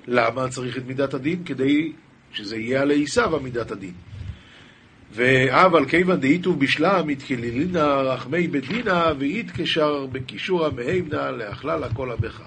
למה 0.07 0.49
צריך 0.49 0.77
את 0.77 0.85
מידת 0.87 1.13
הדין? 1.13 1.43
כדי 1.43 1.91
שזה 2.31 2.57
יהיה 2.57 2.81
על 2.81 2.91
עשיו 3.03 3.39
מידת 3.43 3.71
הדין. 3.71 3.93
ואבל 5.11 5.85
כיוון 5.85 6.19
דאיתו 6.19 6.53
בשלם 6.53 7.09
יתקללינא 7.09 7.79
רחמי 7.79 8.47
בדינא 8.47 9.13
ויתקשר 9.17 10.05
בקישורא 10.05 10.69
מהימנא 10.75 11.29
לאכלל 11.29 11.83
הכל 11.83 12.11
הבכר. 12.11 12.43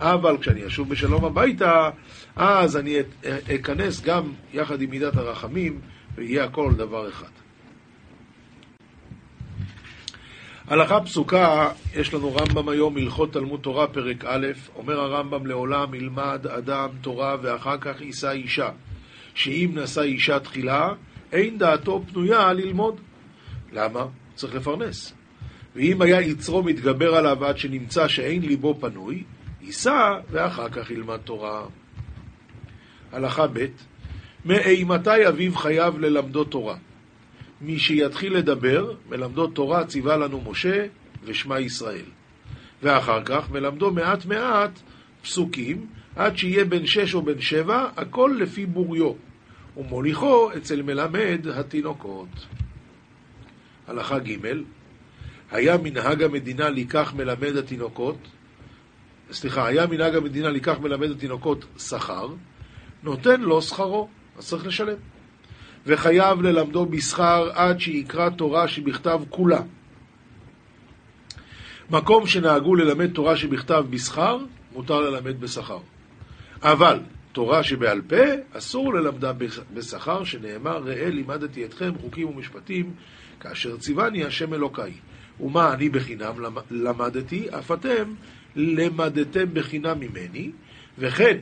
אבל 0.00 0.38
כשאני 0.40 0.66
אשוב 0.66 0.88
בשלום 0.88 1.24
הביתה, 1.24 1.90
אז 2.36 2.76
אני 2.76 2.96
אכנס 3.54 4.00
גם 4.00 4.32
יחד 4.52 4.82
עם 4.82 4.90
מידת 4.90 5.16
הרחמים, 5.16 5.80
ויהיה 6.14 6.44
הכל 6.44 6.72
דבר 6.76 7.08
אחד. 7.08 7.43
הלכה 10.68 11.00
פסוקה, 11.00 11.70
יש 11.94 12.14
לנו 12.14 12.36
רמב"ם 12.36 12.68
היום, 12.68 12.96
הלכות 12.96 13.32
תלמוד 13.32 13.60
תורה, 13.60 13.86
פרק 13.86 14.24
א', 14.24 14.46
אומר 14.76 15.00
הרמב"ם 15.00 15.46
לעולם 15.46 15.94
ילמד 15.94 16.46
אדם 16.46 16.88
תורה 17.00 17.36
ואחר 17.42 17.78
כך 17.80 18.00
יישא 18.00 18.30
אישה, 18.30 18.70
שאם 19.34 19.70
נשא 19.74 20.00
אישה 20.00 20.40
תחילה, 20.40 20.88
אין 21.32 21.58
דעתו 21.58 22.02
פנויה 22.12 22.52
ללמוד. 22.52 23.00
למה? 23.72 24.06
צריך 24.34 24.54
לפרנס. 24.54 25.14
ואם 25.76 26.02
היה 26.02 26.20
יצרו 26.20 26.62
מתגבר 26.62 27.14
עליו 27.14 27.44
עד 27.44 27.58
שנמצא 27.58 28.08
שאין 28.08 28.42
ליבו 28.42 28.74
פנוי, 28.80 29.22
יישא 29.62 30.10
ואחר 30.30 30.68
כך 30.68 30.90
ילמד 30.90 31.16
תורה. 31.16 31.66
הלכה 33.12 33.46
ב' 33.46 33.66
מאימתי 34.44 35.28
אביו 35.28 35.56
חייב 35.56 35.98
ללמדו 35.98 36.44
תורה? 36.44 36.76
מי 37.64 37.78
שיתחיל 37.78 38.36
לדבר, 38.36 38.92
מלמדו 39.08 39.46
תורה 39.46 39.84
ציווה 39.84 40.16
לנו 40.16 40.40
משה 40.50 40.86
ושמע 41.24 41.60
ישראל. 41.60 42.04
ואחר 42.82 43.24
כך 43.24 43.50
מלמדו 43.50 43.90
מעט 43.90 44.26
מעט 44.26 44.80
פסוקים, 45.22 45.86
עד 46.16 46.36
שיהיה 46.36 46.64
בן 46.64 46.86
שש 46.86 47.14
או 47.14 47.22
בן 47.22 47.40
שבע, 47.40 47.88
הכל 47.96 48.36
לפי 48.40 48.66
בוריו, 48.66 49.12
ומוליכו 49.76 50.50
אצל 50.56 50.82
מלמד 50.82 51.46
התינוקות. 51.54 52.46
הלכה 53.86 54.18
ג' 54.18 54.46
היה 55.50 55.76
מנהג 55.78 56.22
המדינה 56.22 56.70
לקח 56.70 57.14
מלמד 57.16 57.56
התינוקות, 57.56 58.18
סליחה, 59.30 59.66
היה 59.66 59.86
מנהג 59.86 60.14
המדינה 60.14 60.50
לקח 60.50 60.78
מלמד 60.78 61.10
התינוקות 61.10 61.64
שכר, 61.78 62.28
נותן 63.02 63.40
לו 63.40 63.62
שכרו, 63.62 64.08
אז 64.38 64.48
צריך 64.48 64.66
לשלם. 64.66 65.13
וחייב 65.86 66.42
ללמדו 66.42 66.86
בשכר 66.86 67.50
עד 67.54 67.80
שיקרא 67.80 68.30
תורה 68.30 68.68
שבכתב 68.68 69.20
כולה. 69.30 69.60
מקום 71.90 72.26
שנהגו 72.26 72.74
ללמד 72.74 73.12
תורה 73.12 73.36
שבכתב 73.36 73.84
בשכר, 73.90 74.38
מותר 74.72 75.00
ללמד 75.00 75.40
בשכר. 75.40 75.78
אבל 76.62 77.00
תורה 77.32 77.62
שבעל 77.62 78.02
פה, 78.02 78.24
אסור 78.52 78.94
ללמדה 78.94 79.32
בשכר, 79.74 80.24
שנאמר, 80.24 80.76
ראה 80.76 81.10
לימדתי 81.10 81.64
אתכם 81.64 81.92
חוקים 82.00 82.28
ומשפטים, 82.28 82.92
כאשר 83.40 83.76
ציווני 83.76 84.24
השם 84.24 84.54
אלוקיי. 84.54 84.92
ומה 85.40 85.74
אני 85.74 85.88
בחינם 85.88 86.32
למדתי, 86.70 87.46
אף 87.58 87.72
אתם 87.72 88.14
למדתם 88.56 89.54
בחינם 89.54 90.00
ממני, 90.00 90.50
וכן, 90.98 91.38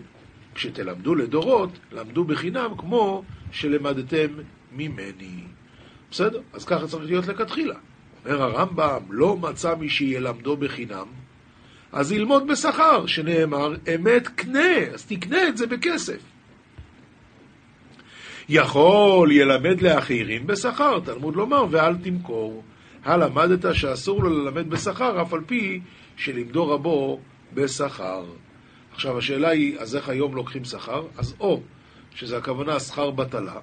כשתלמדו 0.55 1.15
לדורות, 1.15 1.71
למדו 1.93 2.25
בחינם 2.25 2.71
כמו 2.79 3.23
שלמדתם 3.53 4.29
ממני. 4.73 5.45
בסדר? 6.11 6.41
אז 6.53 6.65
ככה 6.65 6.87
צריך 6.87 7.05
להיות 7.05 7.27
לכתחילה. 7.27 7.75
אומר 8.25 8.43
הרמב"ם, 8.43 9.03
לא 9.11 9.37
מצא 9.37 9.75
מי 9.75 9.89
שילמדו 9.89 10.57
בחינם, 10.57 11.07
אז 11.93 12.13
ילמוד 12.13 12.47
בשכר, 12.47 13.07
שנאמר, 13.07 13.75
אמת 13.95 14.29
קנה, 14.29 14.79
אז 14.95 15.07
תקנה 15.07 15.49
את 15.49 15.57
זה 15.57 15.67
בכסף. 15.67 16.23
יכול 18.49 19.33
ילמד 19.33 19.81
לאחרים 19.81 20.47
בשכר, 20.47 21.01
תלמוד 21.01 21.37
לומר, 21.37 21.65
ואל 21.71 21.97
תמכור. 21.97 22.63
הלמדת 23.05 23.75
שאסור 23.75 24.23
לו 24.23 24.31
ללמד 24.31 24.71
בשכר, 24.71 25.23
אף 25.23 25.33
על 25.33 25.41
פי 25.47 25.81
שלימדו 26.17 26.69
רבו 26.69 27.21
בשכר. 27.55 28.25
עכשיו 28.93 29.19
השאלה 29.19 29.49
היא, 29.49 29.79
אז 29.79 29.97
איך 29.97 30.09
היום 30.09 30.35
לוקחים 30.35 30.65
שכר? 30.65 31.07
אז 31.17 31.35
או 31.41 31.63
שזה 32.15 32.39
הכוונה 32.39 32.81
שכר 32.81 33.11
בטלה, 33.11 33.61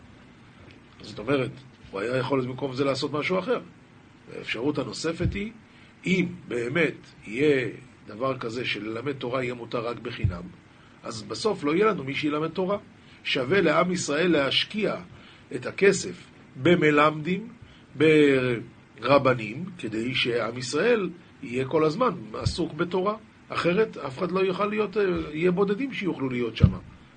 זאת 1.02 1.20
אומרת, 1.20 1.52
הוא 1.92 2.00
היה 2.00 2.18
יכול 2.18 2.42
במקום 2.42 2.74
זה 2.74 2.84
לעשות 2.84 3.14
משהו 3.14 3.40
אחר. 3.40 3.60
האפשרות 4.38 4.78
הנוספת 4.78 5.34
היא, 5.34 5.52
אם 6.06 6.28
באמת 6.48 6.96
יהיה 7.28 7.68
דבר 8.08 8.38
כזה 8.38 8.66
שללמד 8.66 9.14
תורה 9.14 9.44
יהיה 9.44 9.54
מותר 9.54 9.88
רק 9.88 10.00
בחינם, 10.00 10.44
אז 11.04 11.24
בסוף 11.24 11.64
לא 11.64 11.76
יהיה 11.76 11.86
לנו 11.86 12.04
מי 12.04 12.16
שילמד 12.16 12.50
תורה. 12.50 12.78
שווה 13.24 13.62
לעם 13.62 13.92
ישראל 13.92 14.32
להשקיע 14.32 14.96
את 15.56 15.66
הכסף 15.66 16.26
במלמדים, 16.56 17.48
ברבנים, 17.96 19.66
כדי 19.78 20.16
שעם 20.16 20.58
ישראל 20.58 21.10
יהיה 21.44 21.66
כל 21.66 21.86
הזמן 21.86 22.10
עסוק 22.34 22.74
בתורה. 22.74 23.16
אחרת 23.50 23.98
אף 23.98 24.18
אחד 24.18 24.32
לא 24.32 24.40
יוכל 24.40 24.66
להיות, 24.66 24.98
יהיה 25.34 25.52
בודדים 25.52 25.94
שיוכלו 25.94 26.30
להיות 26.30 26.58
שם, 26.58 26.70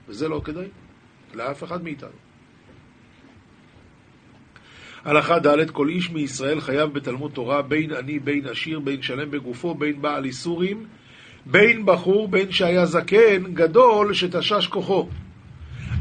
וזה 0.08 0.28
לא 0.28 0.40
כדאי 0.44 0.66
לאף 1.34 1.64
אחד 1.64 1.84
מאיתנו. 1.84 2.10
הלכה 5.04 5.38
ד' 5.38 5.70
כל 5.70 5.88
איש 5.88 6.10
מישראל 6.10 6.60
חייב 6.60 6.92
בתלמוד 6.92 7.32
תורה 7.32 7.62
בין 7.62 7.92
עני, 7.92 8.18
בין 8.18 8.46
עשיר, 8.46 8.80
בין 8.80 9.02
שלם 9.02 9.30
בגופו, 9.30 9.74
בין 9.74 10.02
בעל 10.02 10.24
איסורים, 10.24 10.86
בין 11.46 11.86
בחור, 11.86 12.28
בין 12.28 12.52
שהיה 12.52 12.86
זקן, 12.86 13.54
גדול, 13.54 14.14
שתשש 14.14 14.66
כוחו. 14.66 15.08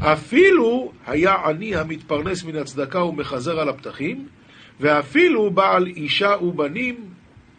אפילו 0.00 0.92
היה 1.06 1.34
עני 1.34 1.76
המתפרנס 1.76 2.44
מן 2.44 2.56
הצדקה 2.56 3.04
ומחזר 3.04 3.60
על 3.60 3.68
הפתחים, 3.68 4.26
ואפילו 4.80 5.50
בעל 5.50 5.86
אישה 5.86 6.36
ובנים, 6.42 7.11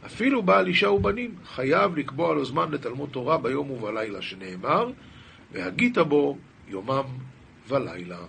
אפילו 0.05 0.43
בעל 0.43 0.67
אישה 0.67 0.89
ובנים, 0.89 1.35
חייב 1.45 1.97
לקבוע 1.97 2.35
לו 2.35 2.45
זמן 2.45 2.71
לתלמוד 2.71 3.09
תורה 3.09 3.37
ביום 3.37 3.71
ובלילה, 3.71 4.21
שנאמר, 4.21 4.91
והגית 5.51 5.97
בו 5.97 6.37
יומם 6.67 7.05
ולילה. 7.67 8.19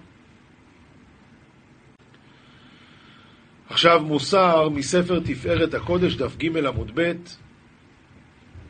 עכשיו 3.69 4.01
מוסר 4.01 4.69
מספר 4.69 5.21
תפארת 5.21 5.75
הקודש, 5.75 6.15
דף 6.15 6.37
ג' 6.37 6.67
עמוד 6.67 6.91
ב', 6.95 7.13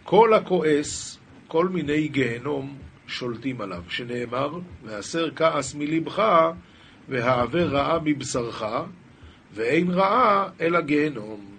כל 0.04 0.34
הכועס, 0.34 1.18
כל 1.48 1.68
מיני 1.68 2.08
גיהנום 2.08 2.78
שולטים 3.06 3.60
עליו, 3.60 3.82
שנאמר, 3.88 4.58
והסר 4.84 5.30
כעס 5.36 5.74
מלבך, 5.74 6.22
והעבר 7.08 7.66
רעה 7.68 7.98
מבשרך, 8.04 8.64
ואין 9.54 9.90
רעה 9.90 10.48
אלא 10.60 10.80
גיהנום. 10.80 11.53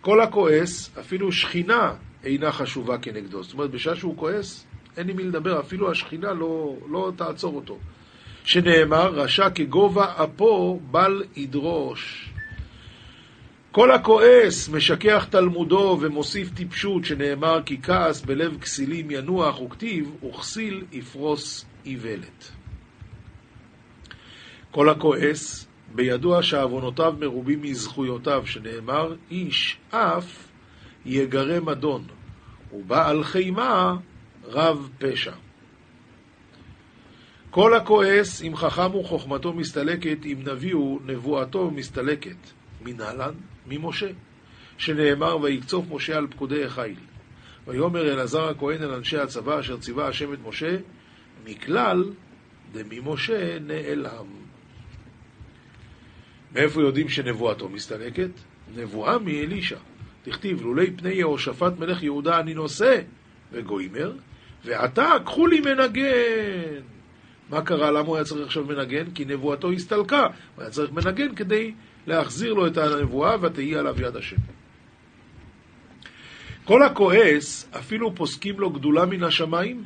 כל 0.00 0.20
הכועס, 0.20 0.90
אפילו 1.00 1.32
שכינה 1.32 1.94
אינה 2.24 2.52
חשובה 2.52 2.98
כנגדו. 2.98 3.42
זאת 3.42 3.52
אומרת, 3.52 3.70
בשעה 3.70 3.96
שהוא 3.96 4.16
כועס, 4.16 4.66
אין 4.96 5.06
לי 5.06 5.12
מי 5.12 5.22
לדבר, 5.22 5.60
אפילו 5.60 5.90
השכינה 5.90 6.32
לא, 6.32 6.74
לא 6.90 7.12
תעצור 7.16 7.56
אותו. 7.56 7.78
שנאמר, 8.44 9.14
רשע 9.14 9.50
כגובה 9.50 10.24
אפו 10.24 10.80
בל 10.90 11.22
ידרוש. 11.36 12.30
כל 13.72 13.90
הכועס 13.90 14.68
משכח 14.68 15.26
תלמודו 15.30 15.98
ומוסיף 16.00 16.54
טיפשות, 16.54 17.04
שנאמר 17.04 17.62
כי 17.66 17.82
כעס 17.82 18.20
בלב 18.20 18.58
כסילים 18.60 19.10
ינוח 19.10 19.60
וכתיב, 19.60 20.24
וכסיל 20.24 20.84
יפרוס 20.92 21.64
איוולת. 21.86 22.50
כל 24.70 24.88
הכועס, 24.88 25.67
בידוע 25.94 26.42
שעוונותיו 26.42 27.14
מרובים 27.20 27.62
מזכויותיו, 27.62 28.46
שנאמר, 28.46 29.14
איש 29.30 29.76
אף 29.90 30.48
יגרם 31.06 31.68
אדון, 31.68 32.04
ובעל 32.72 33.24
חימה 33.24 33.96
רב 34.44 34.88
פשע. 34.98 35.32
כל 37.50 37.74
הכועס, 37.74 38.42
אם 38.42 38.56
חכם 38.56 38.90
הוא 38.92 39.04
חוכמתו 39.04 39.52
מסתלקת, 39.52 40.18
אם 40.24 40.38
נביא 40.44 40.74
הוא 40.74 41.00
נבואתו 41.06 41.70
מסתלקת. 41.70 42.36
מנהלן, 42.84 43.34
ממשה, 43.66 44.06
שנאמר, 44.78 45.40
ויקצוף 45.42 45.84
משה 45.90 46.16
על 46.16 46.26
פקודי 46.26 46.64
החיל. 46.64 46.96
ויאמר 47.66 48.12
אלעזר 48.12 48.48
הכהן 48.48 48.82
אל 48.82 48.90
אנשי 48.94 49.18
הצבא 49.18 49.60
אשר 49.60 49.76
ציווה 49.76 50.08
השם 50.08 50.32
את 50.32 50.38
משה, 50.46 50.76
מכלל 51.44 52.04
דממשה 52.72 53.58
נעלם. 53.58 54.37
מאיפה 56.54 56.80
יודעים 56.80 57.08
שנבואתו 57.08 57.68
מסתלקת? 57.68 58.30
נבואה 58.76 59.18
מאלישע. 59.18 59.78
תכתיב, 60.22 60.62
לולי 60.62 60.90
פני 60.96 61.12
יהושפט 61.12 61.78
מלך 61.78 62.02
יהודה 62.02 62.40
אני 62.40 62.54
נושא, 62.54 63.00
וגוימר, 63.52 64.12
ועתה 64.64 65.12
קחו 65.24 65.46
לי 65.46 65.60
מנגן. 65.60 66.80
מה 67.50 67.62
קרה? 67.62 67.90
למה 67.90 68.08
הוא 68.08 68.16
היה 68.16 68.24
צריך 68.24 68.46
עכשיו 68.46 68.64
מנגן? 68.64 69.10
כי 69.14 69.24
נבואתו 69.24 69.72
הסתלקה. 69.72 70.22
הוא 70.22 70.62
היה 70.62 70.70
צריך 70.70 70.92
מנגן 70.92 71.34
כדי 71.34 71.74
להחזיר 72.06 72.54
לו 72.54 72.66
את 72.66 72.76
הנבואה 72.76 73.36
ותהי 73.42 73.76
עליו 73.76 74.00
יד 74.00 74.16
השם. 74.16 74.36
כל 76.64 76.82
הכועס, 76.82 77.68
אפילו 77.78 78.14
פוסקים 78.14 78.60
לו 78.60 78.70
גדולה 78.70 79.06
מן 79.06 79.22
השמיים, 79.22 79.84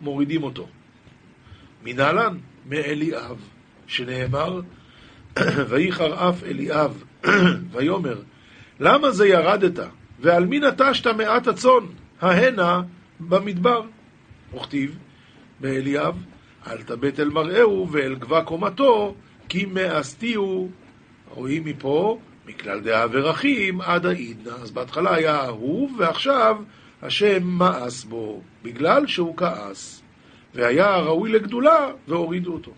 מורידים 0.00 0.42
אותו. 0.42 0.68
מנהלן, 1.84 2.38
מאליאב, 2.66 3.40
שנאמר, 3.86 4.60
וייחר 5.68 6.28
אף 6.28 6.44
אליאב, 6.44 7.02
ויאמר, 7.72 8.18
למה 8.80 9.10
זה 9.10 9.28
ירדת? 9.28 9.78
ועל 10.20 10.46
מי 10.46 10.60
נטשת 10.60 11.06
מעט 11.06 11.46
הצאן? 11.46 11.86
ההנה 12.20 12.82
במדבר. 13.20 13.82
וכתיב 14.54 14.98
באליאב, 15.60 16.14
אל 16.66 16.82
תבט 16.82 17.20
אל 17.20 17.28
מראהו 17.28 17.88
ואל 17.90 18.14
גבה 18.14 18.42
קומתו, 18.42 19.14
כי 19.48 19.66
מאסתיהו. 19.66 20.68
רואים 21.30 21.64
מפה, 21.64 22.18
מכלל 22.46 22.80
דעה 22.80 23.06
ורחים 23.12 23.80
עד 23.80 24.06
העידנא. 24.06 24.54
אז 24.54 24.70
בהתחלה 24.70 25.14
היה 25.14 25.44
אהוב, 25.44 25.96
ועכשיו 25.98 26.56
השם 27.02 27.42
מאס 27.44 28.04
בו, 28.04 28.40
בגלל 28.62 29.06
שהוא 29.06 29.36
כעס. 29.36 30.02
והיה 30.54 30.96
ראוי 30.96 31.32
לגדולה, 31.32 31.90
והורידו 32.08 32.52
אותו. 32.52 32.72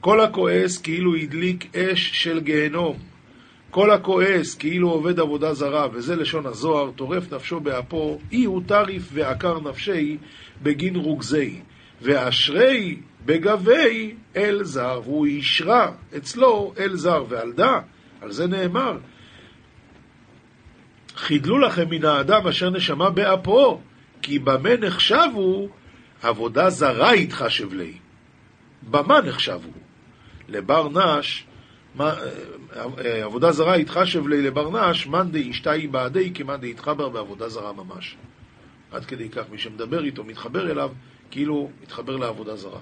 כל 0.00 0.20
הכועס 0.20 0.78
כאילו 0.78 1.14
הדליק 1.14 1.76
אש 1.76 2.10
של 2.22 2.40
גיהנום. 2.40 2.96
כל 3.70 3.90
הכועס 3.90 4.54
כאילו 4.54 4.90
עובד 4.90 5.20
עבודה 5.20 5.54
זרה, 5.54 5.86
וזה 5.92 6.16
לשון 6.16 6.46
הזוהר, 6.46 6.90
טורף 6.90 7.32
נפשו 7.32 7.60
באפו, 7.60 8.18
אי 8.32 8.44
הוא 8.44 8.62
טריף 8.66 9.08
ועקר 9.12 9.60
נפשי 9.60 10.16
בגין 10.62 10.96
רוגזי. 10.96 11.60
ואשרי 12.02 12.96
בגבי 13.26 14.14
אל 14.36 14.64
זר, 14.64 15.00
והוא 15.04 15.26
אישרה 15.26 15.92
אצלו 16.16 16.72
אל 16.78 16.96
זר, 16.96 17.24
ועל 17.28 17.52
דע, 17.52 17.80
על 18.20 18.32
זה 18.32 18.46
נאמר, 18.46 18.98
חידלו 21.16 21.58
לכם 21.58 21.90
מן 21.90 22.04
האדם 22.04 22.46
אשר 22.46 22.70
נשמה 22.70 23.10
באפו, 23.10 23.80
כי 24.22 24.38
במה 24.38 24.76
נחשבו 24.76 25.68
עבודה 26.22 26.70
זרה 26.70 27.16
יתחשב 27.16 27.72
לי. 27.72 27.92
במה 28.82 29.20
נחשבו? 29.20 29.85
לבר 30.48 30.88
נש, 30.88 31.46
אה, 32.00 32.14
עבודה 33.24 33.52
זרה 33.52 33.78
יתחשב 33.78 34.26
לי 34.26 34.42
לבר 34.42 34.90
נש, 34.90 35.06
מאן 35.06 35.30
דאשתאי 35.30 35.86
בעדי 35.86 36.30
כמאן 36.34 36.60
דאיתחבר 36.60 37.08
בעבודה 37.08 37.48
זרה 37.48 37.72
ממש. 37.72 38.16
עד 38.92 39.04
כדי 39.04 39.28
כך 39.28 39.42
מי 39.50 39.58
שמדבר 39.58 40.04
איתו, 40.04 40.24
מתחבר 40.24 40.70
אליו, 40.70 40.90
כאילו 41.30 41.70
מתחבר 41.82 42.16
לעבודה 42.16 42.56
זרה. 42.56 42.80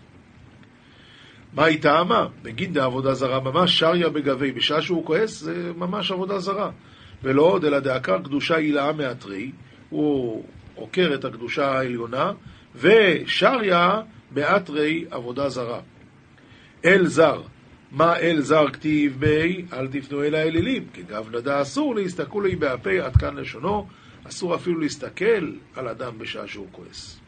מה 1.52 1.64
היא 1.64 1.82
טעמה? 1.82 2.26
בגין 2.42 2.72
דעבודה 2.72 3.14
זרה 3.14 3.40
ממש 3.40 3.78
שריה 3.78 4.08
בגבי, 4.08 4.52
בשעה 4.52 4.82
שהוא 4.82 5.06
כועס 5.06 5.40
זה 5.40 5.72
ממש 5.76 6.10
עבודה 6.10 6.38
זרה. 6.38 6.70
ולא 7.22 7.42
עוד 7.42 7.64
אלא 7.64 7.78
דעקר 7.78 8.18
קדושה 8.18 8.56
הילאה 8.56 8.92
מאתרי, 8.92 9.50
הוא 9.90 10.44
עוקר 10.74 11.14
את 11.14 11.24
הקדושה 11.24 11.70
העליונה, 11.70 12.32
ושריה 12.74 14.00
באתרי 14.30 15.04
עבודה 15.10 15.48
זרה. 15.48 15.80
אל 16.84 17.06
זר, 17.06 17.42
מה 17.96 18.18
אל 18.18 18.40
זר 18.40 18.70
כתיב 18.72 19.16
בי, 19.18 19.64
אל 19.72 19.88
תפנו 19.88 20.22
אל 20.22 20.34
האלילים, 20.34 20.86
כגב 20.94 21.28
אסור 21.62 21.94
להסתכלו 21.94 22.40
לי 22.40 22.56
באפי 22.56 23.00
עד 23.00 23.16
כאן 23.16 23.36
לשונו, 23.36 23.86
אסור 24.28 24.54
אפילו 24.54 24.80
להסתכל 24.80 25.52
על 25.74 25.88
אדם 25.88 26.18
בשעה 26.18 26.48
שהוא 26.48 26.66
כועס. 26.72 27.20